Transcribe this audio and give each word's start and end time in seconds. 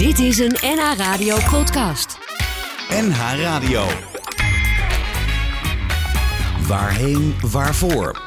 Dit 0.00 0.18
is 0.18 0.38
een 0.38 0.56
NH 0.60 0.96
Radio 0.96 1.36
podcast. 1.50 2.18
NH 2.88 3.18
Radio. 3.40 3.86
Waarheen, 6.66 7.34
waarvoor? 7.40 8.22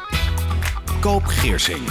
Koop 0.99 1.25
Geersing. 1.25 1.81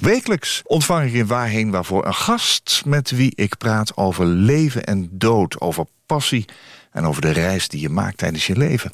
Wekelijks 0.00 0.62
ontvang 0.64 1.06
ik 1.06 1.12
in 1.12 1.26
Waarheen 1.26 1.70
Waarvoor 1.70 2.06
een 2.06 2.14
gast... 2.14 2.82
met 2.84 3.10
wie 3.10 3.32
ik 3.34 3.56
praat 3.56 3.96
over 3.96 4.26
leven 4.26 4.84
en 4.84 5.08
dood, 5.12 5.60
over 5.60 5.86
passie... 6.06 6.44
en 6.92 7.04
over 7.04 7.22
de 7.22 7.30
reis 7.30 7.68
die 7.68 7.80
je 7.80 7.88
maakt 7.88 8.18
tijdens 8.18 8.46
je 8.46 8.56
leven. 8.56 8.92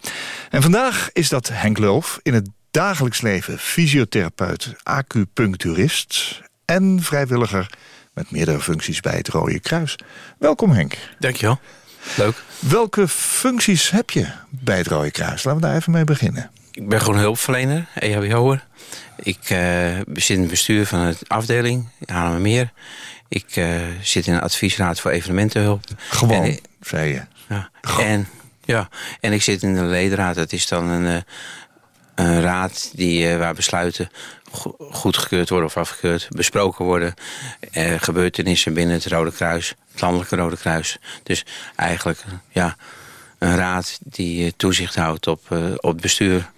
En 0.51 0.63
vandaag 0.63 1.11
is 1.13 1.29
dat 1.29 1.49
Henk 1.49 1.79
Lulf, 1.79 2.19
in 2.23 2.35
het 2.35 2.49
dagelijks 2.71 3.21
leven... 3.21 3.59
fysiotherapeut, 3.59 4.75
acupuncturist 4.83 6.41
en 6.73 7.03
vrijwilliger... 7.03 7.71
met 8.15 8.31
meerdere 8.31 8.61
functies 8.61 9.01
bij 9.01 9.17
het 9.17 9.29
Rode 9.29 9.61
Kruis. 9.61 9.97
Welkom 10.39 10.71
Henk. 10.71 10.99
Dankjewel. 11.19 11.61
Leuk. 12.17 12.43
Welke 12.59 13.09
functies 13.09 13.91
heb 13.91 14.11
je 14.11 14.27
bij 14.49 14.77
het 14.77 14.87
Rode 14.87 15.11
Kruis? 15.11 15.45
Laten 15.45 15.61
we 15.61 15.67
daar 15.67 15.77
even 15.77 15.93
mee 15.93 16.05
beginnen. 16.05 16.51
Ik 16.71 16.89
ben 16.89 17.01
gewoon 17.01 17.19
hulpverlener, 17.19 17.87
EHBO'er. 17.95 18.65
Ik 19.17 19.51
uh, 19.51 19.99
zit 20.13 20.37
in 20.37 20.41
het 20.41 20.51
bestuur 20.51 20.87
van 20.87 21.11
de 21.11 21.17
afdeling, 21.27 21.89
Haarlemmermeer. 22.07 22.73
Ik 23.29 23.57
uh, 23.57 23.81
zit 24.03 24.27
in 24.27 24.35
een 24.35 24.41
adviesraad 24.41 25.01
voor 25.01 25.11
evenementenhulp. 25.11 25.85
Gewoon, 25.97 26.43
en, 26.43 26.59
zei 26.81 27.13
je. 27.13 27.23
Ja, 27.49 27.71
en, 27.99 28.29
ja, 28.65 28.89
en 29.21 29.33
ik 29.33 29.43
zit 29.43 29.63
in 29.63 29.75
de 29.75 29.83
ledenraad. 29.83 30.35
Dat 30.35 30.53
is 30.53 30.67
dan 30.67 30.89
een, 30.89 31.05
uh, 31.05 31.21
een 32.15 32.41
raad 32.41 32.91
die, 32.95 33.37
waar 33.37 33.55
besluiten 33.55 34.11
goedgekeurd 34.91 35.49
worden 35.49 35.69
of 35.69 35.77
afgekeurd, 35.77 36.29
besproken 36.31 36.85
worden. 36.85 37.15
gebeurtenissen 37.99 38.75
binnen 38.75 38.95
het 38.95 39.07
Rode 39.07 39.33
Kruis, 39.33 39.75
het 39.93 40.01
Landelijke 40.01 40.37
Rode 40.37 40.57
Kruis. 40.57 40.99
Dus 41.23 41.45
eigenlijk 41.77 42.25
ja, 42.49 42.77
een 43.39 43.57
raad 43.57 43.99
die 44.03 44.55
toezicht 44.57 44.95
houdt 44.95 45.27
op, 45.27 45.41
op 45.77 45.93
het 45.93 46.01
bestuur 46.01 46.51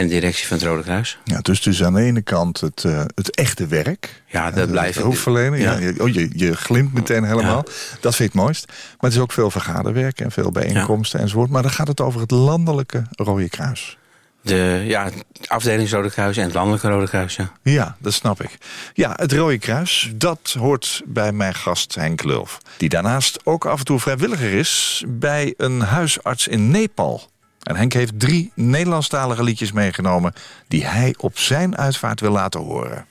en 0.00 0.08
de 0.08 0.14
directie 0.14 0.46
van 0.46 0.56
het 0.56 0.66
Rode 0.66 0.82
Kruis. 0.82 1.18
Ja, 1.24 1.38
dus, 1.40 1.62
dus 1.62 1.84
aan 1.84 1.94
de 1.94 2.02
ene 2.02 2.22
kant 2.22 2.60
het, 2.60 2.84
uh, 2.84 3.02
het 3.14 3.34
echte 3.34 3.66
werk. 3.66 4.22
Ja, 4.26 4.50
dat 4.50 4.70
blijft. 4.70 4.98
Hulpverlenen. 4.98 5.58
Ja. 5.58 5.78
ja. 5.78 5.92
oh, 5.98 6.08
je, 6.08 6.28
je 6.32 6.56
glimt 6.56 6.92
meteen 6.92 7.24
helemaal. 7.24 7.64
Dat 8.00 8.16
vind 8.16 8.28
ik 8.28 8.34
het 8.34 8.44
mooist. 8.44 8.66
Maar 8.66 9.10
het 9.10 9.12
is 9.12 9.18
ook 9.18 9.32
veel 9.32 9.50
vergaderwerk 9.50 10.20
en 10.20 10.30
veel 10.30 10.50
bijeenkomsten 10.50 11.18
ja. 11.18 11.24
enzovoort. 11.24 11.50
Maar 11.50 11.62
dan 11.62 11.70
gaat 11.70 11.88
het 11.88 12.00
over 12.00 12.20
het 12.20 12.30
landelijke 12.30 13.02
Rode 13.10 13.48
Kruis. 13.48 13.98
De 14.42 14.84
ja, 14.86 15.10
afdeling 15.46 15.90
Rode 15.90 16.10
Kruis 16.10 16.36
en 16.36 16.44
het 16.44 16.54
landelijke 16.54 16.88
Rode 16.88 17.08
Kruis, 17.08 17.36
ja. 17.36 17.52
Ja, 17.62 17.96
dat 17.98 18.12
snap 18.12 18.42
ik. 18.42 18.58
Ja, 18.94 19.12
het 19.16 19.32
Rode 19.32 19.58
Kruis, 19.58 20.12
dat 20.14 20.56
hoort 20.58 21.02
bij 21.06 21.32
mijn 21.32 21.54
gast 21.54 21.94
Henk 21.94 22.22
Lulf. 22.22 22.58
Die 22.76 22.88
daarnaast 22.88 23.46
ook 23.46 23.64
af 23.64 23.78
en 23.78 23.84
toe 23.84 24.00
vrijwilliger 24.00 24.52
is 24.52 25.04
bij 25.08 25.54
een 25.56 25.80
huisarts 25.80 26.48
in 26.48 26.70
Nepal. 26.70 27.28
En 27.62 27.76
Henk 27.76 27.92
heeft 27.92 28.20
drie 28.20 28.52
Nederlandstalige 28.54 29.42
liedjes 29.42 29.72
meegenomen... 29.72 30.32
die 30.68 30.86
hij 30.86 31.14
op 31.18 31.38
zijn 31.38 31.76
uitvaart 31.76 32.20
wil 32.20 32.30
laten 32.32 32.60
horen. 32.60 33.06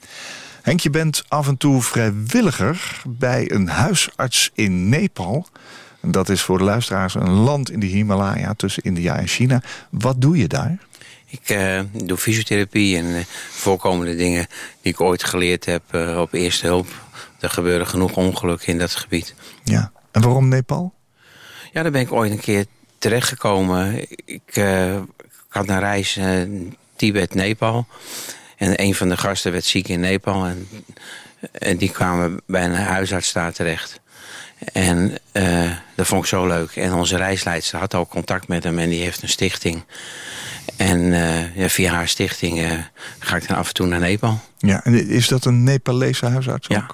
Henk, 0.62 0.80
je 0.80 0.90
bent 0.90 1.24
af 1.28 1.48
en 1.48 1.56
toe 1.56 1.82
vrijwilliger 1.82 3.02
bij 3.08 3.50
een 3.50 3.68
huisarts 3.68 4.50
in 4.54 4.88
Nepal. 4.88 5.46
Dat 6.02 6.28
is 6.28 6.42
voor 6.42 6.58
de 6.58 6.64
luisteraars 6.64 7.14
een 7.14 7.30
land 7.30 7.70
in 7.70 7.80
de 7.80 7.86
Himalaya 7.86 8.54
tussen 8.54 8.82
India 8.82 9.16
en 9.16 9.26
China. 9.26 9.62
Wat 9.90 10.20
doe 10.20 10.36
je 10.36 10.48
daar? 10.48 10.78
Ik 11.30 11.50
uh, 11.50 11.80
doe 11.92 12.16
fysiotherapie 12.16 12.96
en 12.96 13.04
uh, 13.04 13.20
voorkomende 13.50 14.16
dingen 14.16 14.46
die 14.82 14.92
ik 14.92 15.00
ooit 15.00 15.24
geleerd 15.24 15.64
heb 15.64 15.82
uh, 15.90 16.20
op 16.20 16.32
eerste 16.32 16.66
hulp. 16.66 16.86
Er 17.40 17.50
gebeuren 17.50 17.86
genoeg 17.86 18.16
ongelukken 18.16 18.68
in 18.68 18.78
dat 18.78 18.94
gebied. 18.94 19.34
Ja, 19.64 19.92
en 20.12 20.22
waarom 20.22 20.48
Nepal? 20.48 20.94
Ja, 21.72 21.82
daar 21.82 21.92
ben 21.92 22.00
ik 22.00 22.12
ooit 22.12 22.30
een 22.30 22.40
keer 22.40 22.64
terechtgekomen. 22.98 24.00
Ik, 24.00 24.20
ik 24.24 24.64
had 25.48 25.68
een 25.68 25.78
reis 25.78 26.18
Tibet-Nepal. 26.96 27.86
En 28.56 28.82
een 28.82 28.94
van 28.94 29.08
de 29.08 29.16
gasten 29.16 29.52
werd 29.52 29.64
ziek 29.64 29.88
in 29.88 30.00
Nepal. 30.00 30.44
En, 30.44 30.68
en 31.52 31.76
die 31.76 31.90
kwamen 31.90 32.40
bij 32.46 32.64
een 32.64 32.74
huisarts 32.74 33.32
daar 33.32 33.52
terecht. 33.52 34.00
En 34.72 35.18
dat 35.94 36.06
vond 36.06 36.22
ik 36.22 36.28
zo 36.28 36.46
leuk. 36.46 36.76
En 36.76 36.92
onze 36.92 37.16
reisleidster 37.16 37.78
had 37.78 37.94
al 37.94 38.06
contact 38.06 38.48
met 38.48 38.64
hem 38.64 38.78
en 38.78 38.88
die 38.88 39.02
heeft 39.02 39.22
een 39.22 39.28
stichting. 39.28 39.84
En 40.80 40.98
uh, 41.00 41.56
ja, 41.56 41.68
via 41.68 41.92
haar 41.92 42.08
stichting 42.08 42.58
uh, 42.58 42.72
ga 43.18 43.36
ik 43.36 43.48
dan 43.48 43.56
af 43.56 43.68
en 43.68 43.74
toe 43.74 43.86
naar 43.86 44.00
Nepal. 44.00 44.40
Ja, 44.58 44.84
en 44.84 45.08
is 45.08 45.28
dat 45.28 45.44
een 45.44 45.64
Nepalese 45.64 46.26
huisarts 46.26 46.68
ook? 46.68 46.76
Ja. 46.76 46.86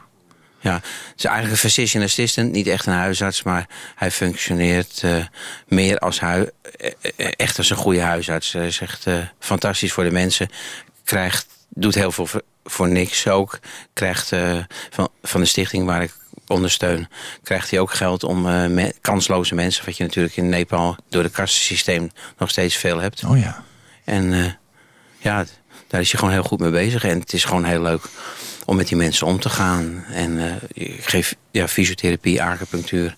Ja, 0.60 0.74
het 0.74 1.14
is 1.16 1.24
eigenlijk 1.24 1.54
een 1.54 1.70
physician 1.70 2.02
assistant, 2.02 2.52
niet 2.52 2.66
echt 2.66 2.86
een 2.86 2.92
huisarts, 2.92 3.42
maar 3.42 3.68
hij 3.94 4.10
functioneert 4.10 5.02
uh, 5.04 5.24
meer 5.66 5.98
als 5.98 6.20
hui 6.20 6.50
echt 7.16 7.58
als 7.58 7.70
een 7.70 7.76
goede 7.76 8.00
huisarts. 8.00 8.52
Hij 8.52 8.66
is 8.66 8.80
echt 8.80 9.06
fantastisch 9.38 9.92
voor 9.92 10.04
de 10.04 10.10
mensen, 10.10 10.48
krijgt, 11.04 11.46
doet 11.68 11.94
heel 11.94 12.12
veel 12.12 12.26
voor, 12.26 12.42
voor 12.64 12.88
niks 12.88 13.28
ook, 13.28 13.58
krijgt 13.92 14.32
van, 14.90 15.08
van 15.22 15.40
de 15.40 15.46
stichting 15.46 15.84
waar 15.84 16.02
ik 16.02 16.14
ondersteun, 16.46 17.08
krijgt 17.42 17.70
hij 17.70 17.78
ook 17.78 17.92
geld 17.92 18.24
om 18.24 18.42
me, 18.42 18.94
kansloze 19.00 19.54
mensen, 19.54 19.84
wat 19.84 19.96
je 19.96 20.04
natuurlijk 20.04 20.36
in 20.36 20.48
Nepal 20.48 20.96
door 21.08 21.22
het 21.22 21.32
kassensysteem 21.32 22.10
nog 22.38 22.50
steeds 22.50 22.76
veel 22.76 22.98
hebt. 22.98 23.24
Oh 23.24 23.38
ja. 23.38 23.64
En 24.06 24.56
ja, 25.18 25.44
daar 25.86 26.00
is 26.00 26.10
hij 26.10 26.18
gewoon 26.18 26.34
heel 26.34 26.42
goed 26.42 26.60
mee 26.60 26.70
bezig 26.70 27.04
en 27.04 27.18
het 27.18 27.32
is 27.32 27.44
gewoon 27.44 27.64
heel 27.64 27.82
leuk 27.82 28.08
om 28.64 28.76
met 28.76 28.88
die 28.88 28.96
mensen 28.96 29.26
om 29.26 29.40
te 29.40 29.48
gaan. 29.48 30.04
En 30.12 30.30
uh, 30.30 30.52
ik 30.72 31.04
geef 31.04 31.34
ja, 31.50 31.68
fysiotherapie, 31.68 32.42
acupunctuur, 32.42 33.16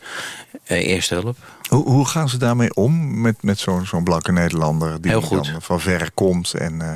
uh, 0.67 0.87
eerste 0.87 1.15
hulp. 1.15 1.37
Hoe, 1.69 1.89
hoe 1.89 2.07
gaan 2.07 2.29
ze 2.29 2.37
daarmee 2.37 2.75
om 2.75 3.21
met, 3.21 3.43
met 3.43 3.59
zo'n 3.59 3.87
zo'n 3.87 4.05
blanke 4.05 4.33
Nederlander 4.33 5.01
die 5.01 5.13
dan 5.13 5.47
van 5.59 5.81
ver 5.81 6.11
komt? 6.15 6.55
En 6.55 6.75
uh, 6.75 6.93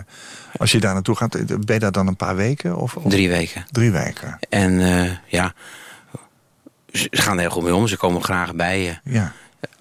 als 0.56 0.72
je 0.72 0.80
daar 0.80 0.94
naartoe 0.94 1.16
gaat, 1.16 1.46
ben 1.46 1.74
je 1.74 1.78
daar 1.78 1.92
dan 1.92 2.06
een 2.06 2.16
paar 2.16 2.36
weken? 2.36 2.76
Of, 2.76 2.96
of? 2.96 3.10
Drie 3.10 3.28
weken. 3.28 3.64
Drie 3.70 3.90
weken. 3.90 4.38
En 4.48 4.80
ja, 5.26 5.54
ze 6.92 7.08
gaan 7.10 7.34
er 7.34 7.40
heel 7.40 7.50
goed 7.50 7.62
mee 7.62 7.74
om. 7.74 7.88
Ze 7.88 7.96
komen 7.96 8.22
graag 8.22 8.54
bij 8.54 8.82
je. 8.82 8.98
Ja. 9.04 9.32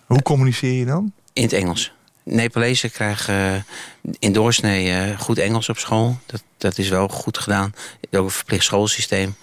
Hoe 0.05 0.21
communiceer 0.21 0.73
je 0.73 0.85
dan? 0.85 1.13
In 1.33 1.43
het 1.43 1.53
Engels. 1.53 1.93
Nepalezen 2.23 2.91
krijgen 2.91 3.65
uh, 4.03 4.11
in 4.19 4.33
doorsnee 4.33 5.09
uh, 5.09 5.19
goed 5.19 5.37
Engels 5.37 5.69
op 5.69 5.77
school. 5.77 6.19
Dat, 6.25 6.43
dat 6.57 6.77
is 6.77 6.89
wel 6.89 7.07
goed 7.07 7.37
gedaan. 7.37 7.73
Ook 8.11 8.23
een 8.23 8.29
verplicht 8.29 8.63
schoolsysteem. 8.63 9.35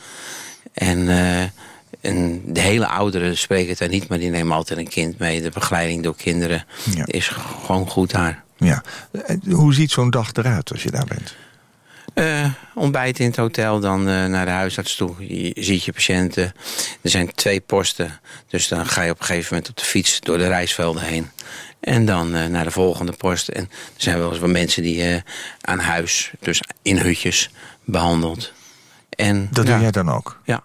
En, 0.72 0.98
uh, 0.98 1.42
en 2.00 2.42
de 2.46 2.60
hele 2.60 2.86
ouderen 2.86 3.38
spreken 3.38 3.68
het 3.68 3.78
daar 3.78 3.88
niet, 3.88 4.08
maar 4.08 4.18
die 4.18 4.30
nemen 4.30 4.56
altijd 4.56 4.78
een 4.78 4.88
kind 4.88 5.18
mee. 5.18 5.42
De 5.42 5.50
begeleiding 5.50 6.02
door 6.02 6.16
kinderen 6.16 6.64
ja. 6.94 7.06
is 7.06 7.28
gewoon 7.28 7.88
goed 7.90 8.10
daar. 8.10 8.42
Ja. 8.56 8.82
Hoe 9.50 9.74
ziet 9.74 9.90
zo'n 9.90 10.10
dag 10.10 10.32
eruit 10.32 10.72
als 10.72 10.82
je 10.82 10.90
daar 10.90 11.06
bent? 11.06 11.34
Uh, 12.14 12.52
ontbijt 12.74 13.18
in 13.18 13.26
het 13.26 13.36
hotel, 13.36 13.80
dan 13.80 14.08
uh, 14.08 14.26
naar 14.26 14.44
de 14.44 14.50
huisarts 14.50 14.96
toe. 14.96 15.14
Je 15.18 15.52
ziet 15.54 15.84
je 15.84 15.92
patiënten. 15.92 16.54
Er 17.02 17.10
zijn 17.10 17.34
twee 17.34 17.60
posten. 17.60 18.20
Dus 18.48 18.68
dan 18.68 18.86
ga 18.86 19.02
je 19.02 19.10
op 19.10 19.20
een 19.20 19.24
gegeven 19.24 19.48
moment 19.50 19.70
op 19.70 19.76
de 19.76 19.84
fiets 19.84 20.20
door 20.20 20.38
de 20.38 20.46
reisvelden 20.46 21.02
heen. 21.02 21.30
En 21.80 22.04
dan 22.04 22.36
uh, 22.36 22.46
naar 22.46 22.64
de 22.64 22.70
volgende 22.70 23.12
post. 23.12 23.48
En 23.48 23.62
er 23.62 23.70
zijn 23.96 24.18
wel 24.18 24.30
eens 24.30 24.38
wat 24.38 24.50
mensen 24.50 24.82
die 24.82 25.22
aan 25.60 25.78
huis, 25.78 26.32
dus 26.40 26.60
in 26.82 26.98
hutjes, 26.98 27.50
behandeld. 27.84 28.52
En, 29.10 29.48
dat 29.50 29.66
ja, 29.66 29.72
doe 29.72 29.82
jij 29.82 29.90
dan 29.90 30.10
ook? 30.10 30.40
Ja. 30.44 30.62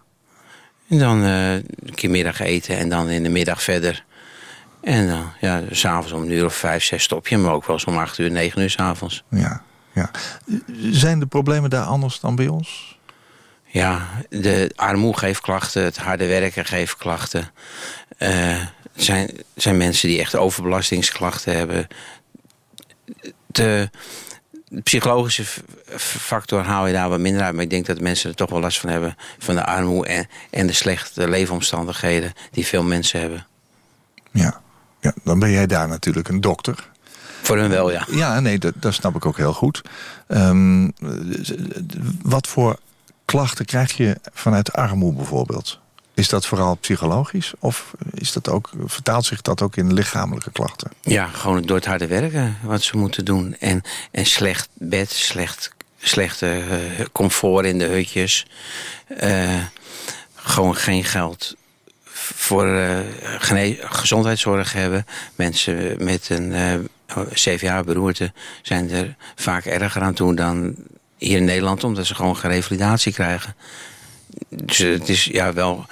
En 0.90 1.00
dan 1.00 1.20
een 1.20 1.96
keer 1.96 2.10
middag 2.10 2.40
eten 2.40 2.78
en 2.78 2.90
dan 2.90 3.10
in 3.10 3.24
de 3.24 3.30
middag 3.30 3.64
verder. 3.64 4.04
En 4.82 5.08
dan, 5.08 5.32
ja, 5.40 5.62
s'avonds 5.72 6.12
om 6.12 6.22
een 6.22 6.32
uur 6.32 6.46
of 6.46 6.56
vijf, 6.56 6.84
zes 6.84 7.04
stop 7.04 7.28
je. 7.28 7.38
Maar 7.38 7.54
ook 7.54 7.66
wel 7.66 7.76
eens 7.76 7.86
om 7.86 7.98
acht 7.98 8.18
uur, 8.18 8.32
negen 8.32 8.62
uur 8.62 8.70
s'avonds. 8.70 9.24
Ja. 9.30 9.64
Ja. 9.94 10.12
Zijn 10.92 11.20
de 11.20 11.26
problemen 11.26 11.70
daar 11.70 11.86
anders 11.86 12.20
dan 12.20 12.36
bij 12.36 12.48
ons? 12.48 12.98
Ja, 13.66 14.08
de 14.30 14.72
armoede 14.76 15.18
geeft 15.18 15.42
klachten, 15.42 15.84
het 15.84 15.98
harde 15.98 16.28
werken 16.28 16.66
geeft 16.66 16.98
klachten. 16.98 17.52
Uh, 18.20 18.62
zijn, 18.96 19.30
zijn 19.56 19.78
mensen 19.78 20.08
die 20.08 20.20
echt 20.20 20.36
overbelastingsklachten 20.36 21.58
hebben. 21.58 21.88
De, 23.48 23.90
de 24.68 24.82
psychologische 24.82 25.46
factor 25.98 26.64
haal 26.64 26.88
je 26.88 26.94
daar 26.94 27.10
wat 27.10 27.20
minder 27.20 27.42
uit. 27.42 27.54
Maar 27.54 27.64
ik 27.64 27.70
denk 27.70 27.86
dat 27.86 28.00
mensen 28.00 28.30
er 28.30 28.36
toch 28.36 28.50
wel 28.50 28.60
last 28.60 28.80
van 28.80 28.90
hebben. 28.90 29.16
Van 29.40 29.56
de 29.56 29.66
armoede 29.66 30.10
en, 30.10 30.28
en 30.50 30.68
de 30.68 30.74
slechte 30.74 31.30
leefomstandigheden 31.30 32.34
die 32.52 32.66
veel 32.66 32.84
mensen 32.84 33.20
hebben. 33.20 33.48
Ja. 34.32 34.62
ja, 35.00 35.14
dan 35.24 35.40
ben 35.40 35.52
jij 35.52 35.68
daar 35.68 35.88
natuurlijk 35.88 36.28
een 36.28 36.42
dokter. 36.42 36.92
Voor 37.42 37.58
hun 37.58 37.70
wel, 37.70 37.92
ja. 37.92 38.08
Ja, 38.12 38.40
nee, 38.40 38.60
dat, 38.60 38.74
dat 38.76 38.94
snap 38.94 39.16
ik 39.16 39.26
ook 39.26 39.38
heel 39.38 39.54
goed. 39.54 39.82
Um, 40.28 40.94
wat 42.22 42.48
voor 42.48 42.80
klachten 43.26 43.66
krijg 43.66 43.98
je 43.98 44.18
vanuit 44.34 44.74
armoede 44.74 45.18
bijvoorbeeld? 45.18 45.80
Is 46.14 46.30
dat 46.30 46.46
vooral 46.46 46.76
psychologisch? 46.76 47.54
Of 47.60 47.94
is 48.14 48.34
dat 48.34 48.50
ook, 48.50 48.70
vertaalt 48.86 49.26
zich 49.26 49.42
dat 49.42 49.62
ook 49.62 49.76
in 49.76 49.94
lichamelijke 49.94 50.52
klachten? 50.52 50.92
Ja, 51.02 51.28
gewoon 51.28 51.62
door 51.62 51.76
het 51.76 51.86
harde 51.86 52.08
werken 52.08 52.58
wat 52.62 52.82
ze 52.82 52.98
moeten 52.98 53.26
doen. 53.26 53.56
En, 53.60 53.82
en 54.12 54.26
slecht 54.26 54.70
bed, 54.74 55.12
slecht, 55.12 55.72
slechte 55.98 56.64
uh, 56.70 57.06
comfort 57.12 57.66
in 57.66 57.78
de 57.78 57.86
hutjes. 57.86 58.46
Uh, 59.24 59.60
gewoon 60.36 60.76
geen 60.76 61.04
geld 61.04 61.56
voor 62.34 62.68
uh, 62.68 63.00
gezondheidszorg 63.80 64.74
hebben. 64.74 65.06
Mensen 65.36 66.04
met 66.04 66.30
een 66.30 66.54
CVA-beroerte 67.34 68.32
zijn 68.62 68.92
er 68.92 69.16
vaak 69.36 69.66
erger 69.66 70.02
aan 70.02 70.14
toe 70.14 70.36
dan 70.36 70.76
hier 71.18 71.38
in 71.38 71.46
Nederland, 71.46 71.84
omdat 71.84 72.06
ze 72.06 72.16
gewoon 72.16 72.38
geen 72.38 72.52
revalidatie 72.52 73.14
krijgen. 73.14 73.56
Dus 74.50 74.78
het 74.78 75.10
is 75.10 75.24
ja 75.24 75.54
wel. 75.54 75.86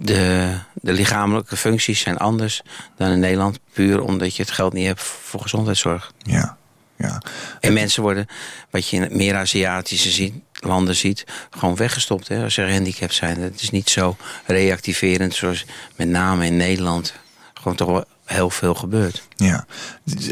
De, 0.00 0.54
de 0.74 0.92
lichamelijke 0.92 1.56
functies 1.56 2.00
zijn 2.00 2.16
anders 2.16 2.62
dan 2.96 3.10
in 3.10 3.18
Nederland, 3.18 3.58
puur 3.72 4.00
omdat 4.02 4.36
je 4.36 4.42
het 4.42 4.50
geld 4.50 4.72
niet 4.72 4.86
hebt 4.86 5.02
voor 5.02 5.40
gezondheidszorg. 5.40 6.12
Ja, 6.18 6.56
ja. 6.96 7.22
En 7.60 7.72
mensen 7.72 8.02
worden, 8.02 8.26
wat 8.70 8.88
je 8.88 8.96
in 8.96 9.16
meer 9.16 9.36
Aziatische 9.36 10.10
ziet, 10.10 10.34
landen 10.52 10.96
ziet, 10.96 11.24
gewoon 11.50 11.76
weggestopt 11.76 12.28
hè, 12.28 12.42
als 12.42 12.54
ze 12.54 12.64
gehandicapt 12.66 13.14
zijn. 13.14 13.40
Het 13.40 13.60
is 13.60 13.70
niet 13.70 13.90
zo 13.90 14.16
reactiverend 14.46 15.34
zoals 15.34 15.64
met 15.96 16.08
name 16.08 16.46
in 16.46 16.56
Nederland 16.56 17.14
gewoon 17.54 17.76
toch 17.76 17.88
wel 17.88 18.04
heel 18.24 18.50
veel 18.50 18.74
gebeurt. 18.74 19.22
Ja. 19.36 19.66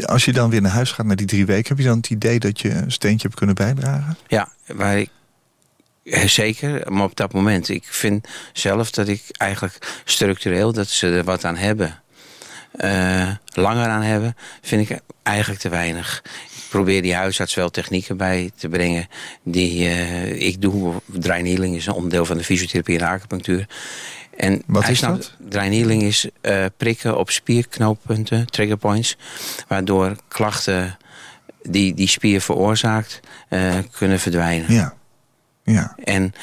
Als 0.05 0.25
je 0.25 0.33
dan 0.33 0.49
weer 0.49 0.61
naar 0.61 0.71
huis 0.71 0.91
gaat 0.91 1.05
na 1.05 1.15
die 1.15 1.25
drie 1.25 1.45
weken, 1.45 1.67
heb 1.67 1.77
je 1.77 1.83
dan 1.83 1.97
het 1.97 2.09
idee 2.09 2.39
dat 2.39 2.59
je 2.59 2.69
een 2.69 2.91
steentje 2.91 3.27
hebt 3.27 3.35
kunnen 3.39 3.55
bijdragen? 3.55 4.17
Ja, 4.27 4.49
waar 4.65 4.97
ik 4.97 5.09
Zeker, 6.25 6.91
maar 6.91 7.03
op 7.03 7.15
dat 7.15 7.33
moment. 7.33 7.69
Ik 7.69 7.83
vind 7.85 8.27
zelf 8.53 8.91
dat 8.91 9.07
ik 9.07 9.23
eigenlijk 9.31 10.01
structureel, 10.03 10.73
dat 10.73 10.87
ze 10.87 11.07
er 11.07 11.23
wat 11.23 11.45
aan 11.45 11.55
hebben. 11.55 12.01
Uh, 12.75 13.29
langer 13.53 13.87
aan 13.87 14.01
hebben, 14.01 14.35
vind 14.61 14.89
ik 14.89 14.99
eigenlijk 15.23 15.61
te 15.61 15.69
weinig. 15.69 16.21
Ik 16.45 16.63
probeer 16.69 17.01
die 17.01 17.15
huisarts 17.15 17.53
wel 17.53 17.69
technieken 17.69 18.17
bij 18.17 18.51
te 18.55 18.69
brengen 18.69 19.07
die 19.43 19.79
uh, 19.79 20.41
ik 20.41 20.61
doe. 20.61 20.93
Draainieling 21.05 21.75
is 21.75 21.85
een 21.85 21.93
onderdeel 21.93 22.25
van 22.25 22.37
de 22.37 22.43
fysiotherapie 22.43 22.99
en 22.99 23.07
acupunctuur. 23.07 23.67
En 24.37 24.63
Wat 24.65 24.87
is 24.87 24.99
dat? 24.99 25.35
Draainieling 25.49 26.03
is 26.03 26.27
uh, 26.41 26.65
prikken 26.77 27.17
op 27.17 27.29
spierknooppunten, 27.29 28.45
trigger 28.45 28.77
points, 28.77 29.17
waardoor 29.67 30.15
klachten 30.27 30.97
die 31.61 31.93
die 31.93 32.07
spier 32.07 32.41
veroorzaakt 32.41 33.19
kunnen 33.91 34.19
verdwijnen. 34.19 34.73
Ja. 34.73 34.95
Ja. 35.73 35.95
En 36.03 36.33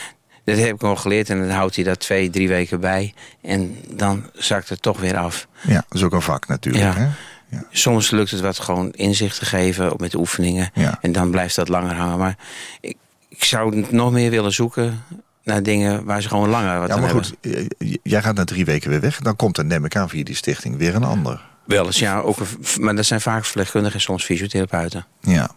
dat 0.44 0.56
heb 0.58 0.74
ik 0.74 0.82
al 0.82 0.96
geleerd 0.96 1.30
en 1.30 1.38
dan 1.40 1.50
houdt 1.50 1.74
hij 1.74 1.84
dat 1.84 2.00
twee, 2.00 2.30
drie 2.30 2.48
weken 2.48 2.80
bij. 2.80 3.14
En 3.42 3.76
dan 3.90 4.30
zakt 4.32 4.68
het 4.68 4.82
toch 4.82 5.00
weer 5.00 5.16
af. 5.16 5.46
Ja, 5.62 5.74
dat 5.74 5.84
is 5.98 6.02
ook 6.02 6.12
een 6.12 6.22
vak 6.22 6.46
natuurlijk. 6.48 6.84
Ja. 6.84 6.94
Hè? 6.94 7.06
Ja. 7.48 7.64
Soms 7.70 8.10
lukt 8.10 8.30
het 8.30 8.40
wat 8.40 8.58
gewoon 8.58 8.90
inzicht 8.92 9.38
te 9.38 9.44
geven 9.44 9.92
met 9.96 10.10
de 10.10 10.18
oefeningen. 10.18 10.70
Ja. 10.74 10.98
En 11.00 11.12
dan 11.12 11.30
blijft 11.30 11.56
dat 11.56 11.68
langer 11.68 11.94
hangen. 11.94 12.18
Maar 12.18 12.36
ik, 12.80 12.96
ik 13.28 13.44
zou 13.44 13.84
nog 13.90 14.12
meer 14.12 14.30
willen 14.30 14.52
zoeken 14.52 15.02
naar 15.44 15.62
dingen 15.62 16.04
waar 16.04 16.22
ze 16.22 16.28
gewoon 16.28 16.48
langer 16.48 16.78
wat 16.80 16.88
Ja, 16.88 16.94
maar 16.96 17.04
hebben. 17.04 17.24
goed, 17.24 17.36
j- 17.78 17.96
jij 18.02 18.22
gaat 18.22 18.34
na 18.34 18.44
drie 18.44 18.64
weken 18.64 18.90
weer 18.90 19.00
weg. 19.00 19.18
Dan 19.20 19.36
komt 19.36 19.58
er, 19.58 19.64
neem 19.64 19.84
ik 19.84 19.96
aan, 19.96 20.08
via 20.08 20.24
die 20.24 20.34
stichting 20.36 20.76
weer 20.76 20.94
een 20.94 21.04
ander. 21.04 21.42
Wel 21.64 21.86
eens, 21.86 21.98
ja. 21.98 22.18
Ook, 22.18 22.36
maar 22.80 22.96
dat 22.96 23.04
zijn 23.04 23.20
vaak 23.20 23.44
verpleegkundigen 23.44 23.94
en 23.96 24.00
soms 24.04 24.24
fysiotherapeuten. 24.24 25.06
Ja, 25.20 25.50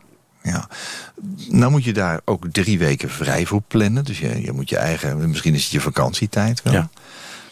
ja. 0.52 0.68
Nou 1.50 1.72
moet 1.72 1.84
je 1.84 1.94
daar 1.94 2.20
ook 2.26 2.46
drie 2.52 2.80
weken 2.80 3.10
vrij 3.10 3.46
voor 3.46 3.62
plannen. 3.68 4.06
Dus 4.06 4.20
je, 4.20 4.42
je 4.42 4.52
moet 4.52 4.70
je 4.70 4.78
eigen, 4.78 5.30
misschien 5.30 5.54
is 5.54 5.64
het 5.64 5.72
je 5.72 5.82
vakantietijd 5.82 6.62
wel. 6.64 6.74
Ja. 6.74 6.90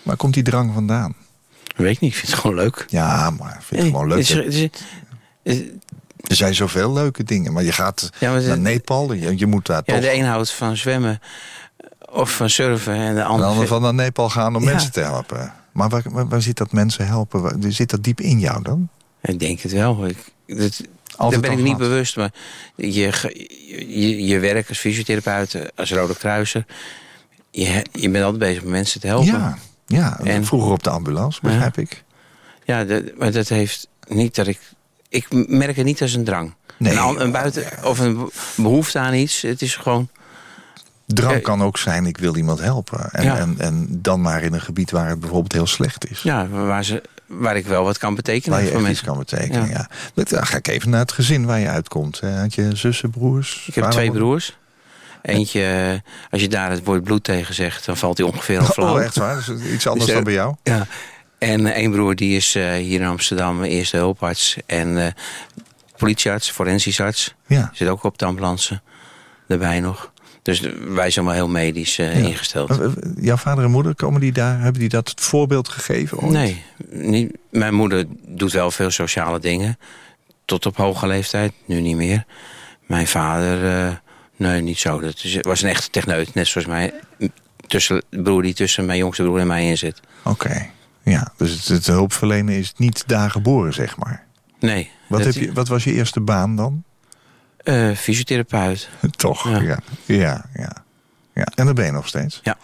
Waar 0.04 0.16
komt 0.18 0.34
die 0.34 0.44
drang 0.44 0.74
vandaan? 0.74 1.14
Weet 1.76 1.92
ik 1.96 2.00
niet, 2.00 2.12
ik 2.12 2.18
vind 2.18 2.32
het 2.32 2.40
gewoon 2.42 2.56
leuk. 2.56 2.86
Ja, 2.90 3.30
maar 3.30 3.54
ik 3.56 3.62
vind 3.62 3.82
het 3.82 3.90
gewoon 3.92 4.08
leuk. 4.08 4.18
Is- 4.18 4.70
is- 5.44 5.62
Er 6.28 6.36
zijn 6.36 6.56
zoveel 6.56 6.94
leuke 6.94 7.24
dingen. 7.24 7.54
Maar 7.54 7.64
je 7.64 7.72
gaat 7.72 8.10
Ja, 8.20 8.32
maar 8.32 8.40
de- 8.40 8.48
naar 8.48 8.58
Nepal, 8.60 9.14
je, 9.14 9.38
je 9.38 9.46
moet 9.46 9.66
daar 9.66 9.82
ja, 9.86 9.94
toch... 9.94 10.02
de 10.02 10.14
een 10.14 10.26
houdt 10.26 10.52
van 10.52 10.78
zwemmen 10.78 11.20
of 12.12 12.36
van 12.36 12.50
surfen 12.50 12.94
en 12.94 13.16
de 13.16 13.24
ander... 13.24 13.48
ander 13.48 13.68
van 13.68 13.82
naar 13.82 13.94
Nepal 13.94 14.30
gaan 14.30 14.56
om 14.56 14.64
Ja. 14.64 14.70
mensen 14.72 14.92
te 14.92 15.00
helpen. 15.00 15.54
Maar 15.72 15.90
waar, 15.90 16.04
waar, 16.10 16.28
waar 16.28 16.42
zit 16.42 16.58
dat 16.58 16.72
mensen 16.72 17.08
helpen? 17.08 17.42
Waar- 17.42 17.56
zit 17.68 17.90
dat 17.90 18.04
diep 18.04 18.22
in 18.22 18.40
jou 18.40 18.64
dan? 18.64 18.90
Ik 19.22 19.40
denk 19.40 19.60
het 19.60 19.72
wel. 19.72 20.06
Ik, 20.08 20.18
dat, 20.48 20.82
Altijd 21.18 21.42
daar 21.42 21.50
ben 21.52 21.60
ik 21.60 21.66
niet 21.66 21.76
gehad? 21.76 21.90
bewust, 21.90 22.16
maar 22.16 22.32
je, 22.76 23.12
je, 23.88 24.26
je 24.26 24.40
werk 24.40 24.70
als 24.70 24.80
fysiotherapeut, 24.80 25.72
als 25.76 25.92
Rode 25.92 26.16
Kruiser... 26.16 26.66
Je, 27.52 27.86
je 27.92 28.10
bent 28.10 28.24
altijd 28.24 28.40
bezig 28.44 28.62
met 28.64 28.72
mensen 28.72 29.00
te 29.02 29.08
helpen. 29.08 29.28
Ja, 29.28 29.58
ja. 29.88 30.20
En- 30.24 30.46
vroeger 30.46 30.72
op 30.72 30.84
de 30.84 30.90
ambulance, 30.90 31.40
begrijp 31.42 31.78
ik. 31.78 32.04
Ja, 32.66 32.84
dat, 32.84 33.04
maar 33.18 33.32
dat 33.32 33.48
heeft 33.48 33.88
niet 34.08 34.36
dat 34.36 34.48
ik... 34.48 34.60
Ik 35.10 35.48
merk 35.48 35.76
het 35.76 35.86
niet 35.86 36.02
als 36.02 36.14
een 36.14 36.24
drang. 36.24 36.54
Nee. 36.78 36.98
Een, 36.98 37.32
buiten, 37.32 37.64
of 37.84 38.00
een 38.00 38.18
be- 38.18 38.30
behoefte 38.56 39.00
aan 39.00 39.14
iets. 39.14 39.42
Het 39.42 39.62
is 39.62 39.76
gewoon... 39.76 40.10
Drang 41.06 41.36
Eh, 41.36 41.44
kan 41.44 41.64
ook 41.64 41.78
zijn, 41.78 42.06
ik 42.06 42.18
wil 42.18 42.36
iemand 42.36 42.60
helpen. 42.60 43.12
En, 43.12 43.24
Ja. 43.24 43.38
en, 43.38 43.56
en 43.58 43.88
dan 43.90 44.22
maar 44.22 44.44
in 44.44 44.54
een 44.54 44.62
gebied 44.62 44.92
waar 44.92 45.10
het 45.10 45.20
bijvoorbeeld 45.20 45.52
heel 45.54 45.68
slecht 45.68 46.10
is. 46.10 46.22
Ja, 46.22 46.48
waar, 46.48 46.84
ze, 46.86 47.04
waar 47.28 47.56
ik 47.56 47.66
wel 47.66 47.84
wat 47.84 47.98
kan 47.98 48.16
betekenen 48.16 48.58
Waar 48.58 48.68
je 48.68 48.72
voor 48.72 48.82
echt 48.82 48.90
iets 48.90 49.02
mensen. 49.02 49.26
kan 49.26 49.38
betekenen, 49.38 49.70
ja. 49.70 49.88
Ja. 50.14 50.24
Dan 50.24 50.46
ga 50.46 50.58
ik 50.58 50.68
even 50.68 50.90
naar 50.90 51.00
het 51.00 51.12
gezin 51.12 51.46
waar 51.46 51.60
je 51.60 51.68
uitkomt. 51.70 52.20
Had 52.20 52.54
je 52.56 52.76
zussen, 52.76 53.10
broers? 53.10 53.66
Ik 53.68 53.76
heb 53.76 53.92
twee 53.92 54.12
broers. 54.12 54.58
Eentje, 55.22 56.02
als 56.30 56.42
je 56.42 56.48
daar 56.48 56.72
het 56.72 56.84
woord 56.84 57.04
bloed 57.04 57.24
tegen 57.24 57.54
zegt, 57.54 57.86
dan 57.86 57.98
valt 57.98 58.18
hij 58.18 58.28
ongeveer 58.28 58.60
al 58.60 58.66
flauw. 58.66 58.94
Oh, 58.96 59.04
echt 59.04 59.16
waar? 59.16 59.36
Dat 59.46 59.60
is 59.60 59.72
iets 59.72 59.88
anders 59.92 60.06
Dus, 60.06 60.16
dan 60.16 60.18
eh, 60.18 60.24
bij 60.24 60.34
jou? 60.34 60.56
Ja. 60.64 60.88
En 61.38 61.66
eh, 61.66 61.76
één 61.76 61.92
broer 61.92 62.16
die 62.16 62.36
is 62.36 62.56
eh, 62.56 62.72
hier 62.72 63.02
in 63.02 63.08
Amsterdam 63.08 63.64
eerste 63.64 63.98
hulparts. 63.98 64.58
En 64.66 65.14
politiearts, 65.98 66.50
forensisch 66.50 67.00
arts. 67.00 67.34
Ja. 67.48 67.70
Zit 67.74 67.88
ook 67.88 68.04
op 68.04 68.18
de 68.18 68.26
ambulance. 68.26 68.82
Daarbij 69.48 69.80
nog. 69.80 70.12
Dus 70.46 70.62
wij 70.88 71.10
zijn 71.10 71.26
wel 71.26 71.34
heel 71.34 71.48
medisch 71.50 71.98
eh, 72.00 72.20
Ja. 72.22 72.28
ingesteld. 72.28 72.70
Eh, 72.80 72.88
Jouw 73.20 73.36
vader 73.36 73.64
en 73.64 73.72
moeder, 73.72 73.96
komen 73.96 74.22
die 74.22 74.32
daar? 74.32 74.60
Hebben 74.62 74.80
die 74.80 74.90
dat 74.90 75.14
voorbeeld 75.16 75.68
gegeven? 75.70 76.18
ooit? 76.20 76.32
Nee, 76.32 76.64
niet, 76.90 77.38
mijn 77.50 77.74
moeder 77.74 78.06
doet 78.28 78.52
wel 78.52 78.72
veel 78.72 78.92
sociale 78.92 79.40
dingen. 79.40 79.78
Tot 80.46 80.66
op 80.66 80.78
hoge 80.78 81.08
leeftijd, 81.08 81.52
nu 81.66 81.82
niet 81.82 81.96
meer. 81.96 82.26
Mijn 82.86 83.08
vader, 83.08 83.86
eh, 83.88 83.94
nee, 84.36 84.62
niet 84.62 84.78
zo. 84.80 85.00
Dat 85.00 85.22
was 85.42 85.62
een 85.62 85.70
echte 85.70 85.90
techneut, 85.90 86.34
net 86.34 86.48
zoals 86.48 86.68
mij. 86.68 86.94
Tussen, 87.68 88.04
broer 88.10 88.42
die 88.42 88.54
tussen 88.54 88.86
mijn 88.86 88.98
jongste 89.00 89.24
broer 89.24 89.40
en 89.40 89.48
mij 89.48 89.70
in 89.70 89.78
zit. 89.78 90.00
Oké. 90.24 90.70
Ja, 91.04 91.32
dus 91.38 91.52
het, 91.52 91.68
het 91.68 91.86
hulpverlenen 91.88 92.56
is 92.56 92.74
niet 92.78 93.04
daar 93.08 93.32
geboren, 93.32 93.74
zeg 93.74 93.98
maar. 93.98 94.26
Nee. 94.60 94.90
Wat, 95.10 95.24
dat- 95.24 95.34
heb 95.34 95.44
je, 95.44 95.54
wat 95.54 95.68
was 95.68 95.84
je 95.84 95.94
eerste 95.94 96.20
baan 96.20 96.56
dan? 96.56 96.84
Eh, 97.66 97.96
fysiotherapeut. 97.96 98.90
Toch, 99.16 99.50
ja. 99.50 99.60
Ja. 99.62 99.80
ja. 100.06 100.46
ja, 100.54 100.72
ja. 101.34 101.48
En 101.56 101.66
daar 101.66 101.74
ben 101.74 101.86
je 101.86 101.92
nog 101.92 102.08
steeds. 102.08 102.40
Ja. 102.44 102.58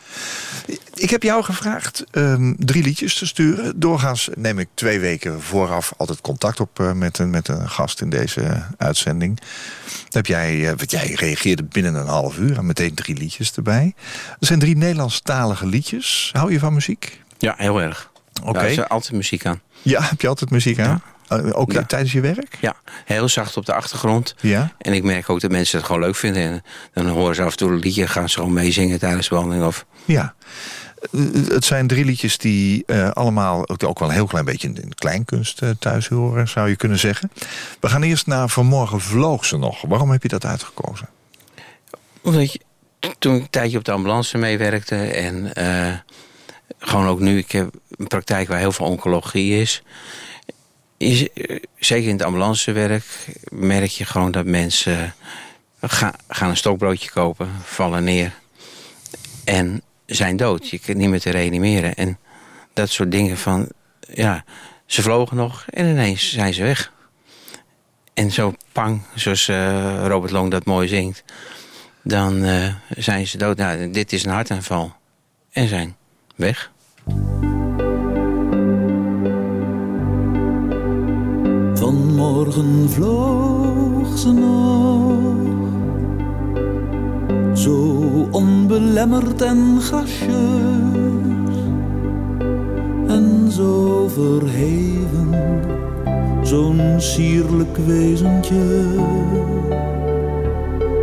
Ik 0.94 1.09
heb 1.09 1.24
jou 1.24 1.44
gevraagd 1.44 2.03
ehm, 2.12 2.53
drie 2.57 2.83
liedjes 2.83 3.18
te 3.18 3.25
sturen. 3.28 3.80
Doorgaans 3.80 4.30
neem 4.35 4.59
ik 4.59 4.68
twee 4.73 4.99
weken 4.99 5.42
vooraf 5.42 5.94
altijd 5.97 6.21
contact 6.21 6.59
op 6.59 6.80
eh, 6.80 6.92
met, 6.92 7.18
een, 7.18 7.30
met 7.30 7.47
een 7.47 7.69
gast 7.69 8.02
in 8.02 8.09
deze 8.09 8.64
uitzending. 8.78 9.40
Heb 10.09 10.25
jij, 10.25 10.69
eh, 10.69 10.78
want 10.78 10.92
jij 10.92 11.11
reageerde 11.14 11.64
binnen 11.64 11.95
een 11.95 12.07
half 12.07 12.37
uur 12.37 12.57
en 12.57 12.66
meteen 12.66 12.94
drie 12.94 13.18
liedjes 13.18 13.54
erbij. 13.54 13.94
Er 14.40 14.47
zijn 14.47 14.59
drie 14.59 14.78
Nederlandstalige 14.78 15.66
liedjes. 15.66 16.30
Hou 16.33 16.52
je 16.52 16.59
van 16.59 16.73
muziek? 16.73 17.21
Ja, 17.37 17.54
heel 17.57 17.81
erg. 17.81 18.11
Oké. 18.44 18.66
Is 18.66 18.78
er 18.78 18.87
altijd 18.87 19.14
muziek 19.14 19.45
aan. 19.45 19.61
Ja, 19.81 20.02
heb 20.02 20.21
je 20.21 20.28
altijd 20.28 20.49
muziek 20.49 20.80
aan? 20.80 21.02
Eh, 21.04 21.20
ook 21.54 21.71
Ja. 21.71 21.83
tijdens 21.83 22.11
je 22.11 22.21
werk? 22.21 22.57
Ja, 22.61 22.76
heel 23.06 23.30
zacht 23.30 23.57
op 23.57 23.66
de 23.66 23.73
achtergrond. 23.73 24.35
Ja. 24.42 24.71
En 24.78 24.94
ik 24.94 25.04
merk 25.04 25.30
ook 25.30 25.40
dat 25.42 25.52
mensen 25.52 25.78
het 25.78 25.85
gewoon 25.85 26.02
leuk 26.02 26.16
vinden. 26.16 26.44
En 26.44 26.64
dan 26.94 27.07
horen 27.07 27.35
ze 27.35 27.42
af 27.44 27.52
en 27.52 27.57
toe 27.57 27.71
een 27.71 27.80
liedje, 27.80 28.07
gaan 28.07 28.30
ze 28.30 28.35
gewoon 28.38 28.54
meezingen 28.54 29.00
tijdens 29.00 29.28
de 29.30 29.33
behandeling. 29.35 29.66
Of... 29.68 29.85
Ja. 30.06 30.33
Eh, 31.11 31.19
Het 31.47 31.66
zijn 31.66 31.88
drie 31.88 32.06
liedjes 32.06 32.38
die 32.38 32.83
eh, 32.85 33.09
allemaal 33.11 33.69
ook 33.69 33.83
ook 33.83 34.00
wel 34.00 34.07
een 34.07 34.14
heel 34.14 34.26
klein 34.26 34.45
beetje 34.45 34.68
in 34.68 34.94
kleinkunst 34.95 35.61
eh, 35.61 35.69
thuis 35.80 36.07
horen, 36.07 36.47
zou 36.47 36.69
je 36.69 36.76
kunnen 36.76 37.00
zeggen. 37.00 37.31
We 37.80 37.90
gaan 37.90 38.04
eerst 38.04 38.28
naar 38.28 38.50
Vanmorgen 38.50 39.00
vloog 39.02 39.45
ze 39.45 39.57
nog. 39.57 39.81
Waarom 39.81 40.11
heb 40.11 40.21
je 40.21 40.28
dat 40.30 40.45
uitgekozen? 40.45 41.09
Omdat 42.21 42.52
je, 42.54 42.59
toen 43.19 43.35
ik 43.35 43.42
een 43.42 43.50
tijdje 43.50 43.78
op 43.78 43.83
de 43.83 43.92
ambulance 43.92 44.38
meewerkte 44.38 44.95
en 44.95 45.54
eh, 45.54 45.94
gewoon 46.80 47.07
ook 47.07 47.19
nu, 47.19 47.38
ik 47.38 47.52
heb 47.52 47.69
een 47.97 48.07
praktijk 48.07 48.47
waar 48.47 48.59
heel 48.59 48.71
veel 48.71 48.85
oncologie 48.85 49.61
is. 49.61 49.83
Eh, 51.01 51.59
zeker 51.79 52.07
in 52.09 52.15
het 52.15 52.23
ambulancewerk 52.23 53.03
merk 53.51 53.89
je 53.89 54.05
gewoon 54.05 54.31
dat 54.31 54.45
mensen 54.45 55.13
ga- 55.81 56.15
gaan 56.27 56.49
een 56.49 56.57
stokbroodje 56.57 57.09
kopen, 57.09 57.49
vallen 57.63 58.03
neer 58.03 58.33
en 59.43 59.81
zijn 60.05 60.37
dood. 60.37 60.69
Je 60.69 60.79
kunt 60.79 60.97
niet 60.97 61.09
meer 61.09 61.19
te 61.19 61.29
reanimeren. 61.29 61.93
En 61.95 62.17
dat 62.73 62.89
soort 62.89 63.11
dingen 63.11 63.37
van, 63.37 63.67
ja, 64.13 64.43
ze 64.85 65.01
vlogen 65.01 65.37
nog 65.37 65.65
en 65.69 65.85
ineens 65.87 66.31
zijn 66.31 66.53
ze 66.53 66.63
weg. 66.63 66.91
En 68.13 68.31
zo 68.31 68.53
pang, 68.71 69.01
zoals 69.15 69.47
eh, 69.47 70.05
Robert 70.07 70.31
Long 70.31 70.51
dat 70.51 70.65
mooi 70.65 70.87
zingt 70.87 71.23
dan 72.03 72.43
eh, 72.43 72.73
zijn 72.89 73.27
ze 73.27 73.37
dood. 73.37 73.57
Nou, 73.57 73.91
dit 73.91 74.13
is 74.13 74.25
een 74.25 74.31
hartaanval. 74.31 74.93
En 75.51 75.67
zijn 75.67 75.95
weg. 76.35 76.71
Vanmorgen 81.92 82.90
vloog 82.90 84.18
ze 84.18 84.31
nog, 84.31 85.33
zo 87.57 87.98
onbelemmerd 88.31 89.42
en 89.42 89.81
gracieus. 89.81 90.40
zo 93.50 94.07
verheven, 94.07 95.30
zo'n 96.44 96.95
sierlijk 96.98 97.78
wezentje. 97.78 98.86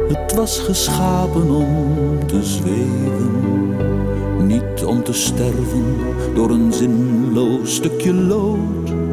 Het 0.08 0.34
was 0.34 0.58
geschapen 0.58 1.50
om 1.50 2.26
te 2.26 2.44
zweven, 2.44 3.76
niet 4.46 4.84
om 4.84 5.02
te 5.02 5.12
sterven 5.12 5.96
door 6.34 6.50
een 6.50 6.72
zinloos 6.72 7.74
stukje 7.74 8.14
lood. 8.14 9.07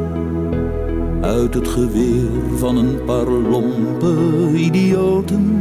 Uit 1.26 1.54
het 1.54 1.68
geweer 1.68 2.56
van 2.56 2.76
een 2.76 3.04
paar 3.04 3.28
lompe 3.28 4.14
idioten, 4.54 5.60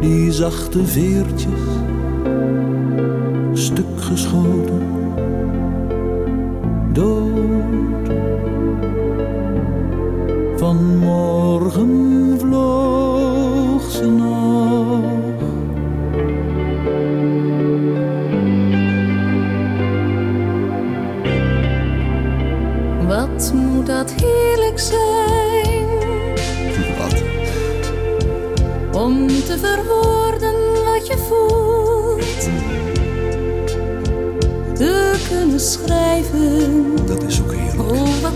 die 0.00 0.32
zachte 0.32 0.84
veertjes, 0.86 1.60
stuk 3.52 4.00
geschoten, 4.00 4.82
dood. 6.92 8.10
Vanmorgen 10.56 12.34
vloog 12.38 13.90
ze. 13.90 15.11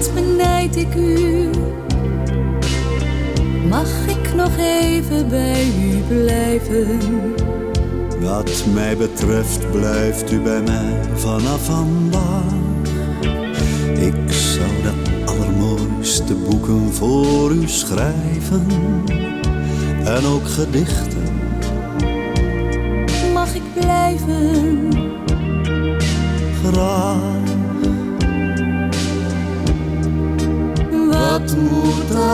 Wat 0.06 0.24
benijd 0.24 0.76
ik 0.76 0.94
u. 0.94 1.50
Mag 3.68 4.06
ik 4.06 4.34
nog 4.34 4.50
even 4.58 5.28
bij 5.28 5.66
u 5.66 6.14
blijven? 6.14 6.98
Wat 8.20 8.64
mij 8.74 8.96
betreft 8.96 9.70
blijft 9.70 10.32
u 10.32 10.40
bij 10.40 10.62
mij 10.62 11.00
vanaf 11.14 11.64
vandaag. 11.64 12.54
Ik 13.98 14.32
zou 14.32 14.70
de 14.82 15.22
allermooiste 15.24 16.34
boeken 16.34 16.92
voor 16.92 17.50
u 17.50 17.68
schrijven. 17.68 18.66
En 20.04 20.24
ook 20.26 20.48
gedichten. 20.48 21.24
Mag 23.32 23.54
ik 23.54 23.62
blijven? 23.74 24.65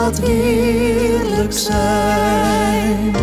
Dat 0.03 0.19
heerlijk 0.19 1.53
zijn? 1.53 3.15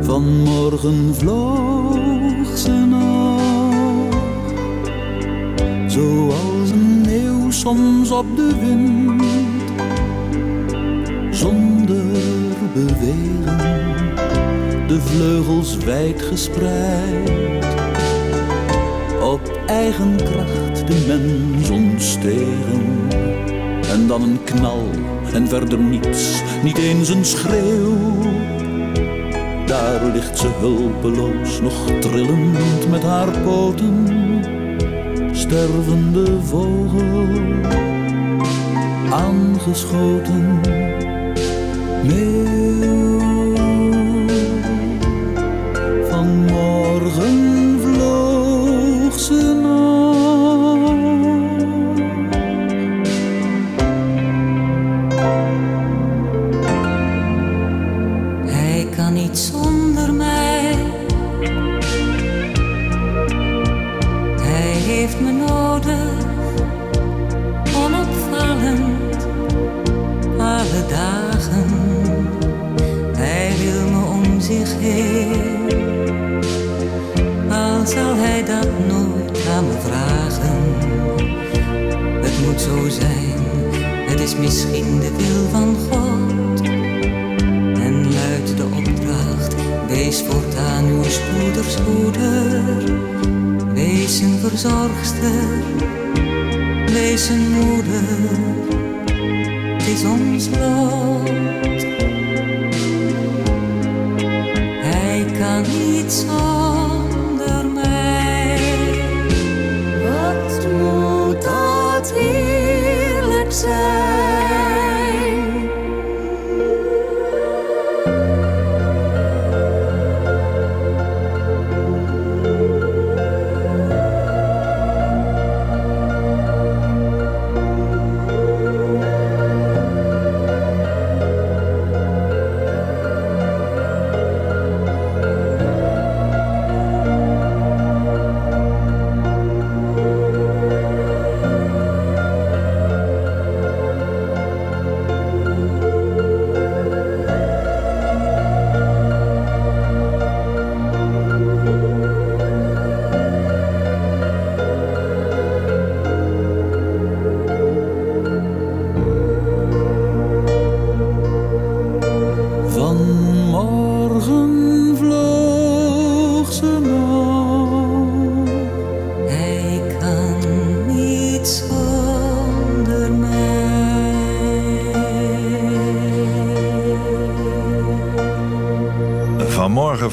Vanmorgen 0.00 1.14
vloog 1.14 2.58
ze 2.58 2.70
nog, 2.70 4.14
zoals 5.86 6.70
een 6.70 7.06
eeuw 7.08 7.50
soms 7.50 8.10
op 8.10 8.36
de 8.36 8.54
wind, 8.60 9.22
zonder 11.36 12.04
bewegen, 12.74 13.58
de 14.86 15.00
vleugels 15.00 15.76
wijd 15.76 16.22
gespreid. 16.22 17.97
Eigen 19.68 20.16
kracht 20.16 20.86
de 20.86 21.04
mens 21.06 21.70
ontstegen, 21.70 23.08
en 23.90 24.06
dan 24.06 24.22
een 24.22 24.38
knal 24.44 24.88
en 25.32 25.48
verder 25.48 25.78
niets, 25.78 26.42
niet 26.62 26.78
eens 26.78 27.08
een 27.08 27.24
schreeuw. 27.24 27.96
Daar 29.66 30.04
ligt 30.12 30.38
ze 30.38 30.48
hulpeloos, 30.60 31.60
nog 31.60 31.90
trillend 32.00 32.90
met 32.90 33.02
haar 33.02 33.38
poten. 33.38 34.06
Stervende 35.32 36.42
vogel, 36.42 37.26
aangeschoten. 39.10 40.60
Meeuw, 42.04 43.07
misschien 84.38 85.00
de 85.00 85.10
wil 85.16 85.48
van 85.50 85.76
God. 85.90 86.60
En 87.80 88.12
luidt 88.12 88.56
de 88.56 88.64
opdracht, 88.64 89.54
wees 89.88 90.22
voortaan 90.22 90.84
uw 90.84 91.02
spoeders 91.02 91.76
moeder. 91.88 92.62
Wees 93.74 94.20
een 94.20 94.38
verzorgster, 94.38 95.62
wees 96.86 97.28
een 97.28 97.50
moeder. 97.50 98.46
Het 99.76 99.86
is 99.86 100.04
ons 100.04 100.48
lot. 100.48 101.28
Hij 104.80 105.24
kan 105.38 105.62
niet 105.62 106.12
zonder 106.12 106.57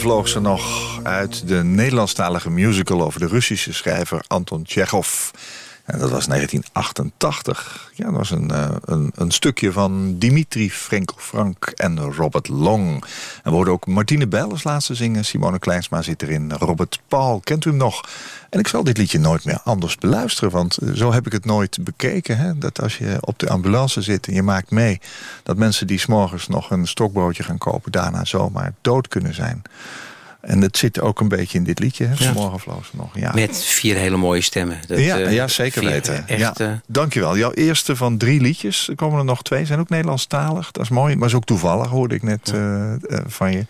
vloog 0.05 0.27
ze 0.27 0.39
nog 0.39 0.99
uit 1.03 1.47
de 1.47 1.63
Nederlandstalige 1.63 2.49
musical 2.49 3.01
over 3.01 3.19
de 3.19 3.27
Russische 3.27 3.73
schrijver 3.73 4.23
Anton 4.27 4.63
Tjechov. 4.63 5.29
En 5.85 5.99
dat 5.99 6.09
was 6.09 6.25
1988. 6.27 7.91
Ja, 7.93 8.05
dat 8.05 8.13
was 8.13 8.31
een, 8.31 8.49
uh, 8.51 8.69
een, 8.85 9.11
een, 9.15 9.31
stukje 9.31 9.71
van 9.71 10.17
Dimitri 10.17 10.71
Frenkel 10.71 11.17
Frank 11.19 11.65
en 11.75 11.99
Robert 11.99 12.47
Long. 12.47 13.03
En 13.43 13.59
we 13.59 13.69
ook 13.69 13.87
Martine 13.87 14.27
Bijl 14.27 14.51
als 14.51 14.63
laatste 14.63 14.95
zingen. 14.95 15.25
Simone 15.25 15.59
Kleinsma 15.59 16.01
zit 16.01 16.21
erin. 16.21 16.53
Robert 16.53 16.99
Paul, 17.07 17.39
kent 17.39 17.65
u 17.65 17.69
hem 17.69 17.79
nog? 17.79 18.09
En 18.49 18.59
ik 18.59 18.67
zal 18.67 18.83
dit 18.83 18.97
liedje 18.97 19.19
nooit 19.19 19.45
meer 19.45 19.59
anders 19.63 19.97
beluisteren. 19.97 20.51
Want 20.51 20.77
zo 20.93 21.13
heb 21.13 21.25
ik 21.25 21.31
het 21.31 21.45
nooit 21.45 21.77
bekeken. 21.81 22.37
Hè? 22.37 22.57
Dat 22.57 22.81
als 22.81 22.97
je 22.97 23.17
op 23.19 23.39
de 23.39 23.49
ambulance 23.49 24.01
zit 24.01 24.27
en 24.27 24.33
je 24.33 24.43
maakt 24.43 24.71
mee... 24.71 24.99
dat 25.45 25.57
mensen 25.57 25.87
die 25.87 25.99
s'morgens 25.99 26.47
nog 26.47 26.71
een 26.71 26.87
stokbroodje 26.87 27.43
gaan 27.43 27.57
kopen... 27.57 27.91
daarna 27.91 28.25
zomaar 28.25 28.73
dood 28.81 29.07
kunnen 29.07 29.33
zijn. 29.33 29.61
En 30.41 30.59
dat 30.59 30.77
zit 30.77 30.99
ook 31.01 31.19
een 31.19 31.27
beetje 31.27 31.57
in 31.57 31.63
dit 31.63 31.79
liedje, 31.79 32.05
hè, 32.05 32.15
vanmorgen 32.15 32.59
vloos 32.59 32.89
nog. 32.93 33.17
Ja. 33.17 33.31
Met 33.33 33.63
vier 33.63 33.95
hele 33.95 34.17
mooie 34.17 34.41
stemmen. 34.41 34.79
Dat, 34.87 34.99
ja, 34.99 35.19
uh, 35.19 35.33
ja, 35.33 35.47
zeker 35.47 35.83
weten. 35.83 36.27
Echt, 36.27 36.39
ja. 36.39 36.53
Uh... 36.61 36.71
Dankjewel. 36.87 37.37
Jouw 37.37 37.51
eerste 37.51 37.95
van 37.95 38.17
drie 38.17 38.41
liedjes, 38.41 38.87
er 38.89 38.95
komen 38.95 39.19
er 39.19 39.25
nog 39.25 39.43
twee, 39.43 39.65
zijn 39.65 39.79
ook 39.79 39.89
Nederlandstalig. 39.89 40.71
Dat 40.71 40.83
is 40.83 40.89
mooi, 40.89 41.15
maar 41.15 41.27
is 41.27 41.33
ook 41.33 41.45
toevallig, 41.45 41.87
hoorde 41.87 42.15
ik 42.15 42.23
net 42.23 42.49
ja. 42.53 42.97
uh, 43.09 43.19
van 43.27 43.51
je. 43.51 43.65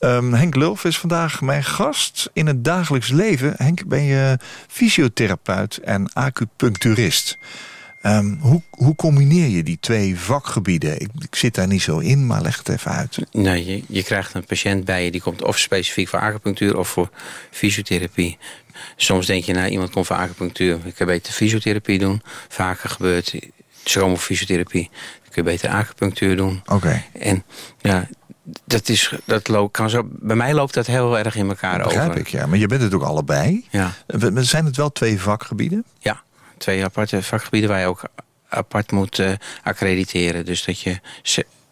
Um, 0.00 0.34
Henk 0.34 0.54
Lulf 0.54 0.84
is 0.84 0.98
vandaag 0.98 1.40
mijn 1.40 1.64
gast 1.64 2.30
in 2.32 2.46
het 2.46 2.64
dagelijks 2.64 3.08
leven. 3.08 3.54
Henk, 3.56 3.86
ben 3.86 4.02
je 4.02 4.38
fysiotherapeut 4.68 5.76
en 5.76 6.12
acupuncturist. 6.12 7.38
Um, 8.06 8.38
hoe, 8.40 8.62
hoe 8.70 8.94
combineer 8.94 9.48
je 9.48 9.62
die 9.62 9.78
twee 9.80 10.18
vakgebieden? 10.18 11.00
Ik, 11.00 11.08
ik, 11.18 11.34
zit 11.34 11.54
daar 11.54 11.66
niet 11.66 11.82
zo 11.82 11.98
in, 11.98 12.26
maar 12.26 12.42
leg 12.42 12.58
het 12.58 12.68
even 12.68 12.90
uit. 12.90 13.18
Nee, 13.32 13.64
je, 13.64 13.82
je 13.88 14.02
krijgt 14.02 14.34
een 14.34 14.44
patiënt 14.44 14.84
bij 14.84 15.04
je 15.04 15.10
die 15.10 15.20
komt 15.20 15.42
of 15.42 15.58
specifiek 15.58 16.08
voor 16.08 16.18
acupunctuur 16.18 16.78
of 16.78 16.88
voor 16.88 17.10
fysiotherapie. 17.50 18.38
Soms 18.96 19.26
denk 19.26 19.44
je, 19.44 19.52
nou, 19.52 19.68
iemand 19.68 19.90
komt 19.90 20.06
voor 20.06 20.16
acupunctuur. 20.16 20.78
Ik 20.84 20.94
kan 20.94 21.06
beter 21.06 21.32
fysiotherapie 21.32 21.98
doen. 21.98 22.22
Vaker 22.48 22.90
gebeurt 22.90 23.34
fysiotherapie. 24.16 24.90
Dan 24.92 25.32
kun 25.32 25.42
je 25.44 25.50
beter 25.50 25.70
acupunctuur 25.70 26.36
doen. 26.36 26.60
Oké. 26.64 26.74
Okay. 26.74 27.08
En 27.18 27.44
ja, 27.80 28.08
dat 28.64 28.88
is, 28.88 29.14
dat 29.24 29.48
loopt, 29.48 29.72
kan 29.72 29.90
zo, 29.90 30.08
bij 30.08 30.36
mij 30.36 30.54
loopt 30.54 30.74
dat 30.74 30.86
heel 30.86 31.18
erg 31.18 31.36
in 31.36 31.48
elkaar 31.48 31.78
dat 31.78 31.86
begrijp 31.86 32.08
over. 32.08 32.20
ik, 32.20 32.28
ja. 32.28 32.46
Maar 32.46 32.58
je 32.58 32.66
bent 32.66 32.82
het 32.82 32.94
ook 32.94 33.02
allebei. 33.02 33.66
Ja. 33.70 33.92
Zijn 34.34 34.64
het 34.64 34.76
wel 34.76 34.92
twee 34.92 35.20
vakgebieden? 35.20 35.84
Ja 35.98 36.22
twee 36.62 36.84
aparte 36.84 37.22
vakgebieden 37.22 37.70
waar 37.70 37.80
je 37.80 37.86
ook 37.86 38.02
apart 38.48 38.92
moet 38.92 39.18
uh, 39.18 39.32
accrediteren. 39.62 40.44
Dus 40.44 40.64
dat 40.64 40.80
je 40.80 41.00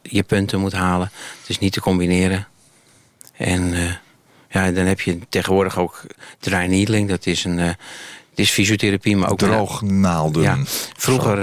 je 0.02 0.22
punten 0.22 0.60
moet 0.60 0.72
halen. 0.72 1.10
Het 1.40 1.48
is 1.48 1.58
niet 1.58 1.72
te 1.72 1.80
combineren. 1.80 2.48
En 3.36 3.62
uh, 3.62 3.92
ja, 4.48 4.70
dan 4.70 4.84
heb 4.84 5.00
je 5.00 5.18
tegenwoordig 5.28 5.78
ook 5.78 6.06
dry 6.38 6.66
needling. 6.66 7.08
Dat 7.08 7.26
is 7.26 7.44
een... 7.44 7.58
Uh, 7.58 7.66
het 8.30 8.38
is 8.38 8.50
fysiotherapie, 8.50 9.16
maar 9.16 9.30
ook... 9.30 9.38
Droognaalden. 9.38 10.42
Ja, 10.42 10.58
vroeger 10.96 11.40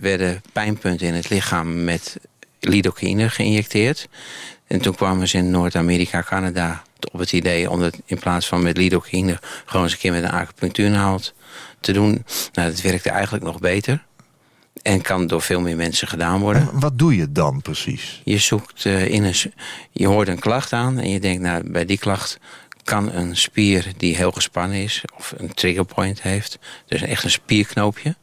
werden 0.00 0.42
pijnpunten 0.52 1.06
in 1.06 1.14
het 1.14 1.28
lichaam 1.28 1.84
met 1.84 2.16
lidocaïne 2.60 3.30
geïnjecteerd. 3.30 4.08
En 4.66 4.80
toen 4.80 4.94
kwamen 4.94 5.28
ze 5.28 5.36
in 5.36 5.50
Noord-Amerika, 5.50 6.22
Canada 6.22 6.82
op 7.12 7.18
het 7.20 7.32
idee... 7.32 7.70
om 7.70 7.80
het 7.80 8.00
in 8.04 8.18
plaats 8.18 8.46
van 8.46 8.62
met 8.62 8.76
lidocaïne 8.76 9.38
gewoon 9.64 9.82
eens 9.82 9.92
een 9.92 9.98
keer 9.98 10.12
met 10.12 10.22
een 10.22 10.30
acupunctuurnaald 10.30 11.34
te 11.86 11.92
doen. 11.92 12.24
Nou, 12.52 12.70
dat 12.70 12.80
werkte 12.80 13.10
eigenlijk 13.10 13.44
nog 13.44 13.58
beter. 13.58 14.04
En 14.82 15.02
kan 15.02 15.26
door 15.26 15.42
veel 15.42 15.60
meer 15.60 15.76
mensen 15.76 16.08
gedaan 16.08 16.40
worden. 16.40 16.62
En 16.62 16.80
wat 16.80 16.98
doe 16.98 17.16
je 17.16 17.32
dan 17.32 17.62
precies? 17.62 18.20
Je 18.24 18.38
zoekt 18.38 18.84
uh, 18.84 19.08
in 19.08 19.24
een. 19.24 19.52
Je 19.92 20.06
hoort 20.06 20.28
een 20.28 20.38
klacht 20.38 20.72
aan 20.72 20.98
en 20.98 21.10
je 21.10 21.20
denkt, 21.20 21.42
nou, 21.42 21.70
bij 21.70 21.84
die 21.84 21.98
klacht 21.98 22.38
kan 22.84 23.12
een 23.12 23.36
spier 23.36 23.86
die 23.96 24.16
heel 24.16 24.30
gespannen 24.30 24.82
is, 24.82 25.02
of 25.16 25.34
een 25.36 25.54
triggerpoint 25.54 26.22
heeft, 26.22 26.58
dus 26.86 27.02
echt 27.02 27.24
een 27.24 27.30
spierknoopje. 27.30 28.16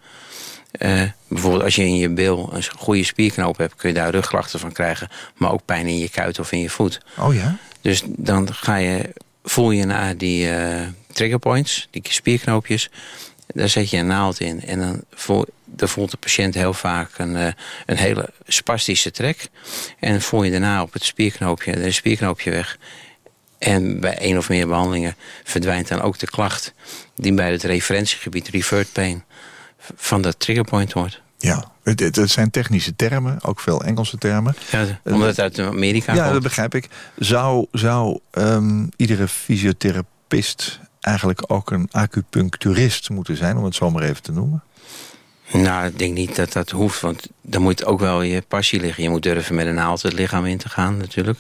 Uh, 0.80 1.02
bijvoorbeeld 1.28 1.64
als 1.64 1.76
je 1.76 1.84
in 1.84 1.98
je 1.98 2.10
bil 2.10 2.50
een 2.54 2.64
goede 2.78 3.04
spierknoop 3.04 3.58
hebt, 3.58 3.76
kun 3.76 3.90
je 3.90 3.96
daar 3.96 4.10
rugklachten 4.10 4.60
van 4.60 4.72
krijgen, 4.72 5.10
maar 5.36 5.52
ook 5.52 5.66
pijn 5.66 5.88
in 5.88 5.98
je 5.98 6.10
kuit 6.10 6.40
of 6.40 6.52
in 6.52 6.60
je 6.60 6.70
voet. 6.70 7.00
Oh 7.18 7.34
ja? 7.34 7.58
Dus 7.82 8.04
dan 8.06 8.54
ga 8.54 8.76
je, 8.76 9.14
voel 9.44 9.72
je 9.72 9.86
naar 9.86 10.18
die 10.18 10.50
uh, 10.50 10.82
triggerpoints, 11.12 11.88
die 11.92 12.02
spierknoopjes. 12.10 12.90
Daar 13.48 13.70
zet 13.70 13.90
je 13.90 13.98
een 13.98 14.08
naald 14.08 14.40
in 14.40 14.62
en 14.62 14.80
dan, 14.80 15.04
voel, 15.14 15.46
dan 15.66 15.90
voelt 15.90 16.12
de 16.12 16.18
patiënt 16.18 16.54
heel 16.54 16.74
vaak 16.74 17.18
een, 17.18 17.36
uh, 17.36 17.48
een 17.86 17.98
hele 17.98 18.30
spastische 18.48 19.12
trek. 19.12 19.50
En 20.00 20.22
voel 20.22 20.44
je 20.44 20.52
daarna 20.52 20.82
op 20.82 20.94
het 20.94 21.04
spierknoopje, 21.04 21.72
de 21.72 21.92
spierknoopje 21.92 22.52
weg. 22.52 22.78
En 23.60 24.00
bij 24.00 24.18
één 24.18 24.38
of 24.38 24.50
meer 24.50 24.68
behandelingen 24.68 25.16
verdwijnt 25.44 25.88
dan 25.88 26.02
ook 26.02 26.20
de 26.20 26.26
klacht... 26.26 26.74
die 27.16 27.34
bij 27.34 27.52
het 27.52 27.64
referentiegebied, 27.64 28.48
revert 28.48 28.92
pain, 28.92 29.24
van 29.96 30.22
dat 30.22 30.40
triggerpoint 30.40 30.92
hoort. 30.92 31.22
Ja, 31.38 31.72
het, 31.84 32.00
het, 32.00 32.32
zijn 32.32 32.50
technische 32.50 32.96
termen, 32.96 33.44
ook 33.44 33.60
veel 33.60 33.84
Engelse 33.84 34.18
termen. 34.18 34.56
Ja, 34.72 35.00
omdat 35.04 35.28
het 35.28 35.40
uit 35.40 35.60
Amerika 35.60 36.14
ja, 36.14 36.22
komt. 36.22 36.34
dat 36.34 36.44
begrijp 36.44 36.76
ik. 36.76 36.90
Zou, 37.16 37.66
zou 37.72 38.20
um, 38.32 38.90
iedere 38.96 39.28
fysiotherapeut 39.28 40.80
eigenlijk 41.04 41.44
ook 41.48 41.72
een 41.72 41.88
acupuncturist 41.92 43.10
moeten 43.10 43.38
zijn, 43.38 43.58
om 43.58 43.64
het 43.64 43.76
zo 43.76 43.92
maar 43.92 44.04
even 44.04 44.22
te 44.22 44.32
noemen? 44.32 44.64
Nou, 45.52 45.86
ik 45.86 46.00
denk 46.00 46.14
niet 46.14 46.36
dat 46.36 46.54
dat 46.54 46.70
hoeft, 46.70 47.02
want 47.02 47.28
dan 47.42 47.62
moet 47.62 47.86
ook 47.86 48.00
wel 48.00 48.22
je 48.22 48.42
passie 48.42 48.80
liggen. 48.80 49.04
Je 49.04 49.10
moet 49.10 49.24
durven 49.24 49.56
met 49.56 49.66
een 49.66 49.74
naald 49.74 50.02
het 50.02 50.14
lichaam 50.14 50.46
in 50.46 50.58
te 50.58 50.70
gaan 50.70 50.98
natuurlijk. 50.98 51.40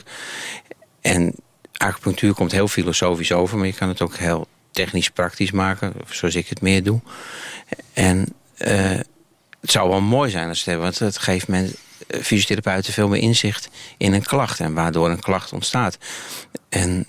En 1.01 1.35
acupunctuur 1.73 2.33
komt 2.33 2.51
heel 2.51 2.67
filosofisch 2.67 3.31
over, 3.31 3.57
maar 3.57 3.67
je 3.67 3.73
kan 3.73 3.87
het 3.87 4.01
ook 4.01 4.15
heel 4.15 4.47
technisch 4.71 5.09
praktisch 5.09 5.51
maken, 5.51 5.93
zoals 6.09 6.35
ik 6.35 6.47
het 6.47 6.61
meer 6.61 6.83
doe. 6.83 7.01
En 7.93 8.33
uh, 8.57 8.99
het 9.61 9.71
zou 9.71 9.89
wel 9.89 10.01
mooi 10.01 10.29
zijn 10.29 10.47
als 10.47 10.57
het 10.57 10.65
hebben, 10.65 10.83
want 10.83 10.99
het 10.99 11.17
geeft 11.17 11.47
mensen, 11.47 11.77
fysiotherapeuten 12.21 12.93
veel 12.93 13.07
meer 13.07 13.21
inzicht 13.21 13.69
in 13.97 14.13
een 14.13 14.23
klacht 14.23 14.59
en 14.59 14.73
waardoor 14.73 15.09
een 15.09 15.19
klacht 15.19 15.53
ontstaat. 15.53 15.97
En 16.69 17.05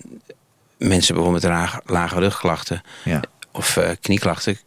mensen 0.87 1.15
bijvoorbeeld 1.15 1.43
met 1.43 1.51
lage, 1.51 1.81
lage 1.85 2.19
rugklachten 2.19 2.81
ja. 3.03 3.21
of 3.51 3.75
uh, 3.75 3.89
knieklachten, 4.01 4.57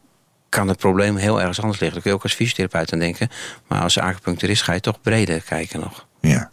kan 0.49 0.69
het 0.69 0.79
probleem 0.79 1.17
heel 1.17 1.41
ergens 1.41 1.61
anders 1.61 1.81
liggen. 1.81 1.93
Daar 1.93 2.03
kun 2.03 2.11
je 2.11 2.17
ook 2.17 2.23
als 2.23 2.35
fysiotherapeut 2.35 2.93
aan 2.93 2.99
denken. 2.99 3.29
Maar 3.67 3.83
als 3.83 3.99
acupuncturist 3.99 4.63
ga 4.63 4.73
je 4.73 4.81
toch 4.81 5.01
breder 5.01 5.41
kijken 5.41 5.81
nog. 5.81 6.07
Ja. 6.21 6.51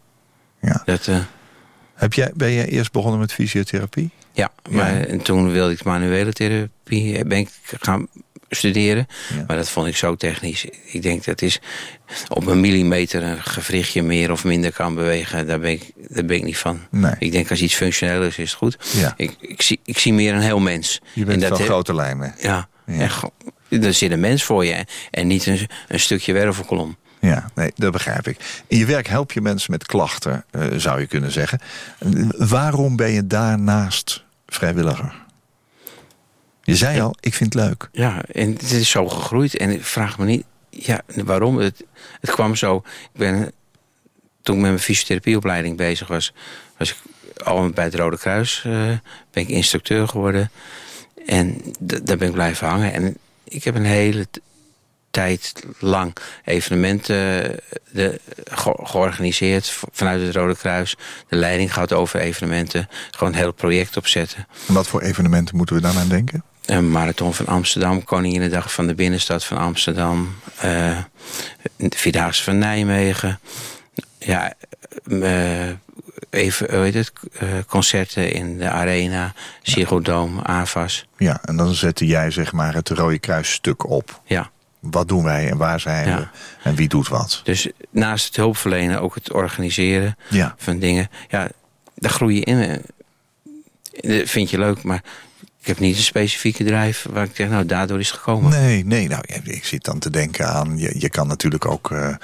ja. 0.62 0.82
Dat, 0.86 1.08
uh, 1.08 1.18
Heb 1.94 2.14
jij, 2.14 2.32
ben 2.36 2.54
jij 2.54 2.68
eerst 2.68 2.92
begonnen 2.92 3.20
met 3.20 3.34
fysiotherapie? 3.34 4.10
Ja, 4.32 4.52
maar 4.70 4.98
ja. 4.98 5.06
En 5.06 5.22
toen 5.22 5.52
wilde 5.52 5.74
ik 5.74 5.84
manuele 5.84 6.34
therapie 6.34 7.26
ben 7.26 7.38
ik 7.38 7.50
gaan 7.80 8.08
studeren. 8.50 9.08
Ja. 9.36 9.44
Maar 9.48 9.58
dat 9.58 9.70
vond 9.70 9.88
ik 9.88 9.98
zo 9.98 10.16
technisch. 10.16 10.66
Ik 10.86 11.02
denk 11.02 11.24
dat 11.26 11.42
is 11.42 11.60
op 12.28 12.46
een 12.48 12.60
millimeter 12.60 13.24
een 13.24 13.44
gewrichtje 13.44 14.02
meer 14.04 14.32
of 14.32 14.44
minder 14.44 14.72
kan 14.74 14.96
bewegen. 14.96 15.48
Daar 15.48 15.60
ben 15.60 15.72
ik, 15.72 15.92
daar 16.10 16.26
ben 16.26 16.38
ik 16.38 16.44
niet 16.44 16.58
van. 16.58 16.80
Nee. 16.92 17.14
Ik 17.20 17.32
denk 17.32 17.50
als 17.50 17.62
iets 17.62 17.76
functioneel 17.76 18.24
is, 18.24 18.38
is 18.38 18.50
het 18.50 18.58
goed. 18.60 18.78
Ja. 18.94 19.14
Ik, 19.18 19.36
ik, 19.40 19.62
zie, 19.62 19.80
ik 19.86 19.98
zie 19.98 20.14
meer 20.14 20.34
een 20.34 20.42
heel 20.42 20.60
mens. 20.60 21.02
Je 21.14 21.26
bent 21.26 21.44
En 21.44 21.50
dat 21.50 21.58
van 21.58 21.68
grote 21.68 21.96
lijnen. 21.96 22.36
Ja, 22.40 22.68
Ja. 22.86 23.00
echt, 23.00 23.24
er 23.70 23.94
zit 23.94 24.12
een 24.12 24.20
mens 24.20 24.44
voor 24.44 24.66
je. 24.66 24.86
En 25.12 25.28
niet 25.28 25.46
een, 25.46 25.68
een 25.88 26.00
stukje 26.00 26.34
wervelkolom. 26.34 26.98
Ja, 27.20 27.50
nee, 27.56 27.72
dat 27.76 27.92
begrijp 27.92 28.28
ik. 28.28 28.38
In 28.68 28.78
je 28.78 28.86
werk 28.86 29.08
help 29.08 29.32
je 29.32 29.42
mensen 29.42 29.72
met 29.72 29.86
klachten, 29.86 30.46
eh, 30.52 30.62
zou 30.76 31.00
je 31.00 31.06
kunnen 31.08 31.32
zeggen. 31.32 31.60
Waarom 32.38 32.96
ben 32.96 33.12
je 33.12 33.28
daarnaast 33.28 34.24
vrijwilliger? 34.48 35.24
Je 36.66 36.76
zei 36.76 37.00
al, 37.02 37.16
ik 37.20 37.34
vind 37.34 37.54
het 37.54 37.64
leuk. 37.64 37.90
Ja, 37.92 38.24
en 38.32 38.52
het 38.52 38.72
is 38.72 38.90
zo 38.90 39.08
gegroeid. 39.08 39.58
En 39.58 39.70
ik 39.70 39.86
vraag 39.86 40.18
me 40.18 40.26
niet 40.26 40.44
ja, 40.70 41.02
waarom. 41.08 41.58
Het, 41.58 41.84
het 42.22 42.32
kwam 42.32 42.56
zo. 42.56 42.76
Ik 43.14 43.20
ben, 43.20 43.52
toen 44.42 44.56
ik 44.56 44.62
met 44.62 44.70
mijn 44.70 44.80
fysiotherapieopleiding 44.84 45.78
bezig 45.78 46.08
was, 46.08 46.34
was 46.78 46.90
ik 46.92 46.98
al 47.44 47.70
bij 47.70 47.84
het 47.84 47.96
Rode 47.96 48.18
Kruis. 48.18 48.62
eh, 48.66 48.72
ben 49.32 49.44
ik 49.44 49.48
instructeur 49.50 50.08
geworden. 50.08 50.52
En 51.26 51.62
daar 51.80 52.18
ben 52.18 52.28
ik 52.28 52.34
blijven 52.34 52.68
hangen. 52.68 52.94
En 52.94 53.18
ik 53.44 53.64
heb 53.64 53.76
een 53.76 53.86
hele 53.86 54.28
tijd 55.12 55.54
lang 55.80 56.16
evenementen 56.44 57.16
eh, 57.52 57.58
de, 57.92 58.20
ge- 58.52 58.80
georganiseerd 58.84 59.78
vanuit 59.92 60.22
het 60.22 60.36
Rode 60.36 60.56
Kruis. 60.56 60.96
De 61.28 61.36
leiding 61.36 61.74
gehad 61.74 61.94
over 61.94 62.20
evenementen. 62.20 62.88
Gewoon 63.12 63.34
een 63.34 63.40
heel 63.40 63.52
project 63.54 63.98
opzetten. 63.98 64.48
En 64.68 64.74
wat 64.74 64.88
voor 64.88 65.02
evenementen 65.02 65.56
moeten 65.58 65.76
we 65.76 65.82
dan 65.82 65.98
aan 65.98 66.10
denken? 66.10 66.44
Een 66.66 66.92
marathon 66.92 67.34
van 67.34 67.46
Amsterdam, 67.48 68.04
Koninginnedag 68.04 68.74
van 68.74 68.88
de 68.88 68.96
binnenstad 68.96 69.44
van 69.46 69.58
Amsterdam, 69.58 70.36
eh 70.60 70.98
de 71.76 71.90
Vierdaagse 71.98 72.44
van 72.44 72.58
Nijmegen. 72.58 73.40
Ja, 74.20 74.54
eh, 75.22 75.68
even, 76.30 76.76
hoe 76.76 76.84
heet 76.84 76.94
het, 76.94 77.12
eh, 77.40 77.48
concerten 77.68 78.32
in 78.32 78.58
de 78.58 78.70
Arena, 78.70 79.34
Ziggo 79.62 80.02
Dome, 80.02 80.44
AVAS. 80.44 81.06
Ja, 81.18 81.40
en 81.44 81.58
dan 81.58 81.74
zette 81.74 82.06
jij 82.06 82.32
zeg 82.32 82.52
maar 82.52 82.74
het 82.74 82.90
Rode 82.90 83.20
Kruis 83.20 83.52
stuk 83.52 83.90
op. 83.90 84.22
Ja, 84.26 84.50
Wat 84.80 85.08
doen 85.08 85.24
wij 85.24 85.50
en 85.50 85.58
waar 85.58 85.80
zijn 85.80 86.08
Ja. 86.08 86.18
we 86.20 86.28
en 86.70 86.76
wie 86.76 86.88
doet 86.88 87.08
wat? 87.08 87.42
dus 87.44 87.70
naast 87.90 88.26
het 88.26 88.36
hulpverlenen 88.36 89.02
ook 89.02 89.16
het 89.16 89.34
organiseren 89.34 90.18
Ja, 90.30 90.56
van 90.58 90.80
dingen. 90.80 91.10
Ja, 91.30 91.48
daar 91.96 92.12
groei 92.12 92.36
je 92.36 92.42
in. 92.42 92.82
Dat 94.02 94.30
vind 94.30 94.50
je 94.50 94.58
leuk, 94.58 94.84
maar 94.84 95.04
ik 95.66 95.72
heb 95.72 95.80
niet 95.80 95.98
een 95.98 96.04
specifieke 96.04 96.64
drijf 96.64 97.06
waar 97.10 97.24
ik 97.24 97.36
zeg, 97.36 97.50
nou, 97.50 97.66
daardoor 97.66 98.00
is 98.00 98.10
het 98.10 98.18
gekomen. 98.18 98.52
Nee, 98.52 98.86
nee, 98.86 99.08
nou, 99.08 99.24
ik 99.44 99.66
zit 99.66 99.84
dan 99.84 100.00
te 100.00 100.10
denken 100.10 100.48
aan... 100.48 100.78
je, 100.78 100.96
je 100.98 101.10
kan 101.10 101.28
natuurlijk 101.28 101.66
ook 101.66 101.92
uh, 101.92 102.16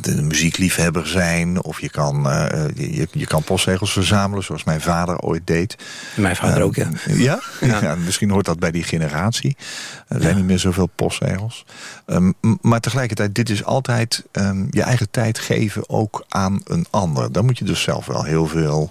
de 0.00 0.22
muziekliefhebber 0.22 1.06
zijn... 1.06 1.62
of 1.62 1.80
je 1.80 1.90
kan, 1.90 2.26
uh, 2.26 2.46
je, 2.74 3.08
je 3.12 3.26
kan 3.26 3.42
postzegels 3.42 3.92
verzamelen, 3.92 4.44
zoals 4.44 4.64
mijn 4.64 4.80
vader 4.80 5.18
ooit 5.18 5.46
deed. 5.46 5.76
Mijn 6.16 6.36
vader 6.36 6.62
ook, 6.62 6.74
ja. 6.74 6.88
ja. 7.06 7.40
Ja? 7.60 7.80
ja? 7.80 7.94
Misschien 7.94 8.30
hoort 8.30 8.46
dat 8.46 8.58
bij 8.58 8.70
die 8.70 8.84
generatie. 8.84 9.56
Er 10.08 10.20
zijn 10.22 10.36
niet 10.36 10.44
meer 10.44 10.58
zoveel 10.58 10.90
postzegels. 10.94 11.64
Um, 12.06 12.34
maar 12.60 12.80
tegelijkertijd, 12.80 13.34
dit 13.34 13.50
is 13.50 13.64
altijd 13.64 14.24
um, 14.32 14.66
je 14.70 14.82
eigen 14.82 15.10
tijd 15.10 15.38
geven... 15.38 15.88
ook 15.88 16.24
aan 16.28 16.60
een 16.64 16.86
ander. 16.90 17.32
Daar 17.32 17.44
moet 17.44 17.58
je 17.58 17.64
dus 17.64 17.82
zelf 17.82 18.06
wel 18.06 18.24
heel 18.24 18.46
veel 18.46 18.90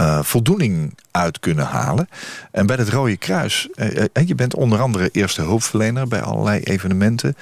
uh, 0.00 0.22
voldoening 0.22 0.98
uit 1.10 1.38
kunnen 1.38 1.64
halen. 1.64 2.08
En 2.50 2.66
bij 2.66 2.76
het 2.76 2.88
Rode 2.88 3.16
Kruis, 3.16 3.68
uh, 3.74 4.04
je 4.26 4.34
bent 4.34 4.54
onder 4.54 4.80
andere 4.80 5.08
eerste 5.12 5.42
hulpverlener 5.42 6.08
bij 6.08 6.20
allerlei 6.20 6.60
evenementen. 6.60 7.36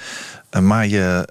Uh, 0.51 0.61
maar 0.61 0.87
je, 0.87 1.27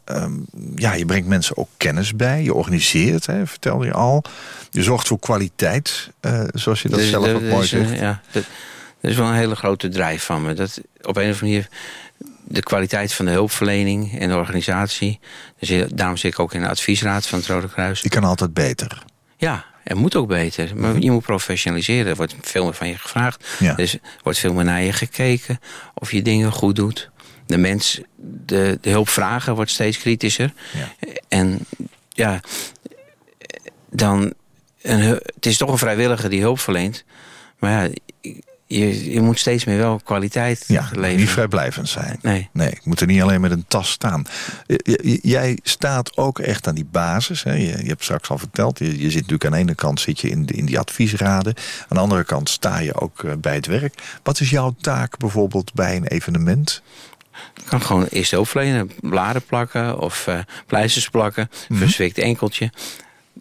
ja, 0.74 0.92
je 0.92 1.06
brengt 1.06 1.28
mensen 1.28 1.56
ook 1.56 1.68
kennis 1.76 2.16
bij. 2.16 2.42
Je 2.42 2.54
organiseert, 2.54 3.26
hè, 3.26 3.46
vertelde 3.46 3.86
je 3.86 3.92
al. 3.92 4.24
Je 4.70 4.82
zorgt 4.82 5.08
voor 5.08 5.18
kwaliteit, 5.18 6.10
zoals 6.52 6.82
je 6.82 6.88
dat 6.88 6.98
dus, 6.98 7.08
zelf 7.08 7.28
ook 7.28 7.42
mooi 7.42 7.66
zegt. 7.66 7.98
Ja, 7.98 8.20
dat, 8.32 8.44
dat, 9.00 9.10
is 9.10 9.16
wel 9.16 9.26
een 9.26 9.34
hele 9.34 9.56
grote 9.56 9.88
drijf 9.88 10.24
van 10.24 10.42
me. 10.42 10.54
Dat 10.54 10.80
op 11.02 11.16
een 11.16 11.30
of 11.30 11.40
andere 11.40 11.40
manier 11.40 11.68
de 12.44 12.62
kwaliteit 12.62 13.12
van 13.12 13.24
de 13.24 13.30
hulpverlening 13.30 14.18
en 14.18 14.28
de 14.28 14.36
organisatie. 14.36 15.20
Dus 15.58 15.84
daarom 15.94 16.16
zit 16.16 16.32
ik 16.32 16.38
ook 16.38 16.54
in 16.54 16.60
de 16.60 16.68
adviesraad 16.68 17.26
van 17.26 17.38
het 17.38 17.48
Rode 17.48 17.68
Kruis. 17.68 18.00
Die 18.00 18.10
kan 18.10 18.24
altijd 18.24 18.54
beter. 18.54 19.02
Ja, 19.36 19.64
het 19.84 19.96
moet 19.96 20.16
ook 20.16 20.28
beter. 20.28 20.76
Maar 20.76 20.92
mhm. 20.92 21.02
je 21.02 21.10
moet 21.10 21.22
professionaliseren. 21.22 22.06
Er 22.06 22.16
wordt 22.16 22.34
veel 22.40 22.64
meer 22.64 22.74
van 22.74 22.88
je 22.88 22.98
gevraagd. 22.98 23.46
Ja. 23.58 23.74
Dus 23.74 23.94
er 23.94 24.00
wordt 24.22 24.38
veel 24.38 24.52
meer 24.52 24.64
naar 24.64 24.82
je 24.82 24.92
gekeken. 24.92 25.60
Of 25.94 26.12
je 26.12 26.22
dingen 26.22 26.52
goed 26.52 26.76
doet. 26.76 27.10
De 27.46 27.56
mens, 27.56 28.00
de, 28.16 28.78
de 28.80 28.90
hulpvragen 28.90 29.54
wordt 29.54 29.70
steeds 29.70 29.98
kritischer. 29.98 30.52
Ja. 30.72 31.08
En 31.28 31.58
ja, 32.08 32.40
dan... 33.90 34.32
Een, 34.82 35.00
het 35.00 35.46
is 35.46 35.56
toch 35.56 35.70
een 35.70 35.78
vrijwilliger 35.78 36.30
die 36.30 36.40
hulp 36.40 36.58
verleent. 36.58 37.04
Maar 37.58 37.70
ja, 37.70 37.90
je, 38.78 39.12
je 39.12 39.20
moet 39.20 39.38
steeds 39.38 39.64
meer 39.64 39.76
wel 39.76 40.00
kwaliteit 40.04 40.64
ja, 40.66 40.88
leveren. 40.92 41.16
niet 41.16 41.28
vrijblijvend 41.28 41.88
zijn. 41.88 42.18
Nee. 42.22 42.48
nee. 42.52 42.70
Ik 42.70 42.84
moet 42.84 43.00
er 43.00 43.06
niet 43.06 43.22
alleen 43.22 43.40
met 43.40 43.50
een 43.50 43.64
tas 43.68 43.90
staan. 43.90 44.24
Jij 45.22 45.58
staat 45.62 46.16
ook 46.16 46.38
echt 46.38 46.68
aan 46.68 46.74
die 46.74 46.88
basis. 46.90 47.42
Hè. 47.42 47.52
Je, 47.52 47.66
je 47.66 47.88
hebt 47.88 48.02
straks 48.02 48.28
al 48.28 48.38
verteld, 48.38 48.78
je, 48.78 49.00
je 49.00 49.10
zit 49.10 49.14
natuurlijk 49.20 49.44
aan 49.44 49.50
de 49.50 49.58
ene 49.58 49.74
kant 49.74 50.00
zit 50.00 50.20
je 50.20 50.28
in, 50.28 50.46
in 50.46 50.66
die 50.66 50.78
adviesraden. 50.78 51.54
Aan 51.88 51.96
de 51.96 52.02
andere 52.02 52.24
kant 52.24 52.48
sta 52.48 52.78
je 52.78 53.00
ook 53.00 53.24
eh, 53.24 53.32
bij 53.38 53.54
het 53.54 53.66
werk. 53.66 53.94
Wat 54.22 54.40
is 54.40 54.50
jouw 54.50 54.74
taak 54.80 55.18
bijvoorbeeld 55.18 55.74
bij 55.74 55.96
een 55.96 56.06
evenement? 56.06 56.82
Ik 57.54 57.64
kan 57.64 57.82
gewoon 57.82 58.04
eerst 58.04 58.30
hulpverlenen, 58.30 58.90
bladen 59.00 59.42
plakken 59.42 59.98
of 59.98 60.26
uh, 60.26 60.38
pleisters 60.66 61.08
plakken, 61.08 61.50
mm 61.68 61.78
verzwikt 61.78 62.18
enkeltje 62.18 62.70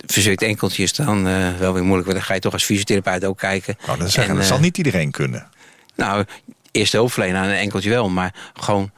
verzwikt 0.06 0.42
enkeltje 0.42 0.84
is 0.84 0.94
dan 0.94 1.28
uh, 1.28 1.58
wel 1.58 1.74
weer 1.74 1.84
moeilijk. 1.84 2.08
Want 2.08 2.18
dan 2.18 2.28
ga 2.28 2.34
je 2.34 2.40
toch 2.40 2.54
als 2.54 2.64
fysiotherapeut 2.64 3.26
ook 3.26 3.38
kijken. 3.38 3.78
Oh, 3.82 4.00
dat, 4.00 4.12
zeggen, 4.12 4.34
en, 4.34 4.40
dat 4.40 4.46
zal 4.46 4.60
niet 4.60 4.78
iedereen 4.78 5.12
kunnen. 5.12 5.48
Nou, 5.96 6.26
eerst 6.72 6.94
hulpverlenen 6.94 7.42
aan 7.42 7.48
een 7.48 7.56
enkeltje 7.56 7.90
wel. 7.90 8.10
Maar 8.10 8.34
gewoon 8.54 8.92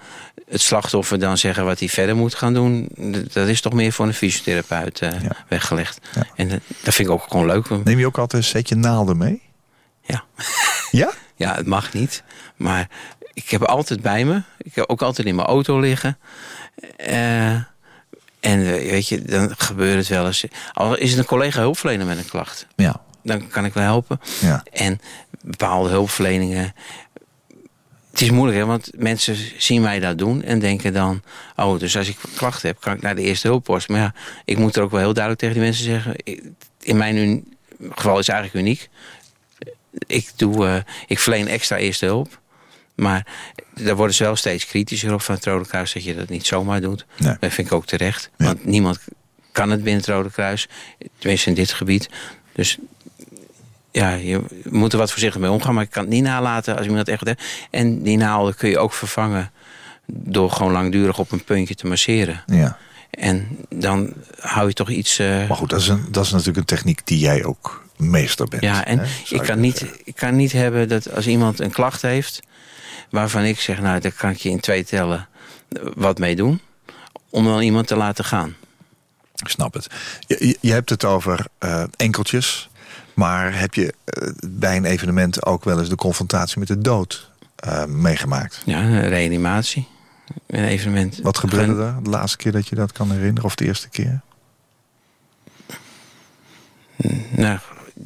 het 0.49 0.61
slachtoffer 0.61 1.19
dan 1.19 1.37
zeggen 1.37 1.65
wat 1.65 1.79
hij 1.79 1.89
verder 1.89 2.15
moet 2.15 2.35
gaan 2.35 2.53
doen... 2.53 2.89
dat 3.33 3.47
is 3.47 3.61
toch 3.61 3.73
meer 3.73 3.91
voor 3.91 4.05
een 4.05 4.13
fysiotherapeut 4.13 5.01
uh, 5.01 5.09
weggelegd. 5.49 5.99
En 6.35 6.49
dat, 6.49 6.59
dat, 6.83 6.93
vind 6.93 7.07
ik 7.07 7.13
ook 7.13 7.25
gewoon 7.29 7.45
leuk. 7.45 7.69
Neem 7.83 7.99
je 7.99 8.05
ook 8.05 8.17
altijd 8.17 8.43
een 8.43 8.49
setje 8.49 8.75
naalden 8.75 9.17
mee? 9.17 9.41
Ja. 10.01 10.23
Ja? 10.91 11.11
ja, 11.35 11.55
het 11.55 11.65
mag 11.65 11.93
niet. 11.93 12.23
Maar 12.55 12.89
ik 13.33 13.49
heb 13.49 13.63
altijd 13.63 14.01
bij 14.01 14.25
me. 14.25 14.41
Ik 14.57 14.75
heb 14.75 14.89
ook 14.89 15.01
altijd 15.01 15.27
in 15.27 15.35
mijn 15.35 15.47
auto 15.47 15.79
liggen. 15.79 16.17
Uh, 17.09 17.55
en 18.45 18.59
eh, 18.59 18.89
weet 18.89 19.07
je, 19.07 19.21
dan 19.21 19.53
gebeurt 19.57 19.97
het 19.97 20.07
wel 20.07 20.25
eens. 20.25 20.45
Al 20.73 20.97
is 20.97 21.09
het 21.09 21.19
een 21.19 21.25
collega 21.25 21.59
hulpverlener 21.59 22.05
met 22.05 22.17
een 22.17 22.29
klacht. 22.29 22.67
Ja. 22.75 23.01
Dan 23.23 23.47
kan 23.47 23.65
ik 23.65 23.73
wel 23.73 23.83
helpen. 23.83 24.19
Ja. 24.41 24.63
En 24.71 24.99
bepaalde 25.41 25.89
hulpverleningen. 25.89 26.73
Het 28.11 28.21
is 28.21 28.31
moeilijk, 28.31 28.57
hè, 28.57 28.65
want 28.65 28.89
mensen 28.95 29.37
zien 29.57 29.81
mij 29.81 29.99
dat 29.99 30.17
doen 30.17 30.43
en 30.43 30.59
denken 30.59 30.93
dan... 30.93 31.21
oh, 31.55 31.79
dus 31.79 31.97
als 31.97 32.07
ik 32.07 32.17
klachten 32.35 32.69
heb, 32.69 32.79
kan 32.79 32.93
ik 32.93 33.01
naar 33.01 33.15
de 33.15 33.21
eerste 33.21 33.47
hulppost. 33.47 33.89
Maar 33.89 33.99
ja, 33.99 34.13
ik 34.45 34.57
moet 34.57 34.75
er 34.75 34.83
ook 34.83 34.91
wel 34.91 34.99
heel 34.99 35.13
duidelijk 35.13 35.41
tegen 35.41 35.55
die 35.55 35.65
mensen 35.65 35.85
zeggen... 35.85 36.15
in 36.81 36.97
mijn 36.97 37.45
geval 37.91 38.19
is 38.19 38.27
het 38.27 38.35
eigenlijk 38.35 38.65
uniek. 38.65 38.89
Ik, 40.07 40.31
doe, 40.35 40.65
uh, 40.65 40.75
ik 41.07 41.19
verleen 41.19 41.47
extra 41.47 41.77
eerste 41.77 42.05
hulp. 42.05 42.39
Maar 42.95 43.25
daar 43.73 43.95
worden 43.95 44.15
ze 44.15 44.23
wel 44.23 44.35
steeds 44.35 44.65
kritischer 44.65 45.13
op 45.13 45.21
van 45.21 45.35
het 45.35 45.45
Rode 45.45 45.67
Kruis... 45.67 45.93
dat 45.93 46.03
je 46.03 46.15
dat 46.15 46.29
niet 46.29 46.45
zomaar 46.45 46.81
doet. 46.81 47.05
Dat 47.17 47.37
vind 47.39 47.67
ik 47.67 47.71
ook 47.71 47.85
terecht. 47.85 48.29
Want 48.37 48.65
niemand 48.65 48.99
kan 49.51 49.69
het 49.69 49.83
binnen 49.83 50.01
het 50.01 50.09
Rode 50.09 50.31
Kruis. 50.31 50.67
Tenminste 51.17 51.49
in 51.49 51.55
dit 51.55 51.73
gebied. 51.73 52.09
Dus 52.53 52.77
ja, 53.91 54.13
je 54.13 54.41
moet 54.63 54.93
er 54.93 54.99
wat 54.99 55.11
voorzichtig 55.11 55.41
mee 55.41 55.51
omgaan. 55.51 55.73
Maar 55.73 55.83
ik 55.83 55.89
kan 55.89 56.03
het 56.03 56.11
niet 56.11 56.23
nalaten 56.23 56.77
als 56.77 56.87
iemand 56.87 57.07
echt... 57.07 57.25
Heeft. 57.25 57.43
En 57.71 58.03
die 58.03 58.17
naalden 58.17 58.55
kun 58.55 58.69
je 58.69 58.79
ook 58.79 58.93
vervangen... 58.93 59.51
door 60.05 60.51
gewoon 60.51 60.71
langdurig 60.71 61.19
op 61.19 61.31
een 61.31 61.43
puntje 61.43 61.75
te 61.75 61.87
masseren. 61.87 62.43
Ja. 62.45 62.77
En 63.09 63.57
dan 63.69 64.13
hou 64.39 64.67
je 64.67 64.73
toch 64.73 64.89
iets... 64.89 65.19
Uh... 65.19 65.47
Maar 65.47 65.57
goed, 65.57 65.69
dat 65.69 65.79
is, 65.79 65.87
een, 65.87 66.05
dat 66.11 66.25
is 66.25 66.31
natuurlijk 66.31 66.57
een 66.57 66.65
techniek 66.65 67.01
die 67.03 67.19
jij 67.19 67.43
ook 67.43 67.83
meester 67.97 68.47
bent. 68.47 68.63
Ja, 68.63 68.85
en 68.85 69.01
ik, 69.29 69.41
kan 69.41 69.59
niet, 69.59 69.85
ik 70.03 70.15
kan 70.15 70.35
niet 70.35 70.51
hebben 70.51 70.87
dat 70.87 71.13
als 71.13 71.27
iemand 71.27 71.59
een 71.59 71.71
klacht 71.71 72.01
heeft 72.01 72.41
waarvan 73.15 73.43
ik 73.43 73.59
zeg, 73.59 73.81
nou, 73.81 73.99
daar 73.99 74.11
kan 74.11 74.29
ik 74.29 74.37
je 74.37 74.49
in 74.49 74.59
twee 74.59 74.83
tellen 74.83 75.27
wat 75.95 76.17
mee 76.17 76.35
doen. 76.35 76.59
Om 77.29 77.45
dan 77.45 77.61
iemand 77.61 77.87
te 77.87 77.95
laten 77.95 78.25
gaan. 78.25 78.55
Ik 79.35 79.47
snap 79.47 79.73
het. 79.73 79.87
Je, 80.27 80.57
je 80.61 80.71
hebt 80.71 80.89
het 80.89 81.05
over 81.05 81.45
uh, 81.59 81.83
enkeltjes. 81.95 82.69
Maar 83.13 83.59
heb 83.59 83.73
je 83.73 83.93
uh, 84.05 84.29
bij 84.47 84.77
een 84.77 84.85
evenement 84.85 85.45
ook 85.45 85.63
wel 85.63 85.79
eens 85.79 85.89
de 85.89 85.95
confrontatie 85.95 86.59
met 86.59 86.67
de 86.67 86.81
dood 86.81 87.31
uh, 87.67 87.85
meegemaakt? 87.85 88.61
Ja, 88.65 88.81
een 88.81 89.07
reanimatie. 89.07 89.87
Een 90.47 90.63
evenement. 90.63 91.19
Wat 91.21 91.37
gebeurde 91.37 91.83
er 91.83 92.03
de 92.03 92.09
laatste 92.09 92.37
keer 92.37 92.51
dat 92.51 92.67
je 92.67 92.75
dat 92.75 92.91
kan 92.91 93.11
herinneren? 93.11 93.43
Of 93.43 93.55
de 93.55 93.65
eerste 93.65 93.89
keer? 93.89 94.21
Nou, 97.29 97.59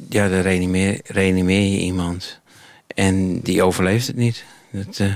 ja, 0.08 0.28
dan 0.28 0.40
reanimeer, 0.40 1.00
reanimeer 1.04 1.72
je 1.72 1.78
iemand. 1.78 2.40
En 2.86 3.40
die 3.40 3.62
overleeft 3.62 4.06
het 4.06 4.16
niet. 4.16 4.44
Dat, 4.70 4.98
uh, 4.98 5.14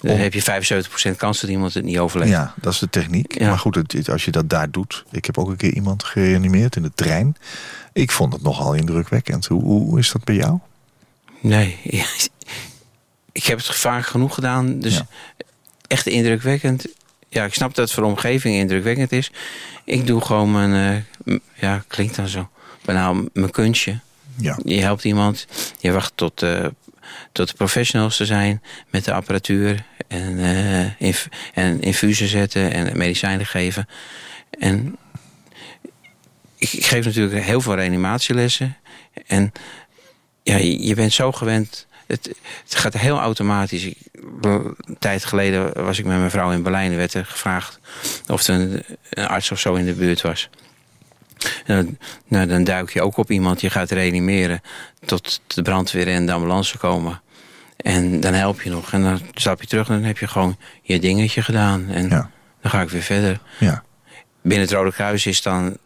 dan 0.00 0.16
heb 0.16 0.32
je 0.34 0.42
75% 1.12 1.16
kans 1.16 1.40
dat 1.40 1.50
iemand 1.50 1.74
het 1.74 1.84
niet 1.84 1.98
overleeft. 1.98 2.30
Ja, 2.30 2.54
dat 2.60 2.72
is 2.72 2.78
de 2.78 2.90
techniek. 2.90 3.40
Maar 3.40 3.58
goed, 3.58 3.74
het, 3.74 4.10
als 4.10 4.24
je 4.24 4.30
dat 4.30 4.50
daar 4.50 4.70
doet... 4.70 5.04
Ik 5.10 5.24
heb 5.24 5.38
ook 5.38 5.48
een 5.48 5.56
keer 5.56 5.74
iemand 5.74 6.04
gereanimeerd 6.04 6.76
in 6.76 6.82
de 6.82 6.92
trein. 6.94 7.36
Ik 7.92 8.10
vond 8.10 8.32
het 8.32 8.42
nogal 8.42 8.74
indrukwekkend. 8.74 9.46
Hoe, 9.46 9.62
hoe 9.62 9.98
is 9.98 10.12
dat 10.12 10.24
bij 10.24 10.34
jou? 10.34 10.58
Nee, 11.40 11.78
ik 13.32 13.44
heb 13.44 13.58
het 13.58 13.66
vaak 13.66 14.06
genoeg 14.06 14.34
gedaan. 14.34 14.78
Dus 14.78 15.02
echt 15.86 16.06
indrukwekkend. 16.06 16.86
Ja, 17.28 17.44
ik 17.44 17.54
snap 17.54 17.74
dat 17.74 17.84
het 17.84 17.94
voor 17.94 18.02
de 18.02 18.08
omgeving 18.08 18.56
indrukwekkend 18.56 19.12
is. 19.12 19.30
Ik 19.84 20.06
doe 20.06 20.20
gewoon 20.20 20.52
mijn... 20.52 21.04
Uh, 21.24 21.38
ja, 21.54 21.84
klinkt 21.86 22.16
dan 22.16 22.28
zo. 22.28 22.48
Bijna 22.84 23.12
mijn 23.32 23.50
kunstje. 23.50 23.98
Ja. 24.36 24.58
Je 24.64 24.80
helpt 24.80 25.04
iemand. 25.04 25.46
Je 25.80 25.92
wacht 25.92 26.12
tot... 26.14 26.42
Uh, 26.42 26.66
tot 27.34 27.48
de 27.48 27.54
professionals 27.54 28.16
te 28.16 28.26
zijn 28.26 28.62
met 28.90 29.04
de 29.04 29.12
apparatuur 29.12 29.84
en, 30.08 30.38
uh, 30.38 31.00
inf 31.00 31.28
en 31.54 31.80
infusen 31.80 32.28
zetten 32.28 32.72
en 32.72 32.98
medicijnen 32.98 33.46
geven. 33.46 33.88
En 34.58 34.96
ik, 36.56 36.68
geef 36.68 37.04
natuurlijk 37.04 37.44
heel 37.44 37.60
veel 37.60 37.74
reanimatielessen. 37.74 38.76
En 39.26 39.52
ja, 40.42 40.56
je, 40.56 40.94
bent 40.94 41.12
zo 41.12 41.32
gewend. 41.32 41.86
Het, 42.06 42.30
gaat 42.68 42.94
heel 42.94 43.18
automatisch. 43.18 43.94
een 44.40 44.76
tijd 44.98 45.24
geleden 45.24 45.84
was 45.84 45.98
ik 45.98 46.04
met 46.04 46.18
mijn 46.18 46.30
vrouw 46.30 46.50
in 46.50 46.62
Berlijn. 46.62 46.90
Er 46.90 46.96
werd 46.96 47.14
er 47.14 47.26
gevraagd 47.26 47.78
of 48.26 48.46
er 48.46 48.84
een 49.10 49.26
arts 49.26 49.50
of 49.50 49.60
zo 49.60 49.74
in 49.74 49.84
de 49.84 49.94
buurt 49.94 50.20
was. 50.20 50.48
Dan, 51.66 51.98
nou, 52.26 52.46
dan 52.46 52.64
duik 52.64 52.92
je 52.92 53.02
ook 53.02 53.16
op 53.16 53.30
iemand, 53.30 53.60
je 53.60 53.70
gaat 53.70 53.90
reanimeren 53.90 54.60
tot 55.04 55.40
de 55.46 55.62
brandweer 55.62 56.08
en 56.08 56.26
de 56.26 56.32
ambulance 56.32 56.78
komen. 56.78 57.22
En 57.76 58.20
dan 58.20 58.32
help 58.32 58.62
je 58.62 58.70
nog. 58.70 58.92
En 58.92 59.02
dan 59.02 59.20
stap 59.34 59.60
je 59.60 59.66
terug 59.66 59.88
en 59.88 59.94
dan 59.94 60.04
heb 60.04 60.18
je 60.18 60.26
gewoon 60.26 60.56
je 60.82 60.98
dingetje 60.98 61.42
gedaan. 61.42 61.88
En 61.88 62.08
dan 62.08 62.30
ga 62.62 62.80
ik 62.80 62.88
weer 62.88 63.02
verder. 63.02 63.40
Ja. 63.58 63.82
Binnen 64.42 64.66
het 64.66 64.76
Rode 64.76 64.92
Kruis 64.92 65.26
is 65.26 65.42
dan 65.42 65.76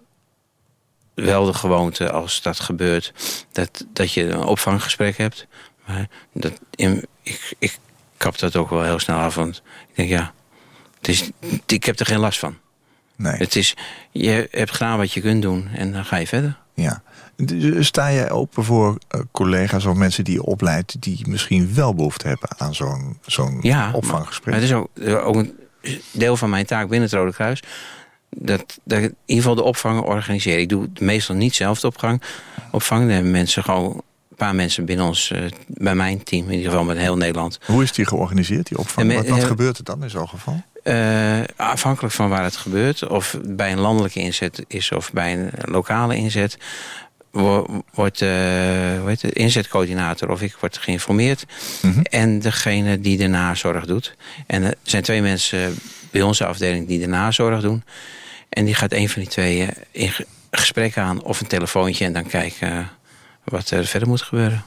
wel 1.14 1.44
de 1.44 1.52
gewoonte 1.52 2.10
als 2.10 2.42
dat 2.42 2.60
gebeurt... 2.60 3.12
dat, 3.52 3.84
dat 3.92 4.12
je 4.12 4.24
een 4.24 4.42
opvanggesprek 4.42 5.16
hebt. 5.16 5.46
Maar 5.86 6.08
dat, 6.32 6.52
ik, 7.22 7.54
ik 7.58 7.78
kap 8.16 8.38
dat 8.38 8.56
ook 8.56 8.70
wel 8.70 8.82
heel 8.82 8.98
snel 8.98 9.18
af. 9.18 9.34
Want 9.34 9.62
ik 9.88 9.96
denk, 9.96 10.08
ja, 10.08 10.32
het 10.98 11.08
is, 11.08 11.30
ik 11.66 11.84
heb 11.84 11.98
er 11.98 12.06
geen 12.06 12.18
last 12.18 12.38
van. 12.38 12.58
Nee. 13.18 13.36
Het 13.36 13.56
is, 13.56 13.76
je 14.10 14.48
hebt 14.50 14.70
gedaan 14.70 14.96
wat 14.96 15.12
je 15.12 15.20
kunt 15.20 15.42
doen 15.42 15.68
en 15.74 15.92
dan 15.92 16.04
ga 16.04 16.16
je 16.16 16.26
verder. 16.26 16.56
Ja. 16.74 17.02
Dus 17.36 17.86
Sta 17.86 18.12
jij 18.12 18.30
open 18.30 18.64
voor 18.64 18.98
eh, 19.08 19.20
collega's 19.32 19.84
of 19.84 19.96
mensen 19.96 20.24
die 20.24 20.34
je 20.34 20.42
opleidt... 20.44 21.02
die 21.02 21.28
misschien 21.28 21.74
wel 21.74 21.94
behoefte 21.94 22.28
hebben 22.28 22.48
aan 22.56 22.74
zo'n 22.74 23.18
zo'n 23.26 23.58
Ja, 23.60 23.90
opvanggesprek? 23.92 24.54
Maar 24.54 24.62
het 24.62 24.70
is 24.70 24.76
ook, 24.76 24.88
ook 25.26 25.36
een 25.36 25.58
deel 26.10 26.36
van 26.36 26.50
mijn 26.50 26.66
taak 26.66 26.88
binnen 26.88 27.08
het 27.08 27.18
Rode 27.18 27.32
Kruis. 27.32 27.62
Dat, 28.30 28.78
dat 28.84 28.98
ik 28.98 29.04
in 29.04 29.16
ieder 29.24 29.42
geval 29.42 29.54
de 29.56 29.62
opvangen 29.62 30.02
organiseer. 30.02 30.58
Ik 30.58 30.68
doe 30.68 30.88
meestal 31.00 31.34
niet 31.34 31.54
zelf 31.54 31.80
de 31.80 31.86
opvang. 31.86 32.22
opvang. 32.70 33.00
Dan 33.00 33.10
hebben 33.10 33.30
mensen 33.30 33.64
gewoon 33.64 34.02
een 34.30 34.36
paar 34.36 34.54
mensen 34.54 34.84
binnen 34.84 35.06
ons, 35.06 35.30
eh, 35.30 35.42
bij 35.66 35.94
mijn 35.94 36.22
team, 36.22 36.44
in 36.44 36.56
ieder 36.56 36.70
geval 36.70 36.84
met 36.84 36.96
heel 36.96 37.16
Nederland. 37.16 37.58
Hoe 37.66 37.82
is 37.82 37.92
die 37.92 38.06
georganiseerd, 38.06 38.68
die 38.68 38.78
opvang? 38.78 39.10
En 39.10 39.16
wat 39.16 39.28
wat 39.28 39.44
gebeurt 39.44 39.78
er 39.78 39.84
dan 39.84 40.02
in 40.02 40.10
zo'n 40.10 40.28
geval? 40.28 40.62
Eh, 40.88 41.40
afhankelijk 41.56 42.14
van 42.14 42.28
waar 42.28 42.44
het 42.44 42.56
gebeurt, 42.56 43.06
of 43.08 43.36
bij 43.42 43.72
een 43.72 43.78
landelijke 43.80 44.20
inzet 44.20 44.64
is 44.68 44.92
of 44.92 45.12
bij 45.12 45.32
een 45.32 45.50
lokale 45.64 46.16
inzet, 46.16 46.58
wo- 47.30 47.84
wordt 47.94 48.22
eh, 48.22 48.28
heet 49.06 49.22
het, 49.22 49.32
inzetcoördinator 49.32 50.30
of 50.30 50.42
ik 50.42 50.56
word 50.60 50.78
geïnformeerd. 50.78 51.44
Mhm. 51.82 52.00
En 52.02 52.38
degene 52.38 53.00
die 53.00 53.16
de 53.16 53.26
nazorg 53.26 53.84
doet. 53.86 54.14
En 54.46 54.62
er 54.62 54.74
zijn 54.82 55.02
twee 55.02 55.22
mensen 55.22 55.76
bij 56.10 56.22
onze 56.22 56.46
afdeling 56.46 56.86
die 56.88 56.98
de 57.00 57.06
nazorg 57.06 57.60
doen. 57.60 57.82
En 58.48 58.64
die 58.64 58.74
gaat 58.74 58.92
een 58.92 59.08
van 59.08 59.22
die 59.22 59.30
twee 59.30 59.62
eh, 59.62 59.68
in 59.90 60.10
ge- 60.10 60.26
gesprek 60.50 60.96
aan 60.98 61.22
of 61.22 61.40
een 61.40 61.46
telefoontje 61.46 62.04
en 62.04 62.12
dan 62.12 62.26
kijken 62.26 62.70
eh, 62.72 62.78
wat 63.44 63.70
er 63.70 63.84
verder 63.86 64.08
moet 64.08 64.22
gebeuren. 64.22 64.64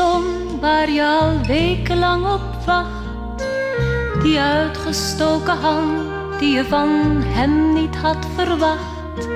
Zon 0.00 0.60
waar 0.60 0.90
je 0.90 1.04
al 1.20 1.46
wekenlang 1.46 2.24
op 2.24 2.64
wacht. 2.66 3.44
Die 4.22 4.40
uitgestoken 4.40 5.56
hand 5.56 6.08
die 6.38 6.54
je 6.54 6.64
van 6.64 6.88
hem 7.24 7.72
niet 7.72 7.96
had 7.96 8.26
verwacht. 8.34 9.28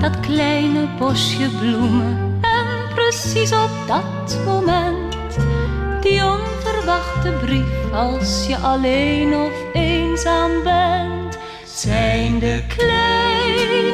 Dat 0.00 0.20
kleine 0.20 0.86
bosje 0.98 1.48
bloemen 1.58 2.38
en 2.40 2.94
precies 2.94 3.52
op 3.52 3.70
dat 3.86 4.38
moment. 4.44 5.16
Die 6.00 6.24
onverwachte 6.24 7.32
brief 7.44 7.92
als 7.92 8.46
je 8.46 8.56
alleen 8.56 9.34
of 9.34 9.52
eenzaam 9.72 10.62
bent. 10.62 11.38
Zijn 11.64 12.38
de 12.38 12.62
kleine 12.76 13.89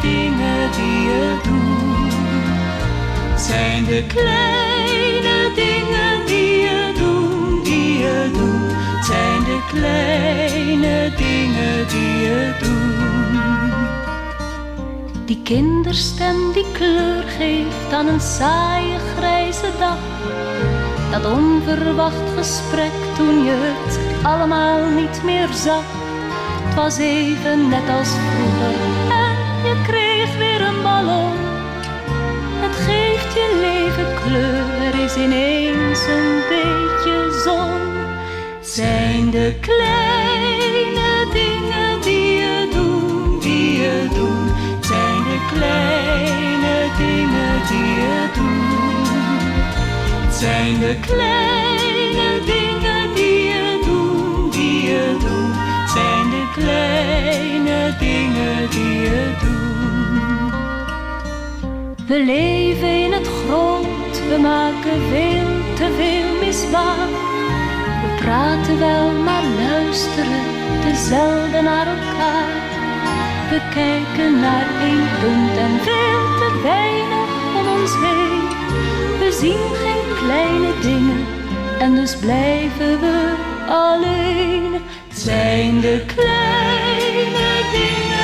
dingen 0.00 0.70
die 0.76 1.00
je 1.00 1.36
doet. 1.42 2.14
Zijn 3.40 3.84
de 3.84 4.04
kleine 4.06 5.50
dingen 5.54 6.26
die 6.26 6.60
je 6.60 6.92
doet, 6.98 7.64
die 7.64 7.98
je 7.98 8.30
doet. 8.32 9.04
Zijn 9.04 9.44
de 9.44 9.60
kleine 9.72 11.12
dingen 11.16 11.88
die 11.88 12.16
je 12.18 12.52
doet. 12.58 12.76
Die 15.26 15.42
kinderstem 15.42 16.52
die 16.52 16.66
kleur 16.72 17.22
geeft 17.38 17.92
aan 17.92 18.06
een 18.06 18.20
saaie 18.20 18.98
grijze 19.16 19.70
dag. 19.78 19.98
Dat 21.10 21.32
onverwacht 21.32 22.30
gesprek 22.36 22.92
toen 23.16 23.44
je 23.44 23.54
het 23.58 24.24
allemaal 24.24 24.90
niet 24.90 25.22
meer 25.24 25.48
zag. 25.52 25.84
Het 26.64 26.74
was 26.74 26.98
even 26.98 27.68
net 27.68 27.88
als 27.98 28.08
vroeger 28.08 28.85
Het 32.60 32.76
geeft 32.76 33.32
je 33.34 33.56
leven 33.60 34.14
kleur, 34.22 34.94
is 35.04 35.16
ineens 35.16 36.06
een 36.06 36.42
beetje 36.48 37.40
zon. 37.44 37.80
Zijn 38.60 39.30
de 39.30 39.54
kleine 39.60 41.26
dingen 41.32 42.00
die 42.02 42.32
je 42.32 42.68
doet, 42.72 43.42
die 43.42 43.72
je 43.80 44.08
doet. 44.14 44.86
Zijn 44.86 45.22
de 45.22 45.38
kleine 45.52 46.88
dingen 46.96 47.66
die 47.68 47.94
je 48.00 48.28
doet. 48.34 50.34
Zijn 50.34 50.78
de 50.78 50.96
kleine 51.00 52.40
dingen 52.44 53.14
die 53.14 53.44
je 53.44 53.80
doet, 53.84 54.52
die 54.52 54.82
je 54.82 55.16
doet. 55.18 55.54
Zijn 55.94 56.30
de 56.30 56.50
kleine 56.54 57.96
dingen 57.98 58.70
die 58.70 59.00
je 59.00 59.34
doet. 59.40 59.45
We 62.06 62.24
leven 62.24 62.88
in 62.88 63.12
het 63.12 63.26
groot, 63.26 64.28
we 64.28 64.38
maken 64.40 65.00
veel 65.10 65.74
te 65.74 65.94
veel 65.96 66.46
misbaar. 66.46 67.08
We 68.02 68.14
praten 68.20 68.78
wel, 68.78 69.10
maar 69.10 69.42
luisteren 69.44 70.44
te 70.80 70.94
zelden 71.08 71.64
naar 71.64 71.86
elkaar. 71.86 72.54
We 73.50 73.60
kijken 73.74 74.40
naar 74.40 74.66
één 74.80 75.08
punt 75.20 75.56
en 75.56 75.80
veel 75.80 76.24
te 76.40 76.60
weinig 76.62 77.28
om 77.58 77.80
ons 77.80 77.92
heen. 78.06 78.48
We 79.18 79.36
zien 79.40 79.66
geen 79.82 80.16
kleine 80.22 80.72
dingen 80.80 81.26
en 81.78 81.94
dus 81.94 82.16
blijven 82.16 83.00
we 83.00 83.34
alleen. 83.68 84.72
Het 85.08 85.18
zijn 85.18 85.80
de 85.80 86.04
kleine 86.06 87.56
dingen 87.72 88.15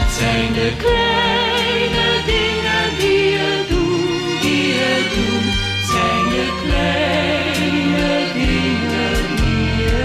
Het 0.00 0.12
zijn 0.12 0.52
de 0.52 0.72
kleine 0.78 2.22
dingen 2.26 2.98
die 2.98 3.30
je 3.30 3.64
doet, 3.68 4.42
die 4.42 4.66
je 4.66 4.94
doet. 5.14 5.54
Zijn 5.90 6.24
de 6.28 6.46
kleine 6.62 8.32
dingen 8.32 9.36
die 9.36 9.76
je. 9.82 10.02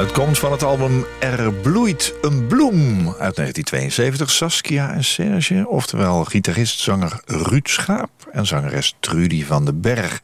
Het 0.00 0.12
komt 0.12 0.38
van 0.38 0.52
het 0.52 0.62
album 0.62 1.06
Er 1.20 1.52
bloeit 1.52 2.14
een 2.22 2.46
bloem 2.46 2.98
uit 3.06 3.36
1972. 3.36 4.30
Saskia 4.30 4.92
en 4.92 5.04
Serge, 5.04 5.68
oftewel 5.68 6.24
gitarist-zanger 6.24 7.20
Ruud 7.26 7.68
Schaap... 7.68 8.10
en 8.32 8.46
zangeres 8.46 8.96
Trudy 9.00 9.44
van 9.44 9.64
den 9.64 9.80
Berg. 9.80 10.20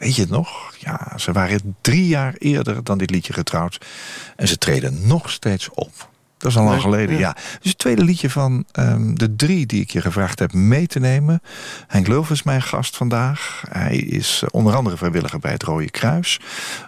Weet 0.00 0.14
je 0.14 0.20
het 0.22 0.30
nog? 0.30 0.74
Ja, 0.78 1.12
ze 1.16 1.32
waren 1.32 1.76
drie 1.80 2.06
jaar 2.06 2.34
eerder 2.38 2.84
dan 2.84 2.98
dit 2.98 3.10
liedje 3.10 3.32
getrouwd. 3.32 3.80
En 4.36 4.48
ze 4.48 4.58
treden 4.58 5.06
nog 5.06 5.30
steeds 5.30 5.68
op. 5.70 6.08
Dat 6.38 6.50
is 6.50 6.56
al 6.56 6.62
lang 6.64 6.74
Nee, 6.74 6.84
geleden, 6.84 7.18
ja. 7.18 7.32
Dus 7.60 7.70
het 7.70 7.78
tweede 7.78 8.04
liedje 8.04 8.30
van 8.30 8.64
ehm, 8.72 9.14
de 9.14 9.36
drie 9.36 9.66
die 9.66 9.80
ik 9.80 9.90
je 9.90 10.00
gevraagd 10.00 10.38
heb 10.38 10.52
mee 10.52 10.86
te 10.86 10.98
nemen. 10.98 11.42
Henk 11.86 12.06
Lulf 12.06 12.30
is 12.30 12.42
mijn 12.42 12.62
gast 12.62 12.96
vandaag. 12.96 13.62
Hij 13.68 13.96
is 13.96 14.40
eh, 14.44 14.48
onder 14.52 14.74
andere 14.76 14.96
vrijwilliger 14.96 15.38
bij 15.38 15.52
het 15.52 15.62
Rode 15.62 15.90
Kruis. 15.90 16.40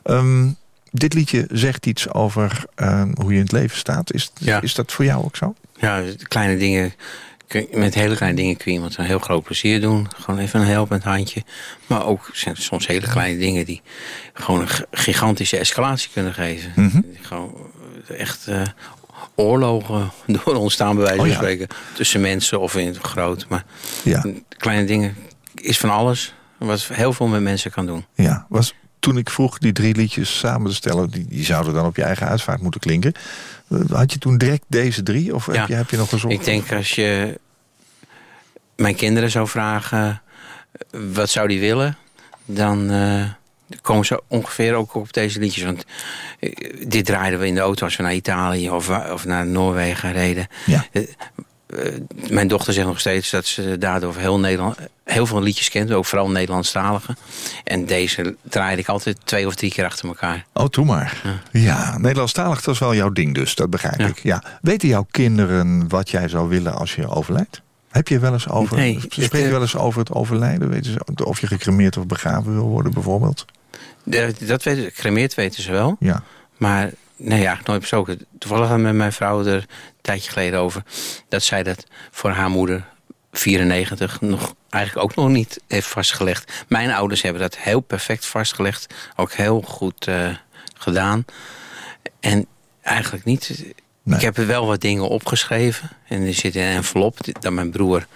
Ehm, 0.03 0.48
dit 0.90 1.14
liedje 1.14 1.46
zegt 1.51 1.87
iets 1.87 2.12
over 2.12 2.64
ehm, 2.75 3.11
hoe 3.20 3.31
je 3.31 3.37
in 3.37 3.42
het 3.42 3.53
leven 3.53 3.77
staat. 3.79 4.12
Is, 4.12 4.31
Ja. 4.35 4.61
is 4.61 4.75
dat 4.75 4.92
voor 4.92 5.05
jou 5.05 5.25
ook 5.25 5.37
zo? 5.37 5.55
Ja, 5.77 6.03
kleine 6.29 6.57
dingen. 6.59 6.92
Kun- 7.53 7.69
Met 7.81 7.95
hele 7.95 8.17
kleine 8.17 8.37
dingen 8.37 8.57
kun 8.57 8.71
je 8.73 8.77
iemand 8.77 8.97
een 8.99 9.05
heel 9.05 9.19
groot 9.19 9.43
plezier 9.43 9.81
doen. 9.81 10.07
Gewoon 10.17 10.41
even 10.41 10.61
een 10.61 10.67
helpend 10.67 11.05
handje. 11.05 11.43
Maar 11.87 12.07
ook 12.07 12.31
zijn 12.33 12.57
soms 12.57 12.87
hele 12.87 13.09
kleine 13.09 13.38
dingen 13.38 13.65
die 13.65 13.83
gewoon 14.35 14.61
een 14.61 14.69
gigantische 14.91 15.59
escalatie 15.59 16.11
kunnen 16.12 16.35
geven. 16.35 16.73
Mhm. 16.77 17.01
Gewoon 17.21 17.57
eh, 18.09 18.21
echt 18.21 18.47
eh, 18.47 18.62
oorlogen 19.35 20.11
door 20.45 20.55
ontstaan, 20.55 20.95
bij 20.97 21.05
wijze 21.05 21.19
van 21.19 21.27
Oh 21.27 21.33
ja. 21.33 21.38
spreken. 21.38 21.67
Tussen 21.95 22.21
mensen 22.21 22.61
of 22.61 22.77
in 22.77 22.87
het 22.87 22.99
groot. 22.99 23.47
Maar 23.49 23.65
Ja, 24.05 24.25
kleine 24.57 24.85
dingen 24.85 25.17
is 25.55 25.79
van 25.79 25.91
alles. 25.91 26.35
Wat 26.59 26.87
heel 26.93 27.12
veel 27.12 27.27
met 27.27 27.41
mensen 27.43 27.71
kan 27.71 27.87
doen. 27.87 28.05
ja. 28.15 28.47
Was, 28.49 28.75
toen 29.03 29.19
ik 29.19 29.31
vroeg 29.31 29.59
die 29.59 29.73
drie 29.73 29.95
liedjes 29.95 30.38
samen 30.38 30.71
te 30.71 30.77
stellen... 30.77 31.11
die, 31.11 31.27
die 31.29 31.45
zouden 31.45 31.75
dan 31.75 31.87
op 31.87 31.97
je 31.97 32.03
eigen 32.03 32.29
uitvaart 32.29 32.62
moeten 32.62 32.81
klinken. 32.81 33.12
Eh, 33.69 33.79
Had 33.91 34.12
je 34.12 34.19
toen 34.19 34.38
direct 34.38 34.65
deze 34.67 35.03
drie? 35.03 35.35
Of 35.35 35.47
heb, 35.47 35.69
je, 35.69 35.75
heb 35.75 35.91
je 35.91 35.97
nog 35.97 36.09
gezocht? 36.09 36.35
Ik 36.35 36.45
denk 36.45 36.73
als 36.73 36.95
je 36.95 37.38
mijn 38.77 38.95
kinderen 38.95 39.31
zou 39.31 39.49
vragen 39.49 40.23
wat 41.12 41.31
zou 41.31 41.49
die 41.49 41.61
willen, 41.61 41.97
dan 42.45 42.91
eh, 42.91 43.25
komen 43.81 44.07
ze 44.07 44.23
ongeveer 44.27 44.75
ook 44.75 44.95
op 44.95 45.12
deze 45.12 45.38
liedjes. 45.38 45.65
Want 45.65 45.85
eh, 46.38 46.53
dit 46.87 47.05
draaiden 47.05 47.41
we 47.41 47.47
in 47.47 47.55
de 47.55 47.61
auto 47.61 47.85
als 47.85 47.97
we 47.97 48.03
naar 48.03 48.15
Italië 48.15 48.71
of, 48.71 48.88
of 49.12 49.25
naar 49.25 49.47
Noorwegen 49.47 50.12
reden. 50.12 50.47
Ja. 50.67 50.87
Eh, 51.79 51.93
mijn 52.31 52.49
dochter 52.49 52.73
zegt 52.73 52.87
nog 52.87 53.01
steeds 53.01 53.31
dat 53.31 53.47
ze 53.47 53.79
daardoor 53.79 54.17
heel, 54.17 54.39
Nederland, 54.39 54.77
heel 55.05 55.27
veel 55.27 55.43
liedjes 55.43 55.69
kent, 55.69 55.93
ook 55.93 56.05
vooral 56.07 56.31
Nederlandstalige. 56.31 57.17
En 57.65 57.87
deze 57.87 58.37
draaide 58.43 58.81
ik 58.83 58.89
altijd 58.89 59.17
twee 59.25 59.47
of 59.47 59.55
drie 59.55 59.71
keer 59.71 59.85
achter 59.85 60.09
elkaar. 60.09 60.45
Oh, 60.53 60.67
toe 60.67 60.85
maar. 60.85 61.23
Ja, 61.53 61.99
Nederlandstalig, 61.99 62.63
dat 62.63 62.75
is 62.75 62.81
wel 62.81 62.95
jouw 62.95 63.11
ding 63.11 63.35
dus, 63.35 63.55
dat 63.55 63.71
begrijp 63.71 64.01
Ja. 64.01 64.07
ik. 64.07 64.19
Ja. 64.23 64.43
Weten 64.63 64.89
jouw 64.89 65.07
kinderen 65.11 65.89
wat 65.89 66.11
jij 66.11 66.29
zou 66.29 66.49
willen 66.49 66.75
als 66.75 66.95
je 66.95 67.09
overlijdt? 67.09 67.61
Heb 67.91 68.09
je 68.09 68.19
wel 68.19 68.33
eens 68.33 68.49
over, 68.49 68.77
Nee, 68.77 68.99
spreek 69.09 69.33
je 69.33 69.43
eh, 69.45 69.51
wel 69.51 69.61
eens 69.61 69.77
over 69.77 70.01
het 70.01 70.13
overlijden? 70.13 70.69
Weten 70.71 70.93
ze 70.93 71.25
of 71.25 71.41
je 71.41 71.47
gecremeerd 71.47 71.97
of 71.97 72.07
begraven 72.07 72.55
wil 72.55 72.69
worden 72.69 72.93
bijvoorbeeld? 72.93 73.45
Dat 74.05 74.63
weten, 74.63 74.85
gecremeerd 74.85 75.35
weten 75.35 75.63
ze 75.63 75.73
wel. 75.73 75.97
Ja. 76.01 76.23
Maar 76.57 76.91
nee, 77.17 77.37
eigenlijk 77.39 77.67
nooit 77.67 77.81
besproken. 77.81 78.19
Toevallig 78.39 78.77
met 78.77 78.95
mijn 78.95 79.13
vrouw 79.13 79.45
er 79.45 79.67
tijdje 80.03 80.31
geleden 80.31 80.61
over. 80.61 80.83
Dat 81.29 81.43
zij 81.43 81.62
dat 81.62 81.85
voor 82.11 82.31
haar 82.31 82.51
moeder, 82.51 82.85
94, 83.33 84.21
nog, 84.21 84.55
eigenlijk 84.71 85.05
ook 85.05 85.15
nog 85.17 85.29
niet 85.29 85.61
heeft 85.69 85.87
vastgelegd. 85.88 86.65
Mijn 86.69 86.91
ouders 86.91 87.23
hebben 87.23 87.43
dat 87.43 87.57
heel 87.59 87.81
perfect 87.81 88.27
vastgelegd. 88.27 88.95
Ook 89.17 89.33
heel 89.33 89.61
goed 89.61 90.07
eh, 90.07 90.29
gedaan. 90.75 91.25
En 92.21 92.47
eigenlijk 92.83 93.25
niet. 93.25 93.65
Nee. 94.03 94.17
Ik 94.17 94.25
heb 94.25 94.37
er 94.37 94.47
wel 94.47 94.67
wat 94.67 94.81
dingen 94.81 95.09
opgeschreven. 95.09 95.91
En 96.09 96.25
die 96.25 96.33
zit 96.35 96.55
in 96.55 96.62
een 96.62 96.77
envelop. 96.77 97.19
Dat 97.41 97.53
mijn 97.53 97.71
broer, 97.71 98.07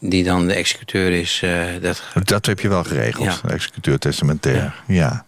die 0.00 0.24
dan 0.24 0.46
de 0.46 0.54
executeur 0.54 1.12
is, 1.12 1.40
eh, 1.42 1.64
dat 1.80 2.02
Dat 2.24 2.46
heb 2.46 2.60
je 2.60 2.68
wel 2.68 2.84
geregeld, 2.84 3.40
Ja. 3.42 3.48
executeur 3.48 3.98
testamentair. 3.98 4.56
Ja, 4.56 4.74
ja. 4.86 5.24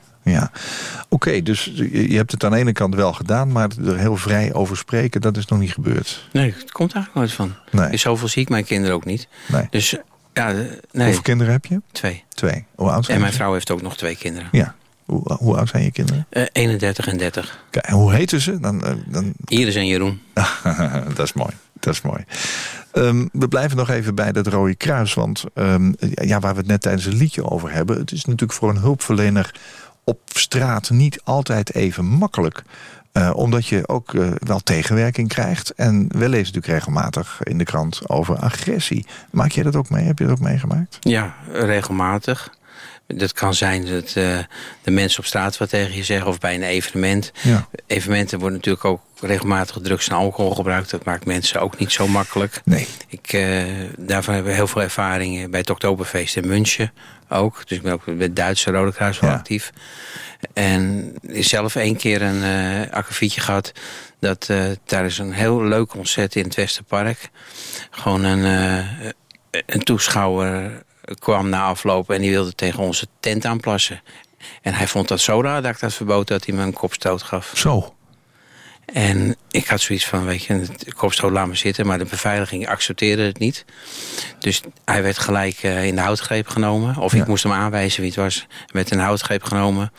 Oké, 1.08 1.42
dus 1.42 1.64
je 1.92 2.16
hebt 2.16 2.32
het 2.32 2.44
aan 2.44 2.50
de 2.50 2.56
ene 2.56 2.72
kant 2.72 2.94
wel 2.94 3.12
gedaan... 3.12 3.52
maar 3.52 3.68
er 3.86 3.98
heel 3.98 4.16
vrij 4.16 4.52
over 4.54 4.76
spreken, 4.76 5.20
dat 5.20 5.36
is 5.36 5.46
nog 5.46 5.58
niet 5.58 5.72
gebeurd. 5.72 6.28
Nee, 6.32 6.54
het 6.58 6.72
komt 6.72 6.94
eigenlijk 6.94 7.14
nooit 7.14 7.32
van. 7.32 7.54
Nee, 7.80 7.90
Dus 7.90 8.00
zoveel 8.00 8.28
zie 8.28 8.42
ik 8.42 8.48
mijn 8.48 8.64
kinderen 8.64 8.94
ook 8.96 9.04
niet. 9.04 9.28
nee. 9.46 9.66
Dus 9.70 9.96
ja, 10.32 10.52
de- 10.52 10.80
nee, 10.92 11.04
Hoeveel 11.04 11.22
kinderen 11.22 11.52
heb 11.52 11.66
je? 11.66 11.80
twee. 11.92 12.24
Twee. 12.28 12.64
Hoe 12.74 12.90
oud 12.90 13.04
zijn 13.04 13.16
En 13.16 13.22
mijn 13.22 13.34
vrouw 13.34 13.52
heeft 13.52 13.70
ook 13.70 13.82
nog 13.82 13.96
twee 13.96 14.16
kinderen. 14.16 14.48
Ja. 14.52 14.74
Hoe, 15.04 15.32
hoe 15.38 15.56
oud 15.56 15.68
zijn 15.68 15.82
je 15.84 15.90
kinderen? 15.92 16.26
Eh 16.30 16.42
31 16.52 17.06
en 17.08 17.16
30. 17.18 17.64
Kijk, 17.70 17.84
en 17.86 17.94
hoe 17.94 18.12
heten 18.12 18.40
ze? 18.40 18.60
Dan, 18.60 18.84
eh, 18.84 18.92
dan... 19.06 19.32
Iris 19.44 19.74
en 19.74 19.86
Jeroen. 19.86 20.20
dat 21.14 21.18
is 21.26 21.32
mooi. 21.32 21.52
Dat 21.80 21.94
is 21.94 22.00
mooi. 22.02 22.24
Ehm, 22.92 23.26
we 23.32 23.48
blijven 23.48 23.76
nog 23.76 23.90
even 23.90 24.14
bij 24.14 24.32
dat 24.32 24.46
Rode 24.46 24.74
Kruis. 24.74 25.14
Want 25.14 25.44
ehm, 25.54 25.92
ja, 26.14 26.40
waar 26.40 26.52
we 26.52 26.58
het 26.58 26.68
net 26.68 26.82
tijdens 26.82 27.04
het 27.04 27.14
liedje 27.14 27.50
over 27.50 27.72
hebben... 27.72 27.98
het 27.98 28.12
is 28.12 28.24
natuurlijk 28.24 28.52
voor 28.58 28.68
een 28.70 28.76
hulpverlener 28.78 29.54
op 30.08 30.20
straat 30.24 30.90
niet 30.90 31.20
altijd 31.24 31.74
even 31.74 32.04
makkelijk. 32.04 32.62
Eh, 33.12 33.30
omdat 33.34 33.66
je 33.66 33.88
ook 33.88 34.14
eh, 34.14 34.30
wel 34.38 34.60
tegenwerking 34.60 35.28
krijgt. 35.28 35.70
En 35.70 36.06
we 36.08 36.28
lezen 36.28 36.54
natuurlijk 36.54 36.66
regelmatig 36.66 37.40
in 37.42 37.58
de 37.58 37.64
krant 37.64 38.08
over 38.08 38.36
agressie. 38.36 39.06
Maak 39.30 39.50
jij 39.50 39.62
dat 39.64 39.76
ook 39.76 39.90
mee? 39.90 40.04
Heb 40.04 40.18
je 40.18 40.24
dat 40.24 40.32
ook 40.32 40.44
meegemaakt? 40.44 40.96
Ja, 41.00 41.34
regelmatig. 41.52 42.50
Dat 43.16 43.32
kan 43.32 43.54
zijn 43.54 43.86
dat 43.86 44.12
eh, 44.14 44.38
de 44.82 44.90
mensen 44.90 45.18
op 45.18 45.24
straat 45.26 45.56
wat 45.58 45.68
tegen 45.68 45.96
je 45.96 46.04
zeggen... 46.04 46.26
of 46.28 46.38
bij 46.38 46.54
een 46.54 46.62
evenement. 46.62 47.32
Ja. 47.42 47.68
Evenementen 47.86 48.38
worden 48.38 48.56
natuurlijk 48.56 48.84
ook 48.84 49.00
regelmatig 49.20 49.78
drugs 49.82 50.08
en 50.08 50.16
alcohol 50.16 50.54
gebruikt. 50.54 50.90
Dat 50.90 51.04
maakt 51.04 51.24
mensen 51.26 51.60
ook 51.60 51.78
niet 51.78 51.92
zo 51.92 52.08
makkelijk. 52.08 52.60
Nee. 52.64 52.86
Ik, 53.08 53.32
eh, 53.32 53.64
daarvan 53.96 54.34
hebben 54.34 54.52
we 54.52 54.58
heel 54.58 54.66
veel 54.68 54.82
ervaring 54.82 55.50
bij 55.50 55.60
het 55.60 55.70
Oktoberfeest 55.70 56.36
in 56.36 56.46
München 56.46 56.92
ook. 57.28 57.68
Dus 57.68 57.76
ik 57.76 57.82
ben 57.82 57.92
ook 57.92 58.04
bij 58.04 58.14
het 58.18 58.36
Duitse 58.36 58.70
Rode 58.70 58.92
Kruis 58.92 59.18
wel 59.20 59.30
Ja. 59.30 59.36
actief. 59.36 59.72
En 60.52 61.12
ik 61.22 61.34
heb 61.34 61.44
zelf 61.44 61.76
één 61.76 61.96
keer 61.96 62.22
een 62.22 62.42
eh 62.42 62.92
akkefietje 62.92 63.40
gehad. 63.40 63.72
Dat, 64.20 64.46
eh, 64.48 64.64
daar 64.84 65.04
is 65.04 65.18
een 65.18 65.32
heel 65.32 65.62
leuk 65.64 65.88
concert 65.88 66.36
in 66.36 66.44
het 66.44 66.54
Westerpark. 66.54 67.30
Gewoon 67.90 68.24
een, 68.24 68.44
eh, 68.44 69.60
een 69.66 69.82
toeschouwer 69.82 70.82
kwam 71.18 71.48
na 71.48 71.62
afloop 71.64 72.10
en 72.10 72.20
die 72.20 72.30
wilde 72.30 72.54
tegen 72.54 72.82
onze 72.82 73.06
tent 73.20 73.44
aanplassen. 73.44 74.02
En 74.62 74.74
hij 74.74 74.86
vond 74.86 75.08
dat 75.08 75.20
zo 75.20 75.40
raar 75.42 75.62
dat 75.62 75.74
ik 75.74 75.80
dat 75.80 75.94
verbood 75.94 76.28
dat 76.28 76.44
hij 76.46 76.54
me 76.54 76.62
een 76.62 76.72
kopstoot 76.72 77.22
gaf. 77.22 77.52
Zo. 77.54 77.92
En 78.92 79.36
ik 79.50 79.66
had 79.66 79.80
zoiets 79.80 80.06
van, 80.06 80.24
weet 80.24 80.44
je, 80.44 80.52
het 80.52 80.94
kopstoot 80.94 81.30
laat 81.30 81.46
me 81.46 81.54
zitten... 81.54 81.86
maar 81.86 81.98
de 81.98 82.04
beveiliging 82.04 82.68
accepteerde 82.68 83.22
het 83.22 83.38
niet. 83.38 83.64
Dus 84.38 84.60
hij 84.84 85.02
werd 85.02 85.18
gelijk 85.18 85.62
eh, 85.62 85.84
in 85.86 85.94
de 85.94 86.00
houtgreep 86.00 86.48
genomen. 86.48 86.96
Of 86.96 87.12
Ja. 87.12 87.20
ik 87.20 87.26
moest 87.26 87.42
hem 87.42 87.52
aanwijzen 87.52 88.00
wie 88.00 88.10
het 88.10 88.18
was. 88.20 88.46
Werd 88.66 88.90
in 88.90 88.96
de 88.96 89.02
houtgreep 89.02 89.42
genomen. 89.42 89.92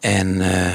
En 0.00 0.40
eh, 0.40 0.72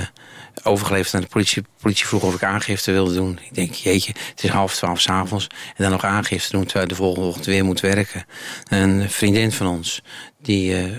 overgeleverd 0.68 1.14
aan 1.14 1.22
de 1.22 1.28
politie. 1.28 1.62
De 1.62 1.68
politie 1.82 2.08
vroeg 2.08 2.24
of 2.24 2.36
ik 2.36 2.44
aangifte 2.44 2.92
wilde 2.92 3.14
doen. 3.14 3.40
Ik 3.44 3.56
denk, 3.56 3.74
jeetje, 3.74 4.14
het 4.30 4.44
is 4.44 4.50
half 4.50 4.76
twaalf 4.76 5.02
s'avonds. 5.02 5.48
En 5.48 5.84
dan 5.84 5.92
nog 5.92 6.04
aangifte 6.06 6.52
doen 6.52 6.64
terwijl 6.64 6.84
ik 6.84 6.90
de 6.90 6.96
volgende 6.98 7.28
ochtend 7.28 7.46
weer 7.46 7.66
moet 7.66 7.80
werken. 7.80 8.26
Een 8.68 9.10
vriendin 9.10 9.52
van 9.52 9.68
ons, 9.68 10.02
die... 10.42 10.78
eh, 10.78 10.92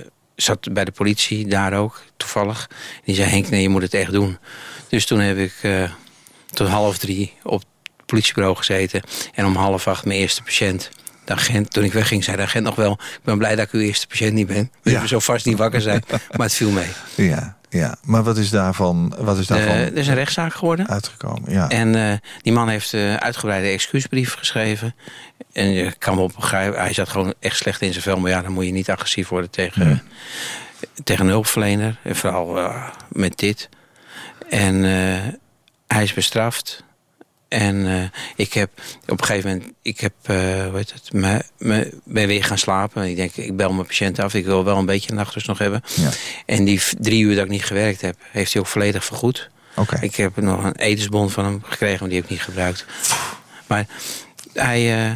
zat 0.42 0.72
bij 0.72 0.84
de 0.84 0.90
politie 0.90 1.46
daar 1.46 1.72
ook, 1.72 2.02
toevallig. 2.16 2.70
Die 3.04 3.14
zei, 3.14 3.30
Henk, 3.30 3.48
nee, 3.48 3.62
je 3.62 3.68
moet 3.68 3.82
het 3.82 3.94
echt 3.94 4.12
doen. 4.12 4.38
Dus 4.88 5.06
toen 5.06 5.20
heb 5.20 5.36
ik 5.38 5.54
eh, 5.62 5.90
tot 6.50 6.68
half 6.68 6.98
drie 6.98 7.32
op 7.42 7.58
het 7.58 8.06
politiebureau 8.06 8.56
gezeten. 8.56 9.02
En 9.34 9.46
om 9.46 9.56
half 9.56 9.86
acht 9.88 10.04
mijn 10.04 10.20
eerste 10.20 10.42
patiënt. 10.42 10.90
De 11.24 11.32
agent, 11.32 11.72
toen 11.72 11.84
ik 11.84 11.92
wegging, 11.92 12.24
zei 12.24 12.36
de 12.36 12.42
agent 12.42 12.64
nog 12.64 12.74
wel... 12.74 12.92
ik 12.92 13.20
ben 13.22 13.38
blij 13.38 13.56
dat 13.56 13.66
ik 13.66 13.72
uw 13.72 13.80
eerste 13.80 14.06
patiënt 14.06 14.32
niet 14.32 14.46
ben. 14.46 14.70
Ja. 14.82 15.00
we 15.00 15.08
zo 15.08 15.18
vast 15.18 15.46
niet 15.46 15.58
wakker 15.58 15.80
zijn. 15.80 16.02
maar 16.08 16.46
het 16.46 16.54
viel 16.54 16.70
mee. 16.70 16.88
Ja, 17.14 17.57
ja. 17.70 17.96
Maar 18.02 18.22
wat 18.22 18.36
is 18.36 18.50
daarvan, 18.50 19.14
wat 19.18 19.38
is 19.38 19.46
daarvan 19.46 19.68
Eh, 19.74 19.86
er 19.86 19.96
is 19.96 20.06
een 20.08 20.14
rechtszaak 20.14 20.54
geworden. 20.54 20.88
uitgekomen? 20.88 21.52
Ja. 21.52 21.68
En 21.68 21.94
eh, 21.94 22.12
die 22.42 22.52
man 22.52 22.68
heeft 22.68 22.94
eh 22.94 23.14
uitgebreide 23.14 23.68
excuusbrief 23.68 24.34
geschreven. 24.34 24.94
En 25.52 25.70
je 25.72 25.92
kan 25.98 26.18
op 26.18 26.32
begrijpen, 26.36 26.80
hij 26.80 26.92
zat 26.92 27.08
gewoon 27.08 27.34
echt 27.40 27.56
slecht 27.56 27.80
in 27.82 27.90
zijn 27.92 28.02
vel. 28.04 28.18
Maar 28.18 28.30
ja, 28.30 28.42
dan 28.42 28.52
moet 28.52 28.64
je 28.64 28.72
niet 28.72 28.90
agressief 28.90 29.28
worden 29.28 29.50
tegen, 29.50 30.02
tegen 31.04 31.24
een 31.24 31.30
hulpverlener. 31.30 31.98
En 32.02 32.16
vooral 32.16 32.72
met 33.08 33.38
dit. 33.38 33.68
En 34.48 34.82
hij 35.86 36.02
is 36.02 36.12
bestraft. 36.14 36.84
En 37.48 37.86
eh, 37.86 38.20
ik 38.36 38.52
heb 38.52 38.70
op 39.06 39.20
een 39.20 39.26
gegeven 39.26 39.50
moment, 39.50 39.72
ik 39.82 40.00
heb, 40.00 40.12
hoe 40.24 40.70
heet 40.74 40.92
het, 40.92 41.12
me, 41.12 41.42
me, 41.58 41.94
ben 42.04 42.26
weer 42.26 42.44
gaan 42.44 42.58
slapen. 42.58 43.02
En 43.02 43.08
ik 43.08 43.16
denk, 43.16 43.36
ik 43.36 43.56
bel 43.56 43.72
mijn 43.72 43.86
patiënt 43.86 44.18
af. 44.18 44.34
Ik 44.34 44.44
wil 44.44 44.64
wel 44.64 44.76
een 44.76 44.86
beetje 44.86 45.14
nachtrust 45.14 45.46
nog 45.46 45.58
hebben. 45.58 45.82
Ja. 45.94 46.10
En 46.46 46.64
die 46.64 46.80
drie 46.98 47.22
uur 47.22 47.34
dat 47.34 47.44
ik 47.44 47.50
niet 47.50 47.64
gewerkt 47.64 48.00
heb, 48.00 48.16
heeft 48.30 48.52
hij 48.52 48.62
ook 48.62 48.68
volledig 48.68 49.04
vergoed. 49.04 49.50
Oké. 49.76 49.98
Ik 50.00 50.14
heb 50.16 50.36
nog 50.36 50.64
een 50.64 50.76
etensbon 50.76 51.30
van 51.30 51.44
hem 51.44 51.60
gekregen, 51.64 51.98
maar 51.98 52.08
die 52.08 52.16
heb 52.16 52.24
ik 52.24 52.30
niet 52.30 52.42
gebruikt. 52.42 52.84
Maar 53.66 53.86
hij, 54.52 54.92
eh, 54.92 55.12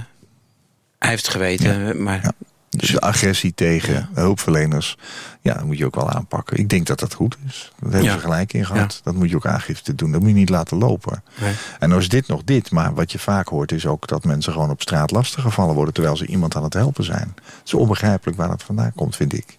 hij 0.99 1.11
heeft 1.11 1.25
het 1.27 1.35
geweten. 1.35 2.03
Maar 2.03 2.21
Ja. 2.23 2.33
Dus 2.77 2.91
de 2.91 3.01
agressie 3.01 3.55
tegen 3.55 4.09
hulpverleners, 4.13 4.97
ja, 5.41 5.55
dat 5.55 5.65
moet 5.65 5.79
je 5.79 5.85
ook 5.87 5.95
wel 5.95 6.11
aanpakken. 6.11 6.57
Ik 6.59 6.69
denk 6.69 6.87
dat 6.87 6.99
dat 7.01 7.15
goed 7.15 7.37
is. 7.47 7.73
Daar 7.79 7.91
hebben 7.91 8.09
Ja. 8.11 8.15
ze 8.15 8.21
gelijk 8.23 8.53
in 8.53 8.67
gehad. 8.67 9.01
Dat 9.05 9.15
moet 9.15 9.31
je 9.31 9.37
ook 9.37 9.47
aangifte 9.47 9.95
doen. 9.95 10.13
Dat 10.13 10.21
moet 10.21 10.29
je 10.29 10.35
niet 10.35 10.49
laten 10.49 10.79
lopen. 10.79 11.23
Nee. 11.41 11.55
En 11.79 11.89
nou 11.89 12.01
is 12.01 12.09
dit 12.09 12.27
nog 12.29 12.45
dit, 12.45 12.71
maar 12.71 12.95
wat 12.95 13.13
je 13.13 13.19
vaak 13.19 13.49
hoort 13.49 13.73
is 13.73 13.87
ook 13.87 14.09
dat 14.09 14.25
mensen 14.25 14.53
gewoon 14.53 14.71
op 14.71 14.83
straat 14.83 15.11
lastiggevallen 15.11 15.75
worden 15.75 15.95
terwijl 15.95 16.17
ze 16.17 16.27
iemand 16.27 16.57
aan 16.57 16.63
het 16.65 16.75
helpen 16.75 17.05
zijn. 17.05 17.33
Het 17.37 17.53
is 17.65 17.75
onbegrijpelijk 17.75 18.39
waar 18.39 18.49
dat 18.49 18.63
vandaan 18.63 18.93
komt, 18.95 19.17
vind 19.17 19.33
ik. 19.33 19.57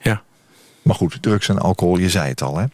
ja. 0.00 0.22
Maar 0.86 0.96
goed, 0.96 1.22
drugs 1.22 1.48
en 1.48 1.58
alcohol, 1.58 1.98
je 1.98 2.10
zei 2.10 2.28
het 2.28 2.42
al. 2.42 2.58
Hè? 2.58 2.64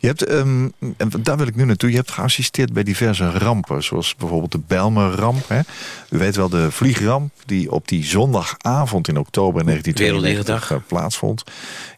Je 0.00 0.06
hebt, 0.06 0.24
ehm, 0.24 0.68
en 0.96 1.10
daar 1.22 1.36
wil 1.36 1.46
ik 1.46 1.56
nu 1.56 1.64
naartoe, 1.64 1.90
je 1.90 1.96
hebt 1.96 2.10
geassisteerd 2.10 2.72
bij 2.72 2.82
diverse 2.82 3.30
rampen. 3.30 3.82
Zoals 3.82 4.14
bijvoorbeeld 4.16 4.52
de 4.52 4.60
Belmer-ramp. 4.66 5.48
Hè? 5.48 5.60
U 6.10 6.18
weet 6.18 6.36
wel, 6.36 6.48
de 6.48 6.70
vliegramp 6.70 7.32
die 7.46 7.70
op 7.70 7.88
die 7.88 8.04
zondagavond 8.04 9.08
in 9.08 9.18
oktober 9.18 9.64
1992 9.64 10.70
eh, 10.70 10.78
plaatsvond. 10.86 11.44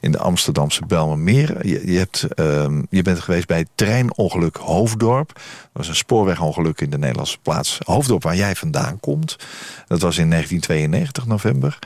In 0.00 0.12
de 0.12 0.18
Amsterdamse 0.18 0.86
Belmermeer. 0.86 1.66
Je, 1.66 1.92
je, 1.92 1.98
hebt, 1.98 2.22
ehm, 2.34 2.82
je 2.90 3.02
bent 3.02 3.20
geweest 3.20 3.46
bij 3.46 3.58
het 3.58 3.68
treinongeluk 3.74 4.56
Hoofddorp. 4.56 5.40
Was 5.72 5.88
een 5.88 5.96
spoorwegongeluk 5.96 6.80
in 6.80 6.90
de 6.90 6.98
Nederlandse 6.98 7.38
plaats 7.42 7.78
Hoofddorp, 7.84 8.22
waar 8.22 8.36
jij 8.36 8.54
vandaan 8.54 9.00
komt. 9.00 9.36
Dat 9.86 10.00
was 10.00 10.18
in 10.18 10.30
1992 10.30 11.26
november. 11.26 11.78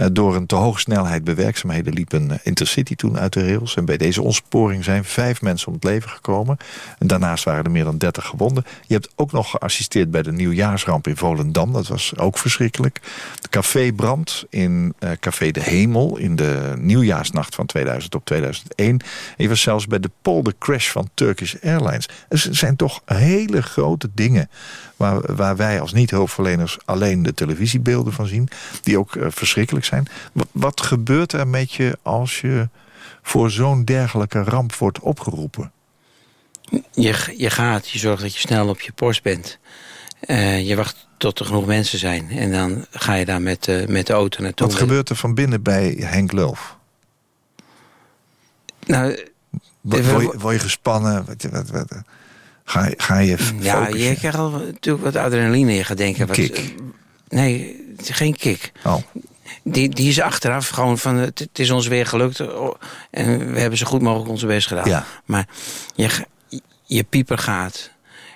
Eh, 0.00 0.06
door 0.12 0.36
een 0.36 0.46
te 0.46 0.54
hoge 0.54 0.80
snelheid 0.80 1.24
bewerkzaamheden 1.24 1.92
liep 1.92 2.12
een 2.12 2.30
eh, 2.30 2.38
intercity 2.42 2.94
toen 2.94 3.18
uit 3.18 3.32
de 3.32 3.44
rails. 3.44 3.76
En 3.76 3.84
bij 3.84 3.96
deze 3.96 4.22
ontsporing 4.22 4.84
zijn 4.84 5.04
vijf 5.04 5.42
mensen 5.42 5.68
om 5.68 5.74
het 5.74 5.84
leven 5.84 6.10
gekomen. 6.10 6.56
En 6.98 7.06
daarnaast 7.06 7.44
waren 7.44 7.64
er 7.64 7.70
meer 7.70 7.84
dan 7.84 7.98
30 7.98 8.26
gewonden. 8.26 8.64
Je 8.86 8.94
hebt 8.94 9.12
ook 9.16 9.32
nog 9.32 9.50
geassisteerd 9.50 10.10
bij 10.10 10.22
de 10.22 10.32
nieuwjaarsramp 10.32 11.06
in 11.06 11.16
Volendam. 11.16 11.72
Dat 11.72 11.88
was 11.88 12.16
ook 12.16 12.38
verschrikkelijk. 12.38 13.00
De 13.40 13.48
cafébrand 13.48 14.44
in 14.50 14.94
eh, 14.98 15.10
Café 15.20 15.50
de 15.50 15.62
Hemel 15.62 16.16
in 16.16 16.36
de 16.36 16.74
nieuwjaarsnacht 16.78 17.54
van 17.54 17.66
2000 17.66 18.14
op 18.14 18.24
2001. 18.24 18.88
En 18.90 18.98
je 19.36 19.48
was 19.48 19.60
zelfs 19.60 19.86
bij 19.86 20.00
de 20.00 20.10
poldercrash 20.22 20.90
van 20.90 21.10
Turkish 21.14 21.54
Airlines. 21.62 22.08
Er 22.28 22.46
zijn 22.50 22.76
toch 22.76 23.02
hele 23.30 23.62
grote 23.62 24.10
dingen 24.14 24.50
waar, 24.96 25.34
waar 25.34 25.56
wij 25.56 25.80
als 25.80 25.92
niet-hulpverleners 25.92 26.78
alleen 26.84 27.22
de 27.22 27.34
televisiebeelden 27.34 28.12
van 28.12 28.26
zien. 28.26 28.48
Die 28.82 28.98
ook 28.98 29.16
eh, 29.16 29.26
verschrikkelijk 29.30 29.84
zijn. 29.84 30.08
Wat, 30.32 30.48
wat 30.52 30.80
gebeurt 30.80 31.32
er 31.32 31.48
met 31.48 31.72
je 31.72 31.98
als 32.02 32.40
je 32.40 32.68
voor 33.22 33.50
zo'n 33.50 33.84
dergelijke 33.84 34.42
ramp 34.42 34.74
wordt 34.74 35.00
opgeroepen? 35.00 35.72
Je, 36.92 37.34
je 37.36 37.50
gaat, 37.50 37.88
je 37.88 37.98
zorgt 37.98 38.22
dat 38.22 38.34
je 38.34 38.40
snel 38.40 38.68
op 38.68 38.80
je 38.80 38.92
post 38.92 39.22
bent. 39.22 39.58
Eh, 40.20 40.68
je 40.68 40.76
wacht 40.76 41.08
tot 41.16 41.38
er 41.38 41.46
genoeg 41.46 41.66
mensen 41.66 41.98
zijn. 41.98 42.30
En 42.30 42.52
dan 42.52 42.86
ga 42.90 43.14
je 43.14 43.24
daar 43.24 43.42
met, 43.42 43.68
eh, 43.68 43.86
met 43.86 44.06
de 44.06 44.12
auto 44.12 44.42
naartoe. 44.42 44.66
Wat 44.66 44.76
gebeurt 44.76 45.08
er 45.08 45.16
van 45.16 45.34
binnen 45.34 45.62
bij 45.62 45.96
Henk 45.98 46.32
Lulf? 46.32 46.76
Nou, 48.86 49.28
Word, 49.80 50.10
word 50.10 50.22
je, 50.22 50.38
word 50.38 50.54
je 50.54 50.60
gespannen? 50.60 51.24
Wat, 51.24 51.42
wat, 51.50 51.70
wat, 51.70 52.02
ga, 52.70 52.86
je- 52.86 52.94
ga 52.96 53.18
je 53.18 53.36
f- 53.38 53.52
ja, 53.60 53.84
focussen? 53.84 54.08
je 54.08 54.16
krijgt 54.16 54.38
al 54.38 54.50
natuurlijk 54.50 55.04
wat 55.04 55.16
adrenaline. 55.16 55.72
Je 55.74 55.84
gaat 55.84 55.96
denken, 55.96 56.26
wat, 56.26 56.36
Kick. 56.36 56.74
Nee, 57.28 57.84
geen 58.02 58.36
kick. 58.36 58.72
Oh, 58.84 58.96
Die, 59.64 59.88
die 59.88 60.08
is 60.08 60.20
achteraf 60.20 60.68
gewoon 60.68 60.98
van, 60.98 61.14
het, 61.16 61.38
het 61.38 61.58
is 61.58 61.70
ons 61.70 61.86
weer 61.86 62.06
gelukt. 62.06 62.40
oh, 62.40 62.74
En 63.10 63.52
we 63.52 63.60
hebben 63.60 63.78
zo 63.78 63.86
goed 63.86 64.02
mogelijk 64.02 64.30
onze 64.30 64.46
best 64.46 64.66
gedaan. 64.66 64.88
Ja. 64.88 65.06
Maar 65.24 65.46
je, 65.94 66.08
je 66.84 67.02
pieper 67.04 67.38
gaat. 67.38 67.90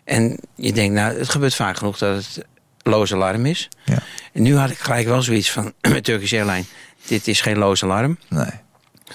En 0.05 0.39
je 0.55 0.73
denkt, 0.73 0.95
nou, 0.95 1.19
het 1.19 1.29
gebeurt 1.29 1.55
vaak 1.55 1.77
genoeg 1.77 1.99
dat 1.99 2.17
het 2.17 2.45
loos 2.83 3.13
alarm 3.13 3.47
is. 3.47 3.69
ja. 3.85 3.99
En 4.33 4.43
nu 4.43 4.57
had 4.57 4.71
ik 4.71 4.79
gelijk 4.79 5.07
wel 5.07 5.23
zoiets 5.23 5.51
van, 5.51 5.73
met 5.93 6.05
Turkish 6.05 6.33
Airlines... 6.33 6.67
dit 7.07 7.29
is 7.29 7.41
geen 7.41 7.59
loos 7.59 7.83
alarm. 7.83 8.19
Nee. 8.29 8.51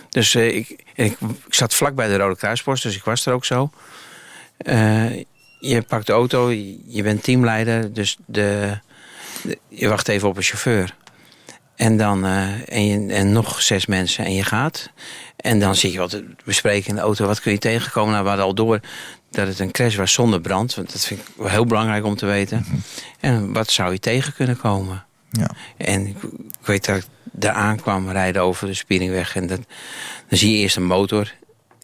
Dus 0.09 0.36
eh, 0.36 0.55
ik, 0.55 0.84
en 0.95 1.05
ik, 1.05 1.17
ik 1.47 1.53
zat 1.53 1.74
vlak 1.74 1.95
bij 1.95 2.07
de 2.07 2.17
Rode 2.17 2.36
Kruispost, 2.36 2.84
dus 2.84 2.95
ik 2.95 3.03
was 3.03 3.26
er 3.26 3.34
ook 3.34 3.45
zo. 3.45 3.72
Eh, 4.60 5.18
je 5.60 5.82
pakt 5.88 6.07
de 6.07 6.14
auto, 6.14 6.51
je 6.88 7.03
bent 7.03 7.24
teamleider, 7.24 7.93
dus 7.93 8.18
de, 8.26 8.78
de- 9.43 9.60
je 9.68 9.88
wacht 9.88 10.07
even 10.07 10.28
op 10.28 10.38
een 10.38 10.43
chauffeur. 10.43 10.95
En 11.76 11.97
dan 11.97 12.26
eh, 12.26 12.47
en, 12.70 12.86
je, 12.86 13.14
en 13.14 13.32
nog 13.32 13.62
zes 13.62 13.86
mensen 13.86 14.26
en 14.26 14.34
je 14.34 14.43
gaat. 14.43 14.89
En 15.36 15.60
dan 15.60 15.76
zit 15.76 15.91
je 15.91 15.97
wat 15.97 16.22
bespreken 16.45 16.89
in 16.89 16.95
de 16.95 17.01
auto. 17.01 17.26
Wat 17.26 17.39
kun 17.41 17.51
je 17.51 17.57
tegenkomen? 17.57 18.12
Nou, 18.12 18.24
we 18.24 18.30
hadden 18.30 18.47
al 18.47 18.53
door 18.53 18.80
dat 19.32 19.47
het 19.47 19.60
een 19.60 19.72
crash 19.72 19.95
was 19.95 20.14
zonder 20.14 20.41
brand. 20.41 20.76
Want 20.76 20.91
dat 20.91 21.05
vind 21.05 21.20
ik 21.20 21.26
wel 21.38 21.47
heel 21.49 21.66
belangrijk 21.66 22.05
om 22.05 22.16
te 22.16 22.26
weten. 22.26 22.66
En 23.20 23.53
wat 23.53 23.72
zou 23.72 23.91
je 23.91 23.99
tegen 23.99 24.34
kunnen 24.34 24.57
komen? 24.57 25.05
Ja. 25.32 25.49
En 25.78 26.07
ik, 26.07 26.16
ik 26.60 26.66
weet 26.66 26.86
dat 26.86 26.97
ik 26.97 27.05
daar 27.32 27.53
aankwam 27.53 28.10
rijden 28.12 28.41
over 28.41 28.68
de 28.68 28.74
Spieringweg. 28.74 29.36
En 29.36 29.47
dat, 29.47 29.60
dan 30.28 30.38
zie 30.38 30.51
je 30.51 30.57
eerst 30.57 30.76
een 30.76 30.86
motor 30.86 31.34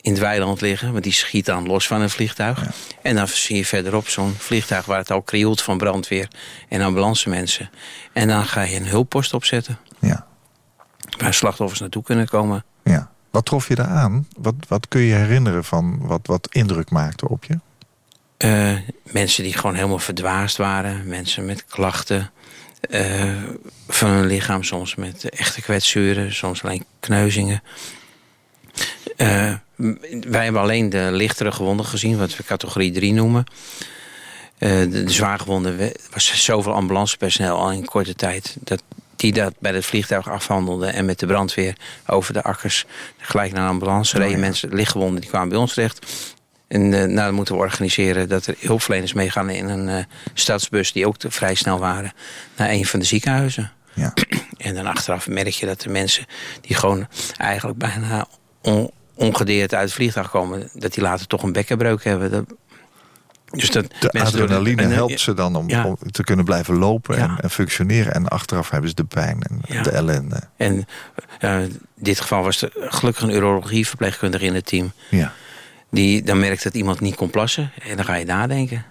in 0.06 0.12
het 0.12 0.20
weiland 0.22 0.62
liggen. 0.62 0.91
Want 0.91 1.03
die 1.03 1.14
schiet 1.14 1.45
dan 1.45 1.68
los 1.68 1.88
van 1.88 2.01
een 2.01 2.10
vliegtuig. 2.10 2.64
En 3.01 3.16
dan 3.16 3.28
zie 3.28 3.56
je 3.56 3.66
verderop 3.66 4.08
zo'n 4.08 4.36
vliegtuig 4.38 4.86
waar 4.86 4.97
het 4.97 5.12
al 5.12 5.22
krioelt 5.22 5.62
van 5.62 5.78
brandweer 5.78 6.28
en 6.70 6.82
ambulancemensen. 6.82 7.70
En 8.14 8.28
dan 8.28 8.45
ga 8.45 8.62
je 8.62 8.76
een 8.76 8.88
hulppost 8.88 9.34
opzetten. 9.34 9.80
Ja. 9.99 10.26
Waar 11.18 11.34
slachtoffers 11.34 11.80
naartoe 11.80 12.03
kunnen 12.03 12.28
komen. 12.28 12.64
ja. 12.84 13.14
Wat 13.32 13.45
trof 13.45 13.68
je 13.68 13.76
daar 13.76 13.88
aan? 13.88 14.28
Wat, 14.38 14.53
wat 14.68 14.88
kun 14.88 15.01
je 15.01 15.14
herinneren 15.14 15.64
van 15.64 15.97
wat, 16.08 16.28
wat 16.28 16.47
indruk 16.51 16.89
maakte 16.89 17.30
op 17.30 17.43
je? 17.43 17.60
Eh, 18.38 18.78
mensen 19.03 19.43
die 19.43 19.53
gewoon 19.53 19.76
helemaal 19.76 19.99
verdwaasd 19.99 20.58
waren. 20.58 21.08
Mensen 21.08 21.45
met 21.45 21.66
klachten 21.66 22.32
eh, 22.89 23.43
van 23.88 24.10
hun 24.10 24.26
lichaam. 24.26 24.64
Soms 24.64 24.95
met 24.95 25.30
echte 25.30 25.62
kwetsuren. 25.62 26.34
Soms 26.34 26.64
alleen 26.64 26.86
kneuzingen. 26.99 27.64
M- 29.18 29.64
wij 30.28 30.43
hebben 30.43 30.61
alleen 30.61 30.89
de 30.89 31.09
lichtere 31.11 31.51
gewonden 31.51 31.86
gezien. 31.86 32.17
Wat 32.17 32.36
we 32.36 32.43
categorie 32.43 32.91
3 32.91 33.13
noemen. 33.13 33.43
Eh, 34.57 34.69
de, 34.80 34.89
de 35.03 35.11
zwaargewonden 35.11 35.91
was 36.13 36.43
zoveel 36.43 36.73
ambulancepersoneel 36.73 37.57
al 37.57 37.71
in 37.71 37.86
korte 37.86 38.15
tijd. 38.15 38.55
Dat 38.59 38.84
die 39.15 39.34
dat 39.34 39.53
bij 39.59 39.73
het 39.73 39.86
vliegtuig 39.86 40.30
afhandelden. 40.30 40.93
En 40.93 41.05
met 41.05 41.19
de 41.19 41.26
brandweer 41.26 41.76
over 42.07 42.34
de 42.34 42.43
akkers 42.43 42.86
gelijk 43.17 43.51
naar 43.51 43.63
een 43.63 43.69
ambulance 43.69 44.17
reden. 44.17 44.39
Mensen, 44.39 44.73
lichtgewonden, 44.73 45.21
die 45.21 45.30
kwamen 45.30 45.49
bij 45.49 45.57
ons 45.57 45.73
terecht. 45.73 46.05
En 46.67 46.82
eh, 46.93 46.99
nou, 46.99 47.15
dan 47.15 47.34
moeten 47.34 47.55
we 47.55 47.61
organiseren 47.61 48.30
dat 48.30 48.45
er 48.45 48.55
hulpverleners 48.59 49.13
meegaan 49.13 49.49
in 49.49 49.69
een 49.69 49.89
eh, 49.89 50.03
stadsbus... 50.34 50.91
die 50.91 51.07
ook 51.07 51.17
te- 51.17 51.32
vrij 51.32 51.55
snel 51.55 51.80
waren, 51.80 52.13
naar 52.57 52.69
een 52.69 52.86
van 52.86 52.99
de 52.99 53.05
ziekenhuizen. 53.05 53.71
Ja. 53.93 54.13
En 54.57 54.76
dan 54.76 54.86
achteraf 54.86 55.28
merk 55.28 55.47
je 55.53 55.65
dat 55.65 55.82
de 55.82 55.89
mensen 55.89 56.26
die 56.61 56.76
gewoon 56.76 57.07
eigenlijk 57.38 57.78
bijna 57.78 58.28
on- 58.61 58.91
ongedeerd 59.16 59.74
uit 59.74 59.84
het 59.84 59.93
vliegtuig 59.93 60.30
komen... 60.30 60.70
dat 60.74 60.93
die 60.93 61.03
later 61.03 61.28
toch 61.28 61.43
een 61.43 61.51
bekkenbreuk 61.51 62.03
hebben. 62.03 62.32
Dat, 62.32 62.45
dus 63.49 63.72
dat 63.72 63.86
De 63.99 64.11
adrenaline 64.11 64.82
en, 64.82 64.89
eh, 64.89 64.95
helpt 64.95 65.20
ze 65.20 65.34
dan 65.34 65.55
om, 65.55 65.70
ja. 65.70 65.86
om 65.86 65.97
te 66.11 66.24
kunnen 66.24 66.45
blijven 66.45 66.76
lopen 66.76 67.18
en, 67.18 67.28
Ja. 67.28 67.38
en 67.41 67.49
functioneren. 67.49 68.13
En 68.13 68.28
achteraf 68.28 68.70
hebben 68.70 68.89
ze 68.89 68.95
de 68.95 69.03
pijn 69.03 69.41
en 69.41 69.61
Ja. 69.66 69.82
de 69.82 69.91
ellende. 69.91 70.39
En 70.57 70.88
eh, 71.39 71.61
in 71.61 71.80
dit 71.95 72.20
geval 72.20 72.43
was 72.43 72.61
er 72.61 72.72
gelukkig 72.74 73.24
een 73.24 73.34
urologieverpleegkundige 73.36 74.45
in 74.45 74.55
het 74.55 74.66
team... 74.66 74.91
Ja. 75.09 75.34
die 75.91 76.24
dan 76.24 76.39
merkt 76.39 76.63
dat 76.63 76.74
iemand 76.74 76.99
niet 76.99 77.16
kon 77.16 77.30
plassen. 77.30 77.72
En 77.88 77.95
dan 77.95 78.05
ga 78.05 78.16
je 78.16 78.26
nadenken. 78.26 78.86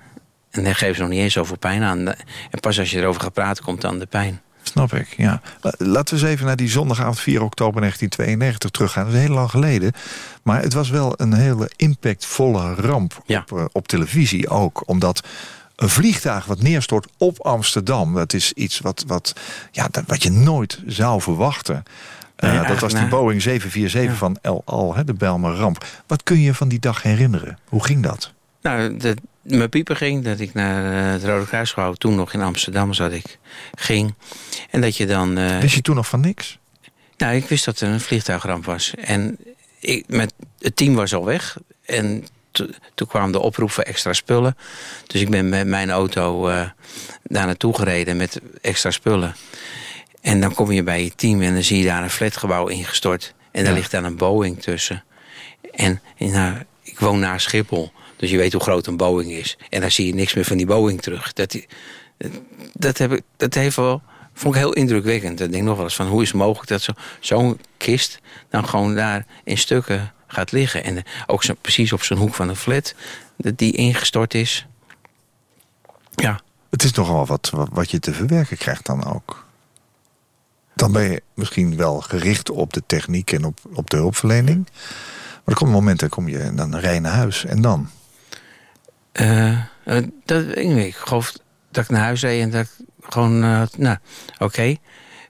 En 0.50 0.64
dan 0.64 0.74
geven 0.74 0.94
ze 0.94 1.00
nog 1.00 1.10
niet 1.10 1.20
eens 1.20 1.32
zoveel 1.32 1.58
pijn 1.58 1.82
aan. 1.82 2.06
En 2.08 2.60
pas 2.60 2.78
als 2.78 2.90
je 2.90 2.98
erover 2.98 3.20
gaat 3.20 3.32
praten, 3.32 3.64
komt 3.64 3.80
dan 3.80 3.98
de 3.98 4.06
pijn. 4.06 4.40
Snap 4.66 4.92
ik, 4.94 5.14
ja. 5.16 5.40
La- 5.60 5.72
Laten 5.78 6.14
we 6.16 6.20
eens 6.22 6.30
even 6.30 6.46
naar 6.46 6.56
die 6.56 6.68
zondagavond 6.68 7.20
4 7.20 7.42
oktober 7.42 7.80
1992 7.80 8.70
teruggaan. 8.70 9.04
Dat 9.04 9.14
is 9.14 9.20
heel 9.20 9.34
lang 9.34 9.50
geleden. 9.50 9.92
Maar 10.42 10.62
het 10.62 10.72
was 10.72 10.90
wel 10.90 11.12
een 11.16 11.32
hele 11.32 11.70
impactvolle 11.76 12.74
ramp 12.74 13.22
Ja. 13.26 13.44
op, 13.50 13.58
eh, 13.58 13.64
op 13.72 13.88
televisie 13.88 14.48
ook. 14.48 14.82
Omdat 14.88 15.22
een 15.76 15.88
vliegtuig 15.88 16.44
wat 16.44 16.62
neerstort 16.62 17.06
op 17.18 17.40
Amsterdam... 17.40 18.14
dat 18.14 18.32
is 18.32 18.52
iets 18.52 18.78
wat, 18.78 19.04
wat, 19.06 19.32
ja, 19.70 19.88
dat, 19.90 20.04
wat 20.06 20.22
je 20.22 20.30
nooit 20.30 20.82
zou 20.86 21.20
verwachten. 21.20 21.82
Eh, 22.36 22.50
Nee, 22.52 22.66
dat 22.66 22.78
was 22.78 22.92
die 22.92 22.98
nou, 23.06 23.10
Boeing 23.10 23.42
747 23.42 24.10
ja. 24.12 24.16
van 24.18 24.38
El 24.42 24.62
Al, 24.64 24.94
hè, 24.94 25.04
de 25.04 25.14
Belmer 25.14 25.54
ramp. 25.54 25.84
Wat 26.06 26.22
kun 26.22 26.40
je 26.40 26.54
van 26.54 26.68
die 26.68 26.78
dag 26.78 27.02
herinneren? 27.02 27.58
Hoe 27.68 27.84
ging 27.84 28.02
dat? 28.02 28.32
Nou, 28.62 28.96
de, 28.96 29.16
mijn 29.44 29.68
pieper 29.68 29.96
ging 29.96 30.24
dat 30.24 30.40
ik 30.40 30.54
naar 30.54 31.06
eh, 31.06 31.12
het 31.12 31.24
Rode 31.24 31.46
Kruisgebouw... 31.46 31.92
toen 31.92 32.14
nog 32.14 32.32
in 32.32 32.42
Amsterdam 32.42 32.92
zat 32.94 33.12
ik, 33.12 33.38
ging. 33.74 34.14
En 34.70 34.80
dat 34.80 34.96
je 34.96 35.06
dan... 35.06 35.38
eh, 35.38 35.58
Wist 35.58 35.74
je 35.74 35.82
toen 35.82 35.94
nog 35.96 36.08
van 36.08 36.20
niks? 36.20 36.58
Nou, 37.16 37.34
ik 37.34 37.48
wist 37.48 37.64
dat 37.64 37.80
er 37.80 37.88
een 37.88 38.00
vliegtuigramp 38.00 38.64
was. 38.64 38.94
En 38.94 39.38
ik, 39.78 40.04
met, 40.08 40.34
het 40.58 40.76
team 40.76 40.94
was 40.94 41.14
al 41.14 41.24
weg. 41.24 41.56
En 41.84 42.26
to- 42.50 42.68
toen 42.94 43.06
kwam 43.08 43.32
de 43.32 43.38
oproep 43.40 43.70
voor 43.70 43.84
extra 43.84 44.12
spullen. 44.12 44.56
Dus 45.06 45.20
ik 45.20 45.30
ben 45.30 45.48
met 45.48 45.66
mijn 45.66 45.90
auto 45.90 46.48
eh, 46.48 46.68
daar 47.22 47.46
naartoe 47.46 47.74
gereden 47.74 48.16
met 48.16 48.40
extra 48.60 48.90
spullen. 48.90 49.34
En 50.20 50.40
dan 50.40 50.54
kom 50.54 50.72
je 50.72 50.82
bij 50.82 51.04
je 51.04 51.14
team 51.14 51.42
en 51.42 51.52
dan 51.54 51.62
zie 51.62 51.78
je 51.78 51.84
daar 51.84 52.02
een 52.02 52.10
flatgebouw 52.10 52.66
ingestort. 52.66 53.34
En 53.52 53.62
daar 53.64 53.72
Ja. 53.72 53.78
ligt 53.78 53.90
dan 53.90 54.04
een 54.04 54.16
Boeing 54.16 54.62
tussen. 54.62 55.04
En, 55.72 56.00
en 56.18 56.30
nou, 56.30 56.56
ik 56.82 56.98
woon 56.98 57.18
naast 57.18 57.44
Schiphol. 57.46 57.92
Dus 58.24 58.32
je 58.32 58.38
weet 58.38 58.52
hoe 58.52 58.62
groot 58.62 58.86
een 58.86 58.96
Boeing 58.96 59.30
is. 59.30 59.56
En 59.70 59.80
daar 59.80 59.90
zie 59.90 60.06
je 60.06 60.14
niks 60.14 60.34
meer 60.34 60.44
van 60.44 60.56
die 60.56 60.66
Boeing 60.66 61.02
terug. 61.02 61.32
Dat, 61.32 61.56
dat, 62.72 62.98
heb 62.98 63.12
ik, 63.12 63.22
dat 63.36 63.54
heeft 63.54 63.76
wel, 63.76 64.02
vond 64.34 64.54
ik 64.54 64.60
heel 64.60 64.72
indrukwekkend. 64.72 65.40
Ik 65.40 65.52
denk 65.52 65.64
nog 65.64 65.74
wel 65.76 65.84
eens 65.84 65.94
van 65.94 66.06
hoe 66.06 66.22
is 66.22 66.28
het 66.28 66.36
mogelijk 66.36 66.68
dat 66.68 66.82
zo- 66.82 66.92
zo'n 67.20 67.60
kist 67.76 68.20
dan 68.48 68.68
gewoon 68.68 68.94
daar 68.94 69.26
in 69.44 69.58
stukken 69.58 70.12
gaat 70.26 70.52
liggen. 70.52 70.84
En 70.84 70.96
eh, 70.96 71.02
ook 71.26 71.42
zo, 71.44 71.54
precies 71.60 71.92
op 71.92 72.02
zo'n 72.02 72.18
hoek 72.18 72.34
van 72.34 72.48
een 72.48 72.56
flat, 72.56 72.94
dat 73.36 73.58
die 73.58 73.72
ingestort 73.72 74.34
is. 74.34 74.66
Ja, 76.14 76.40
Het 76.70 76.82
is 76.82 76.92
nogal 76.92 77.26
wat, 77.26 77.50
wat, 77.72 77.90
je 77.90 77.98
te 77.98 78.12
verwerken 78.12 78.56
krijgt 78.56 78.86
dan 78.86 79.04
ook. 79.04 79.46
Dan 80.74 80.92
ben 80.92 81.02
je 81.10 81.22
misschien 81.34 81.76
wel 81.76 82.00
gericht 82.00 82.50
op 82.50 82.72
de 82.72 82.82
techniek 82.86 83.32
en 83.32 83.44
op, 83.44 83.58
op 83.72 83.90
de 83.90 83.96
hulpverlening. 83.96 84.68
Maar 85.44 85.54
er 85.54 85.54
komt 85.54 85.70
een 85.70 85.76
moment, 85.76 86.00
dan 86.00 86.08
kom 86.08 86.28
je 86.28 86.54
dan 86.54 86.76
rij 86.76 86.98
naar 87.00 87.12
huis. 87.12 87.44
En 87.44 87.62
dan? 87.62 87.88
Eh, 89.14 89.48
eh, 89.84 90.02
dat 90.24 90.56
ik 90.56 90.94
geloof 90.94 91.32
dat 91.70 91.84
ik 91.84 91.90
naar 91.90 92.02
huis 92.02 92.20
reed 92.22 92.42
en 92.42 92.50
dat 92.50 92.62
ik 92.62 92.70
gewoon... 93.12 93.42
eh, 93.42 93.62
nou, 93.76 93.96
oké. 94.38 94.74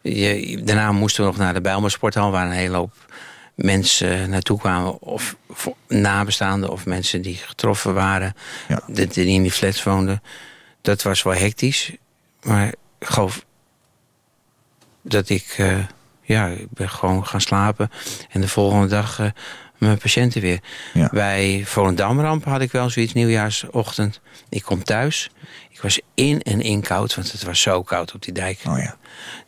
Je- 0.03 0.63
Daarna 0.65 0.93
moesten 0.93 1.25
we 1.25 1.31
nog 1.31 1.39
naar 1.39 1.55
de 1.55 1.61
Bijlmersporthal... 1.61 2.31
waar 2.31 2.47
een 2.47 2.53
hele 2.53 2.77
hoop 2.77 2.95
mensen 3.55 4.31
naartoe 4.31 4.59
kwamen. 4.59 5.01
Of 5.03 5.37
nabestaanden 5.89 6.71
of 6.71 6.87
mensen 6.87 7.23
die 7.23 7.37
getroffen 7.37 7.95
waren. 7.95 8.35
Ja. 8.69 8.81
Die, 8.87 9.27
in 9.27 9.43
die 9.43 9.53
flats 9.53 9.83
woonden. 9.83 10.23
Dat 10.81 11.03
was 11.03 11.23
wel 11.23 11.35
hectisch. 11.35 11.93
Maar 12.43 12.69
ik 12.99 13.07
geloof 13.07 13.45
dat 15.03 15.29
ik... 15.29 15.57
ja, 16.23 16.47
ik 16.47 16.71
ben 16.71 16.91
gewoon 16.91 17.27
gaan 17.27 17.41
slapen. 17.41 17.91
En 18.31 18.41
de 18.41 18.49
volgende 18.49 18.87
dag 18.87 19.21
mijn 19.85 19.99
patiënten 19.99 20.41
weer. 20.41 20.61
Ja. 20.93 21.09
Bij 21.13 21.63
Volendamramp 21.65 22.45
had 22.45 22.61
ik 22.61 22.73
wel 22.73 22.91
zoiets 22.91 23.13
nieuwjaarsochtend. 23.13 24.21
Ik 24.49 24.63
kom 24.63 24.85
thuis. 24.85 25.31
Ik 25.71 25.81
was 25.81 26.01
in 26.15 26.43
en 26.43 26.61
in 26.61 26.81
koud, 26.81 27.15
want 27.15 27.33
het 27.33 27.43
was 27.43 27.61
zo 27.61 27.83
koud 27.83 28.15
op 28.15 28.23
die 28.23 28.33
dijk. 28.33 28.61
Oh 28.67 28.79
ja. 28.79 28.97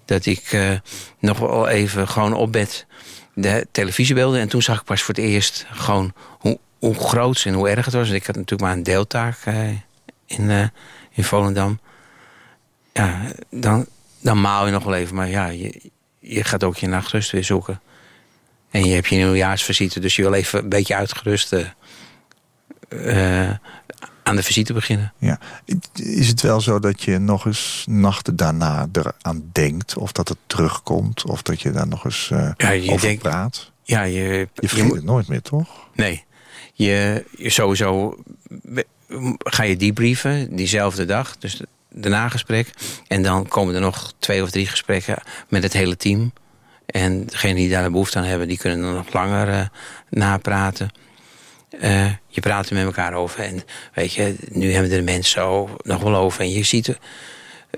Dat 0.04 0.26
ik 0.26 0.52
eh, 0.52 0.70
nog 1.18 1.38
wel 1.38 1.68
even 1.68 2.08
gewoon 2.08 2.32
op 2.32 2.52
bed 2.52 2.86
de 3.34 3.66
televisiebeelden. 3.72 4.40
En 4.40 4.48
toen 4.48 4.62
zag 4.62 4.78
ik 4.78 4.84
pas 4.84 5.02
voor 5.02 5.14
het 5.14 5.24
eerst 5.24 5.66
gewoon 5.70 6.12
hoe, 6.38 6.58
hoe 6.78 6.94
groot 6.94 7.42
en 7.44 7.54
hoe 7.54 7.68
erg 7.68 7.84
het 7.84 7.94
was. 7.94 8.10
Ik 8.10 8.26
had 8.26 8.36
natuurlijk 8.36 8.62
maar 8.62 8.72
een 8.72 8.82
deeltaak 8.82 9.38
eh, 9.44 9.68
in, 10.26 10.50
eh, 10.50 10.68
in 11.10 11.24
Volendam. 11.24 11.80
Ja, 12.92 13.20
dan, 13.50 13.86
dan 14.20 14.40
maal 14.40 14.66
je 14.66 14.72
nog 14.72 14.84
wel 14.84 14.94
even. 14.94 15.14
Maar 15.14 15.28
ja, 15.28 15.46
je, 15.46 15.90
je 16.18 16.44
gaat 16.44 16.64
ook 16.64 16.76
je 16.76 16.86
nachtrust 16.86 17.30
weer 17.30 17.44
zoeken. 17.44 17.80
En 18.70 18.84
je 18.84 18.94
hebt 18.94 19.06
je 19.06 19.16
nieuwjaarsvisite, 19.16 20.00
dus 20.00 20.16
je 20.16 20.22
wil 20.22 20.32
even 20.32 20.62
een 20.62 20.68
beetje 20.68 20.94
uitgerust 20.94 21.52
eh, 21.52 21.66
eh, 23.48 23.56
aan 24.22 24.36
de 24.36 24.42
visite 24.42 24.72
beginnen. 24.72 25.12
ja. 25.18 25.38
Is 25.94 26.28
het 26.28 26.40
wel 26.40 26.60
zo 26.60 26.78
dat 26.78 27.02
je 27.02 27.18
nog 27.18 27.46
eens 27.46 27.84
nachten 27.88 28.36
daarna 28.36 28.88
eraan 28.92 29.48
denkt? 29.52 29.96
Of 29.96 30.12
dat 30.12 30.28
het 30.28 30.38
terugkomt? 30.46 31.24
Of 31.24 31.42
dat 31.42 31.60
je 31.60 31.70
daar 31.70 31.88
nog 31.88 32.04
eens 32.04 32.30
eh, 32.32 32.50
Ja, 32.56 32.70
je 32.70 32.90
over 32.90 33.06
denkt- 33.06 33.22
praat? 33.22 33.70
Ja, 33.82 34.02
je, 34.02 34.48
Je 34.54 34.68
vergeet 34.68 34.94
het 34.94 35.04
nooit 35.04 35.28
meer, 35.28 35.42
toch? 35.42 35.68
Nee. 35.94 36.24
Je, 36.74 37.24
je 37.36 37.50
sowieso 37.50 38.18
ga 39.38 39.62
je 39.62 39.76
debriefen 39.76 40.56
diezelfde 40.56 41.04
dag. 41.04 41.36
Dus 41.38 41.60
de 41.88 42.08
nagesprek. 42.08 42.70
En 43.08 43.22
dan 43.22 43.48
komen 43.48 43.74
er 43.74 43.80
nog 43.80 44.12
twee 44.18 44.42
of 44.42 44.50
drie 44.50 44.66
gesprekken 44.66 45.22
met 45.48 45.62
het 45.62 45.72
hele 45.72 45.96
team. 45.96 46.32
En 46.86 47.26
degenen 47.26 47.56
die 47.56 47.70
daar 47.70 47.82
de 47.82 47.90
behoefte 47.90 48.18
aan 48.18 48.24
hebben, 48.24 48.48
die 48.48 48.58
kunnen 48.58 48.80
dan 48.80 48.94
nog 48.94 49.12
langer 49.12 49.48
uh, 49.48 49.60
napraten. 50.10 50.90
Uh, 51.82 52.10
je 52.28 52.40
praat 52.40 52.68
er 52.68 52.74
met 52.74 52.84
elkaar 52.84 53.14
over. 53.14 53.40
En 53.40 53.62
weet 53.94 54.12
je, 54.12 54.36
nu 54.48 54.72
hebben 54.72 54.90
de 54.90 55.02
mensen 55.02 55.40
zo 55.40 55.76
nog 55.82 56.02
wel 56.02 56.14
over. 56.14 56.40
En 56.40 56.50
je 56.50 56.62
ziet, 56.62 56.98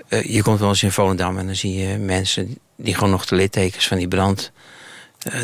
uh, 0.08 0.22
je 0.22 0.42
komt 0.42 0.60
wel 0.60 0.68
eens 0.68 0.82
in 0.82 0.92
Volendam 0.92 1.38
en 1.38 1.46
dan 1.46 1.54
zie 1.54 1.74
je 1.74 1.96
mensen 1.96 2.58
die 2.76 2.94
gewoon 2.94 3.10
nog 3.10 3.26
de 3.26 3.34
littekens 3.34 3.86
van 3.86 3.98
die 3.98 4.08
brand 4.08 4.52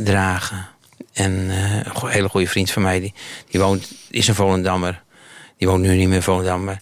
dragen. 0.02 0.68
En 1.12 1.32
een 1.32 2.08
hele 2.08 2.28
goede 2.28 2.46
vriend 2.48 2.70
van 2.70 2.82
mij, 2.82 3.00
die, 3.00 3.14
die 3.50 3.60
woont, 3.60 3.92
is 4.10 4.28
een 4.28 4.34
Volendammer. 4.34 5.02
Die 5.56 5.68
woont 5.68 5.82
nu 5.82 5.96
niet 5.96 6.08
meer 6.08 6.16
in 6.16 6.22
Volendam, 6.22 6.64
maar 6.64 6.80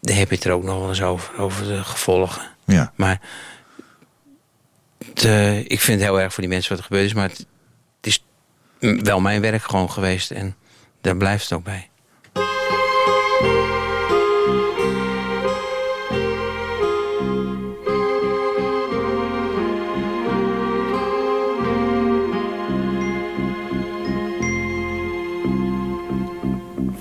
daar 0.00 0.16
heb 0.16 0.28
je 0.28 0.34
het 0.34 0.44
er 0.44 0.52
ook 0.52 0.62
nog 0.62 0.78
wel 0.78 0.88
eens 0.88 1.02
over, 1.02 1.38
over 1.38 1.66
de 1.66 1.84
gevolgen. 1.84 2.42
Ja. 2.64 2.92
Maar 2.96 3.20
de, 5.14 5.64
ik 5.66 5.80
vind 5.80 6.00
het 6.00 6.08
heel 6.08 6.20
erg 6.20 6.32
voor 6.32 6.42
die 6.42 6.52
mensen 6.52 6.70
wat 6.70 6.78
er 6.78 6.84
gebeurd 6.84 7.06
is, 7.06 7.14
maar 7.14 7.28
het, 7.28 7.46
het 7.96 8.06
is 8.06 8.24
wel 9.02 9.20
mijn 9.20 9.40
werk 9.40 9.62
gewoon 9.62 9.90
geweest 9.90 10.30
en 10.30 10.56
daar 11.00 11.16
blijft 11.16 11.42
het 11.42 11.52
ook 11.52 11.64
bij. 11.64 11.90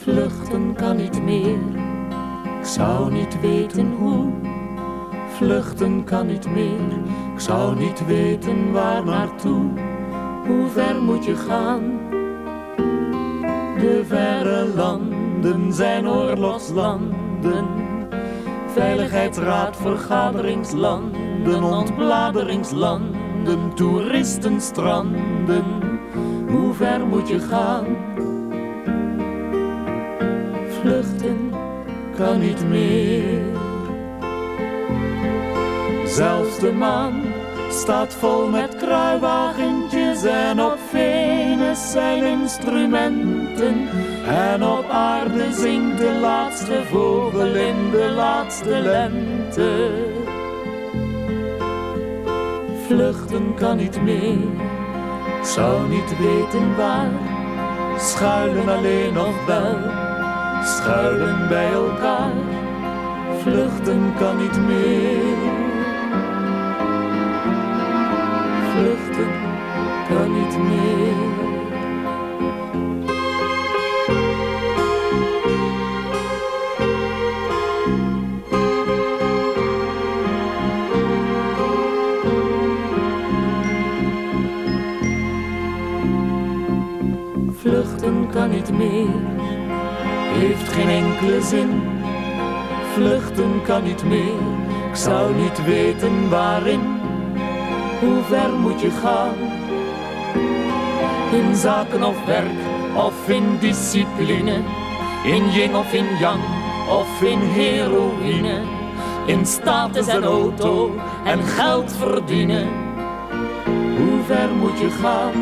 Vluchten 0.04 0.76
kan 0.76 0.96
niet 0.96 1.24
meer, 1.24 1.60
ik 2.60 2.66
zou 2.66 3.12
niet 3.12 3.40
weten 3.42 3.92
hoe. 3.92 4.34
Vluchten 5.36 6.04
kan 6.04 6.28
niet 6.28 6.50
meer, 6.50 7.02
zou 7.42 7.76
niet 7.76 8.06
weten 8.06 8.72
waar 8.72 9.06
naartoe. 9.06 9.70
Hoe 10.48 10.68
ver 10.68 11.02
moet 11.02 11.26
je 11.26 11.36
gaan? 11.36 12.00
De 13.80 14.04
verre 14.08 14.68
landen 14.76 15.74
zijn 15.74 16.08
oorlogslanden. 16.08 17.66
Veiligheidsraad, 18.68 19.78
vergaderingslanden, 19.78 21.64
ontbladeringslanden, 21.64 23.74
toeristenstranden. 23.76 25.64
Hoe 26.50 26.74
ver 26.74 27.06
moet 27.06 27.28
je 27.28 27.40
gaan? 27.40 27.86
Vluchten 30.70 31.52
kan 32.16 32.40
niet 32.40 32.70
meer. 32.70 33.42
Zelfs 36.06 36.60
de 36.60 36.72
maan 36.72 37.31
staat 37.72 38.14
vol 38.14 38.48
met 38.48 38.76
kruiwagentjes 38.76 40.24
en 40.24 40.62
op 40.62 40.78
Venus 40.90 41.92
zijn 41.92 42.24
instrumenten. 42.24 43.88
En 44.28 44.64
op 44.64 44.90
aarde 44.90 45.54
zingt 45.54 45.98
de 45.98 46.18
laatste 46.22 46.84
vogel 46.86 47.56
in 47.56 47.92
de 47.92 48.12
laatste 48.16 48.70
lente. 48.70 49.90
Vluchten 52.88 53.54
kan 53.56 53.78
niet 53.78 54.02
meer, 54.02 54.38
zou 55.44 55.90
niet 55.90 56.18
weten 56.18 56.76
waar. 56.78 57.12
Schuilen 57.98 58.70
alleen 58.70 59.14
nog 59.14 59.46
wel, 59.46 59.78
schuilen 60.64 61.48
bij 61.50 61.72
elkaar. 61.72 62.34
Vluchten 63.42 64.14
kan 64.18 64.38
niet 64.38 64.58
meer. 64.68 65.51
Vluchten 87.62 88.30
kan 88.30 88.50
niet 88.50 88.72
meer, 88.78 89.08
heeft 90.34 90.68
geen 90.72 90.90
enkele 90.90 91.42
zin. 91.42 91.70
Vluchten 92.94 93.62
kan 93.64 93.84
niet 93.84 94.04
meer, 94.04 94.40
ik 94.90 94.96
zou 94.96 95.36
niet 95.36 95.66
weten 95.66 96.30
waarin 96.30 96.82
hoe 98.00 98.22
ver 98.24 98.50
moet 98.50 98.82
je 98.82 98.92
gaan? 98.92 99.34
In 101.32 101.56
zaken 101.56 102.04
of 102.04 102.26
werk 102.26 102.72
of 102.96 103.30
in 103.30 103.58
discipline, 103.60 104.64
in 105.24 105.52
yin 105.52 105.76
of 105.76 105.94
in 105.94 106.06
yang 106.20 106.42
of 106.90 107.24
in 107.24 107.40
heroïne, 107.40 108.62
in 109.28 109.46
status 109.46 110.08
en 110.08 110.24
auto 110.24 110.92
en 111.26 111.44
geld 111.44 111.94
verdienen. 112.00 112.68
Hoe 113.98 114.22
ver 114.26 114.50
moet 114.60 114.80
je 114.80 114.90
gaan? 114.90 115.34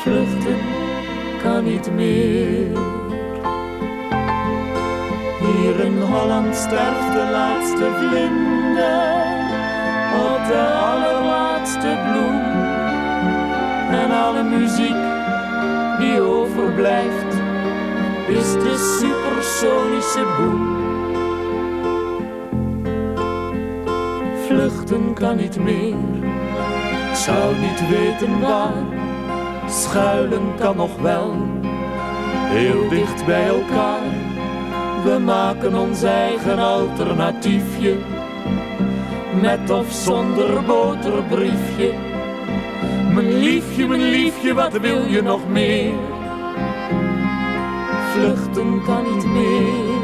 Vluchten 0.00 0.58
kan 1.42 1.64
niet 1.64 1.92
meer. 1.92 2.78
Hier 5.40 5.84
in 5.84 6.00
Holland 6.00 6.56
sterft 6.56 7.12
de 7.12 7.28
laatste 7.32 7.88
vlinder 7.98 9.20
op 10.14 10.46
de 10.46 10.72
allerlaatste 10.72 11.98
bloem. 12.04 12.49
En 13.90 14.10
alle 14.10 14.42
muziek 14.42 14.96
die 15.98 16.20
overblijft, 16.20 17.34
is 18.28 18.52
de 18.52 18.98
supersonische 19.00 20.24
boem. 20.38 20.78
Vluchten 24.46 25.14
kan 25.14 25.36
niet 25.36 25.60
meer, 25.60 25.96
ik 27.10 27.14
zou 27.14 27.54
niet 27.56 27.88
weten 27.88 28.40
waar. 28.40 28.84
Schuilen 29.68 30.54
kan 30.58 30.76
nog 30.76 31.00
wel, 31.00 31.34
heel 32.44 32.88
dicht 32.88 33.26
bij 33.26 33.46
elkaar. 33.46 34.02
We 35.04 35.18
maken 35.18 35.74
ons 35.74 36.02
eigen 36.02 36.58
alternatiefje 36.58 37.96
met 39.40 39.70
of 39.70 39.92
zonder 39.92 40.64
boterbriefje. 40.64 42.09
Liefje, 43.40 43.86
mijn 43.86 44.10
liefje, 44.10 44.54
wat 44.54 44.72
wil 44.80 45.06
je 45.06 45.22
nog 45.22 45.48
meer? 45.48 45.92
Vluchten 48.12 48.82
kan 48.84 49.14
niet 49.14 49.26
meer. 49.26 49.98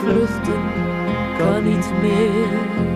Vluchten 0.00 0.62
kan 1.38 1.64
niet 1.64 1.92
meer. 2.02 2.87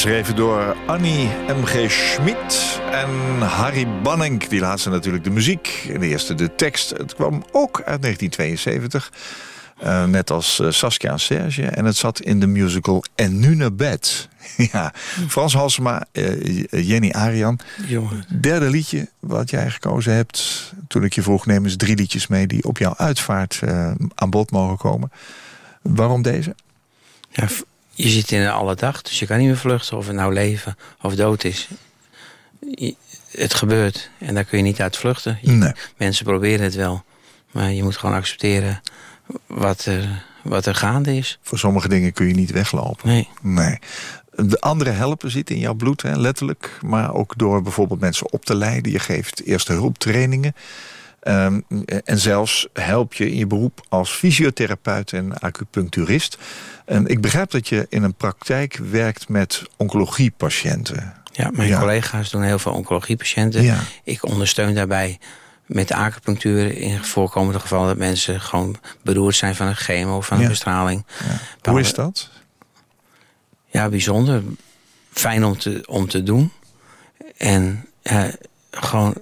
Geschreven 0.00 0.36
door 0.36 0.76
Annie 0.86 1.28
M.G. 1.48 1.90
Schmid 1.90 2.80
en 2.90 3.40
Harry 3.40 3.86
Banning. 4.02 4.48
Die 4.48 4.60
laatste 4.60 4.90
natuurlijk 4.90 5.24
de 5.24 5.30
muziek 5.30 5.88
en 5.92 6.00
de 6.00 6.06
eerste 6.06 6.34
de 6.34 6.54
tekst. 6.54 6.90
Het 6.90 7.14
kwam 7.14 7.44
ook 7.52 7.76
uit 7.76 8.02
1972. 8.02 9.12
Uh, 9.82 10.04
net 10.04 10.30
als 10.30 10.58
uh, 10.58 10.70
Saskia 10.70 11.10
en 11.10 11.20
Serge. 11.20 11.62
En 11.62 11.84
het 11.84 11.96
zat 11.96 12.20
in 12.20 12.40
de 12.40 12.46
musical 12.46 13.04
En 13.14 13.38
nu 13.38 13.54
naar 13.54 13.74
bed. 13.74 14.28
ja, 14.72 14.92
Frans 15.28 15.54
Halsema, 15.54 16.04
uh, 16.12 16.64
Jenny 16.70 17.10
Arian. 17.10 17.58
Jongen. 17.86 18.24
Derde 18.40 18.70
liedje 18.70 19.08
wat 19.18 19.50
jij 19.50 19.70
gekozen 19.70 20.14
hebt. 20.14 20.72
Toen 20.88 21.04
ik 21.04 21.12
je 21.12 21.22
vroeg, 21.22 21.46
neem 21.46 21.64
eens 21.64 21.76
drie 21.76 21.96
liedjes 21.96 22.26
mee... 22.26 22.46
die 22.46 22.64
op 22.64 22.78
jouw 22.78 22.94
uitvaart 22.96 23.60
aan 24.14 24.30
bod 24.30 24.50
mogen 24.50 24.76
komen. 24.76 25.12
Waarom 25.82 26.22
deze? 26.22 26.54
Ja, 27.30 27.46
je 28.02 28.08
zit 28.08 28.32
in 28.32 28.48
alle 28.48 28.74
dag, 28.74 29.02
dus 29.02 29.18
je 29.18 29.26
kan 29.26 29.38
niet 29.38 29.46
meer 29.46 29.56
vluchten 29.56 29.96
of 29.96 30.06
het 30.06 30.16
nou 30.16 30.32
leven 30.32 30.76
of 31.00 31.14
dood 31.14 31.44
is. 31.44 31.68
Je, 32.74 32.94
het 33.30 33.54
gebeurt 33.54 34.10
en 34.18 34.34
daar 34.34 34.44
kun 34.44 34.58
je 34.58 34.64
niet 34.64 34.80
uit 34.80 34.96
vluchten. 34.96 35.38
Je, 35.42 35.50
Nee. 35.50 35.72
Mensen 35.96 36.24
proberen 36.24 36.64
het 36.64 36.74
wel, 36.74 37.04
maar 37.50 37.72
je 37.72 37.82
moet 37.82 37.96
gewoon 37.96 38.14
accepteren 38.14 38.80
wat 39.46 39.84
er, 39.84 40.24
wat 40.42 40.66
er 40.66 40.74
gaande 40.74 41.16
is. 41.16 41.38
Voor 41.42 41.58
sommige 41.58 41.88
dingen 41.88 42.12
kun 42.12 42.26
je 42.26 42.34
niet 42.34 42.50
weglopen. 42.50 43.08
Nee. 43.08 43.28
Nee. 43.40 43.78
De 44.34 44.60
andere 44.60 44.90
helpen 44.90 45.30
zit 45.30 45.50
in 45.50 45.58
jouw 45.58 45.74
bloed, 45.74 46.02
hè, 46.02 46.16
letterlijk. 46.16 46.78
Maar 46.80 47.14
ook 47.14 47.32
door 47.36 47.62
bijvoorbeeld 47.62 48.00
mensen 48.00 48.32
op 48.32 48.44
te 48.44 48.54
leiden. 48.54 48.92
Je 48.92 48.98
geeft 48.98 49.44
eerste 49.44 49.72
hulptrainingen. 49.72 50.54
Um, 51.22 51.64
en 52.04 52.18
zelfs 52.18 52.68
help 52.72 53.14
je 53.14 53.30
in 53.30 53.36
je 53.36 53.46
beroep 53.46 53.86
als 53.88 54.10
fysiotherapeut 54.10 55.12
en 55.12 55.38
acupuncturist. 55.38 56.38
En 56.84 57.06
ik 57.06 57.20
begrijp 57.20 57.50
dat 57.50 57.68
je 57.68 57.86
in 57.88 58.02
een 58.02 58.14
praktijk 58.14 58.76
werkt 58.90 59.28
met 59.28 59.62
oncologiepatiënten. 59.76 61.14
Ja, 61.32 61.50
mijn 61.50 61.68
Ja. 61.68 61.78
collega's 61.78 62.30
doen 62.30 62.42
heel 62.42 62.58
veel 62.58 62.72
oncologiepatiënten. 62.72 63.62
Ja. 63.62 63.78
Ik 64.04 64.24
ondersteun 64.24 64.74
daarbij 64.74 65.18
met 65.66 65.92
acupunctuur 65.92 66.76
in 66.76 67.04
voorkomende 67.04 67.60
gevallen 67.60 67.86
dat 67.88 67.96
mensen 67.96 68.40
gewoon 68.40 68.76
beroerd 69.02 69.36
zijn 69.36 69.54
van 69.54 69.66
een 69.66 69.76
chemo 69.76 70.16
of 70.16 70.26
van 70.26 70.36
een 70.36 70.42
Ja. 70.42 70.48
bestraling. 70.48 71.04
Hoe 71.62 71.80
is 71.80 71.94
dat? 71.94 72.30
Ja, 73.66 73.88
bijzonder. 73.88 74.42
Fijn 75.12 75.44
om 75.44 75.58
te, 75.58 75.82
om 75.86 76.08
te 76.08 76.22
doen. 76.22 76.52
En 77.36 77.86
eh, 78.02 78.24
gewoon 78.70 79.14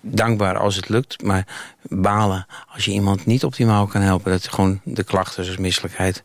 dankbaar 0.00 0.58
als 0.58 0.76
het 0.76 0.88
lukt. 0.88 1.22
Maar 1.22 1.46
balen 1.82 2.46
als 2.68 2.84
je 2.84 2.90
iemand 2.90 3.26
niet 3.26 3.44
optimaal 3.44 3.86
kan 3.86 4.00
helpen. 4.00 4.30
Dat 4.30 4.48
gewoon 4.48 4.80
de 4.84 5.04
klachten 5.04 5.44
zoals 5.44 5.58
misselijkheid 5.58 6.22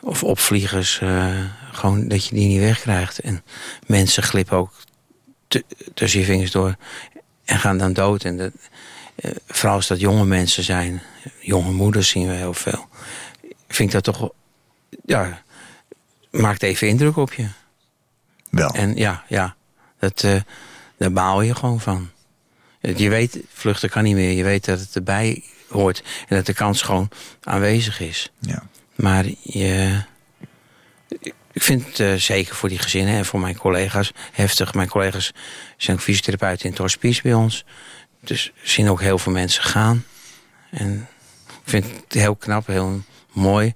of 0.00 0.24
opvliegers... 0.24 1.00
eh, 1.00 1.34
gewoon 1.72 2.08
dat 2.08 2.26
je 2.26 2.34
die 2.34 2.48
niet 2.48 2.60
wegkrijgt. 2.60 3.18
En 3.18 3.42
mensen 3.86 4.22
glippen 4.22 4.56
ook 4.56 4.72
tussen 5.94 6.20
je 6.20 6.26
vingers 6.26 6.50
door 6.50 6.76
en 7.44 7.58
gaan 7.58 7.78
dan 7.78 7.92
dood. 7.92 8.24
En 8.24 8.36
dat, 8.36 8.52
eh, 9.14 9.30
vooral 9.46 9.76
als 9.76 9.86
dat 9.86 10.00
jonge 10.00 10.24
mensen 10.24 10.64
zijn. 10.64 11.02
Jonge 11.40 11.72
moeders 11.72 12.08
zien 12.08 12.26
we 12.26 12.32
heel 12.32 12.54
veel. 12.54 12.88
Vind 13.68 13.94
ik 13.94 14.02
dat 14.02 14.04
toch... 14.04 14.30
Ja, 15.04 15.42
maakt 16.30 16.62
even 16.62 16.88
indruk 16.88 17.16
op 17.16 17.32
je. 17.32 17.46
Wel. 18.50 18.70
En 18.70 18.96
ja, 18.96 19.24
ja 19.28 19.56
dat, 19.98 20.22
eh, 20.22 20.40
daar 20.96 21.12
baal 21.12 21.42
je 21.42 21.54
gewoon 21.54 21.80
van. 21.80 22.10
Je 22.80 23.08
weet, 23.08 23.38
vluchten 23.52 23.90
kan 23.90 24.02
niet 24.04 24.14
meer. 24.14 24.30
Je 24.32 24.44
weet 24.44 24.64
dat 24.64 24.80
het 24.80 24.94
erbij 24.94 25.42
hoort. 25.68 26.02
En 26.28 26.36
dat 26.36 26.46
de 26.46 26.54
kans 26.54 26.82
gewoon 26.82 27.08
aanwezig 27.42 28.00
is. 28.00 28.32
Ja. 28.40 28.62
Maar 28.94 29.24
je, 29.42 30.02
ik 31.52 31.62
vind 31.62 31.86
het 31.86 32.00
eh, 32.00 32.14
zeker 32.14 32.54
voor 32.54 32.68
die 32.68 32.78
gezinnen 32.78 33.14
en 33.14 33.24
voor 33.26 33.40
mijn 33.40 33.56
collega's 33.56 34.12
heftig. 34.32 34.74
Mijn 34.74 34.88
collega's 34.88 35.32
zijn 35.76 35.96
ook 35.96 36.02
fysiotherapeuten 36.02 36.64
in 36.64 36.70
het 36.70 36.80
hospice 36.80 37.22
bij 37.22 37.34
ons. 37.34 37.64
Dus 38.20 38.52
zien 38.62 38.88
ook 38.90 39.00
heel 39.00 39.18
veel 39.18 39.32
mensen 39.32 39.62
gaan. 39.64 40.04
En 40.70 41.08
ik 41.46 41.54
vind 41.70 41.84
het 41.84 42.12
heel 42.12 42.36
knap, 42.36 42.66
heel 42.66 43.02
mooi 43.32 43.74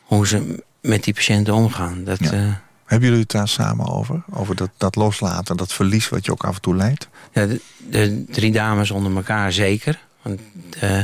hoe 0.00 0.26
ze 0.26 0.64
met 0.80 1.04
die 1.04 1.14
patiënten 1.14 1.54
omgaan. 1.54 2.04
Dat, 2.04 2.18
Ja. 2.20 2.32
eh, 2.32 2.52
Hebben 2.88 3.08
jullie 3.08 3.22
het 3.22 3.32
daar 3.32 3.48
samen 3.48 3.86
over? 3.86 4.22
Over 4.30 4.56
dat, 4.56 4.70
dat 4.76 4.96
loslaten, 4.96 5.56
dat 5.56 5.72
verlies 5.72 6.08
wat 6.08 6.24
je 6.24 6.32
ook 6.32 6.44
af 6.44 6.54
en 6.54 6.60
toe 6.60 6.76
leidt? 6.76 7.08
Ja, 7.32 7.46
de, 7.90 8.24
drie 8.24 8.52
dames 8.52 8.90
onder 8.90 9.16
elkaar 9.16 9.52
zeker. 9.52 9.98
Want, 10.22 10.40
eh, 10.80 10.98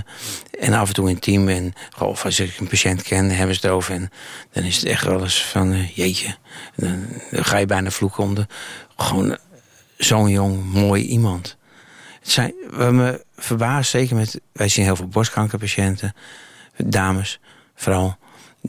en 0.60 0.72
af 0.72 0.88
en 0.88 0.94
toe 0.94 1.08
intiem. 1.08 1.48
En 1.48 1.72
of 1.98 2.24
als 2.24 2.40
ik 2.40 2.58
een 2.58 2.68
patiënt 2.68 3.02
ken, 3.02 3.30
hebben 3.30 3.56
ze 3.56 3.68
het. 3.68 3.88
En 3.88 4.10
dan 4.52 4.62
is 4.62 4.76
het 4.76 4.84
echt 4.84 5.04
wel 5.04 5.22
eens 5.22 5.44
van, 5.44 5.72
eh, 5.72 5.96
jeetje. 5.96 6.36
Dan, 6.76 7.06
ga 7.30 7.56
je 7.56 7.66
bijna 7.66 7.90
vloeken 7.90 8.22
om. 8.22 8.36
Gewoon 8.96 9.30
eh, 9.32 9.38
zo'n 9.96 10.30
jong, 10.30 10.64
mooi 10.64 11.02
iemand. 11.02 11.56
Het 12.20 12.30
zijn, 12.30 12.54
wat 12.70 12.92
me 12.92 13.24
verbaast, 13.36 13.90
zeker 13.90 14.16
met... 14.16 14.40
Wij 14.52 14.68
zien 14.68 14.84
heel 14.84 14.96
veel 14.96 15.08
borstkankerpatiënten. 15.08 16.14
Dames, 16.76 17.40
vooral. 17.74 18.16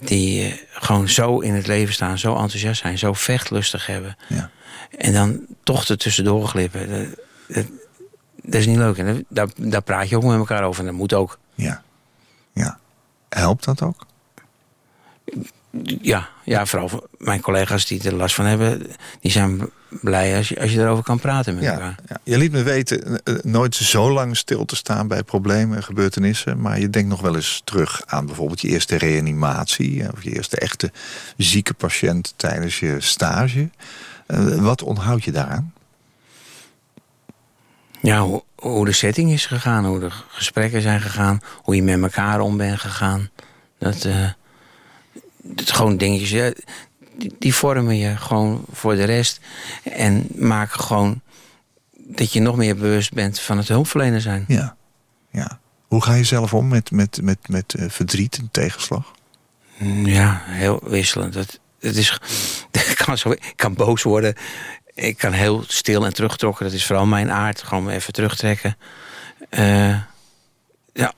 Die 0.02 0.44
eh, 0.44 0.54
gewoon 0.74 1.10
zo 1.10 1.40
in 1.40 1.54
het 1.54 1.68
leven 1.68 1.94
staan. 1.94 2.18
Zo 2.18 2.36
enthousiast 2.36 2.82
zijn. 2.82 2.98
Zo 2.98 3.14
vechtlustig 3.14 3.88
hebben. 3.88 4.18
Ja. 4.28 4.50
En 4.98 5.14
dan 5.14 5.46
toch 5.64 5.88
er 5.88 5.98
tussendoor 5.98 6.48
glippen. 6.48 6.90
Dat, 6.90 7.08
dat, 7.48 7.66
dat 8.42 8.54
is 8.54 8.66
niet 8.66 8.78
leuk. 8.78 8.98
En 8.98 9.26
daar, 9.30 9.48
daar 9.58 9.82
praat 9.82 10.10
je 10.10 10.16
ook 10.16 10.24
met 10.24 10.38
elkaar 10.38 10.64
over. 10.64 10.80
En 10.80 10.86
dat 10.86 10.96
moet 10.96 11.14
ook. 11.14 11.40
Ja. 11.56 11.84
Ja. 12.54 12.80
Helpt 13.30 13.66
dat 13.66 13.82
ook? 13.82 14.06
Ja, 15.84 16.30
ja 16.44 16.66
vooral 16.66 16.90
voor 16.90 17.08
mijn 17.18 17.42
collega's 17.42 17.86
die 17.86 18.04
er 18.04 18.14
last 18.16 18.36
van 18.36 18.46
hebben. 18.46 18.88
Die 19.20 19.32
zijn 19.32 19.70
blij 20.02 20.38
als 20.38 20.50
je, 20.50 20.60
als 20.60 20.72
je 20.72 20.80
erover 20.80 21.04
kan 21.04 21.20
praten 21.20 21.54
met 21.56 21.64
Ja, 21.64 21.72
elkaar. 21.72 21.96
ja. 22.08 22.18
Je 22.24 22.38
liet 22.38 22.52
me 22.52 22.64
weten 22.64 23.04
eh, 23.24 23.34
eh, 23.36 23.44
nooit 23.44 23.76
zo 23.76 24.12
lang 24.12 24.38
stil 24.38 24.66
te 24.66 24.76
staan 24.76 25.08
bij 25.08 25.24
problemen 25.24 25.78
en 25.78 25.84
gebeurtenissen. 25.84 26.62
Maar 26.62 26.80
je 26.80 26.90
denkt 26.90 27.10
nog 27.10 27.22
wel 27.22 27.36
eens 27.36 27.62
terug 27.64 28.02
aan 28.06 28.26
bijvoorbeeld 28.26 28.62
je 28.62 28.68
eerste 28.68 28.96
reanimatie. 28.98 30.04
eh, 30.04 30.10
Of 30.14 30.24
je 30.24 30.36
eerste 30.36 30.58
echte 30.58 30.92
zieke 31.38 31.74
patiënt 31.74 32.34
tijdens 32.36 32.80
je 32.80 32.96
stage. 33.00 33.70
Wat 34.60 34.84
onthoud 34.84 35.24
je 35.24 35.32
daaraan? 35.32 35.74
Ja, 38.02 38.22
hoe, 38.22 38.44
hoe 38.56 38.86
de 38.86 38.92
setting 38.92 39.32
is 39.32 39.46
gegaan. 39.46 39.86
Hoe 39.86 40.00
de 40.00 40.10
gesprekken 40.28 40.82
zijn 40.82 41.02
gegaan. 41.02 41.40
Hoe 41.56 41.76
je 41.76 41.84
met 41.84 42.02
elkaar 42.02 42.40
om 42.40 42.58
bent 42.58 42.80
gegaan. 42.80 43.30
Dat, 43.80 44.02
dat 44.02 44.36
gewoon 45.56 45.98
dingetjes. 45.98 46.30
ja, 46.30 46.52
die, 47.18 47.36
die 47.40 47.56
vormen 47.56 47.98
je 47.98 48.18
gewoon 48.18 48.66
voor 48.72 48.96
de 48.96 49.04
rest. 49.04 49.40
En 49.84 50.28
maken 50.36 50.80
gewoon 50.80 51.22
dat 51.94 52.34
je 52.34 52.40
nog 52.40 52.56
meer 52.56 52.76
bewust 52.76 53.14
bent 53.14 53.40
van 53.40 53.58
het 53.58 53.68
hulpverlener 53.68 54.22
zijn. 54.22 54.46
Ja. 54.48 54.76
ja. 55.30 55.60
Hoe 55.88 56.04
ga 56.04 56.14
je 56.14 56.24
zelf 56.24 56.54
om 56.54 56.68
met, 56.68 56.92
met, 56.92 57.20
met, 57.22 57.38
met 57.48 57.74
eh, 57.74 57.90
verdriet 57.90 58.38
en 58.38 58.50
tegenslag? 58.52 59.12
Mm, 59.78 60.06
Ja, 60.06 60.42
heel 60.46 60.80
wisselend. 60.84 61.34
Dat, 61.34 61.60
het 61.80 61.96
is, 61.96 62.20
ik, 62.90 63.02
kan 63.06 63.18
zo, 63.18 63.32
ik 63.32 63.54
kan 63.56 63.74
boos 63.74 64.04
worden. 64.04 64.36
Ik 64.94 65.18
kan 65.18 65.32
heel 65.32 65.64
stil 65.68 66.06
en 66.06 66.14
terugtrokken. 66.14 66.66
Dat 66.66 66.74
is 66.74 66.86
vooral 66.86 67.06
mijn 67.06 67.32
aard. 67.32 67.62
Gewoon 67.62 67.90
even 67.90 68.14
terugtrekken. 68.14 68.78
Eh, 69.50 70.00
ja, 70.94 71.14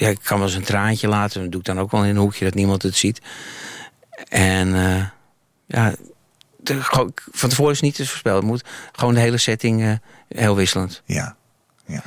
ja, 0.00 0.08
ik 0.08 0.18
kan 0.22 0.38
wel 0.38 0.46
eens 0.46 0.56
een 0.56 0.64
traantje 0.64 1.08
laten. 1.08 1.42
Dat 1.42 1.50
doe 1.50 1.60
ik 1.60 1.66
dan 1.66 1.80
ook 1.80 1.90
wel 1.90 2.04
in 2.04 2.08
een 2.08 2.16
hoekje 2.16 2.44
dat 2.44 2.54
niemand 2.54 2.82
het 2.82 2.96
ziet. 2.96 3.20
En 4.28 4.74
eh, 4.74 5.04
ja, 5.66 5.94
de, 6.56 6.78
van 7.32 7.48
tevoren 7.48 7.72
is 7.72 7.80
niet 7.80 7.94
te 7.94 8.06
voorspellen. 8.06 8.38
Het 8.38 8.46
moet 8.46 8.64
gewoon 8.92 9.14
de 9.14 9.20
hele 9.20 9.38
setting 9.38 9.82
eh, 9.82 9.92
heel 10.28 10.56
wisselend. 10.56 11.02
Ja. 11.04 11.36
ja. 11.86 12.02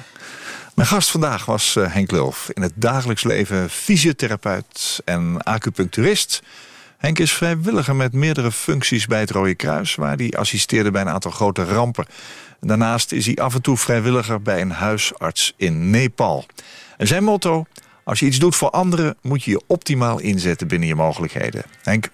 Mijn 0.73 0.87
gast 0.87 1.11
vandaag 1.11 1.45
was 1.45 1.75
eh, 1.75 1.93
Henk 1.93 2.11
Lulf. 2.11 2.49
In 2.53 2.61
het 2.61 2.73
dagelijks 2.75 3.23
leven 3.23 3.69
fysiotherapeut 3.69 5.01
en 5.05 5.43
acupuncturist. 5.43 6.41
Henk 6.97 7.19
is 7.19 7.33
vrijwilliger 7.33 7.95
met 7.95 8.13
meerdere 8.13 8.51
functies 8.51 9.07
bij 9.07 9.19
het 9.19 9.31
Rode 9.31 9.55
Kruis... 9.55 9.95
waar 9.95 10.15
hij 10.15 10.31
assisteerde 10.31 10.91
bij 10.91 11.01
een 11.01 11.09
aantal 11.09 11.31
grote 11.31 11.63
rampen. 11.63 12.05
Daarnaast 12.59 13.11
is 13.11 13.25
hij 13.25 13.35
af 13.35 13.53
en 13.53 13.61
toe 13.61 13.77
vrijwilliger 13.77 14.41
bij 14.41 14.61
een 14.61 14.71
huisarts 14.71 15.53
in 15.57 15.89
Nepal. 15.89 16.45
En 16.97 17.07
zijn 17.07 17.23
motto... 17.23 17.65
Als 18.03 18.19
je 18.19 18.25
iets 18.25 18.39
doet 18.39 18.55
voor 18.55 18.69
anderen, 18.69 19.17
moet 19.21 19.43
je 19.43 19.51
je 19.51 19.61
optimaal 19.67 20.19
inzetten 20.19 20.67
binnen 20.67 20.87
je 20.87 20.95
mogelijkheden. 20.95 21.63
Henk, 21.83 22.09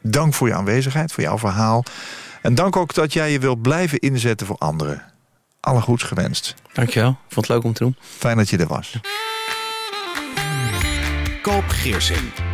dank 0.00 0.34
voor 0.34 0.48
je 0.48 0.54
aanwezigheid, 0.54 1.12
voor 1.12 1.22
jouw 1.22 1.38
verhaal. 1.38 1.84
En 2.42 2.54
dank 2.54 2.76
ook 2.76 2.94
dat 2.94 3.12
jij 3.12 3.32
je 3.32 3.38
wilt 3.38 3.62
blijven 3.62 3.98
inzetten 3.98 4.46
voor 4.46 4.58
anderen. 4.58 5.02
Alle 5.60 5.80
goeds 5.80 6.02
gewenst. 6.02 6.54
Dankjewel. 6.72 7.10
Ik 7.10 7.16
vond 7.34 7.46
het 7.46 7.56
leuk 7.56 7.64
om 7.64 7.72
te 7.72 7.82
doen. 7.82 7.96
Fijn 8.00 8.36
dat 8.36 8.48
je 8.48 8.58
er 8.58 8.66
was. 8.66 9.00
Koop 11.42 11.68
Geersing. 11.68 12.53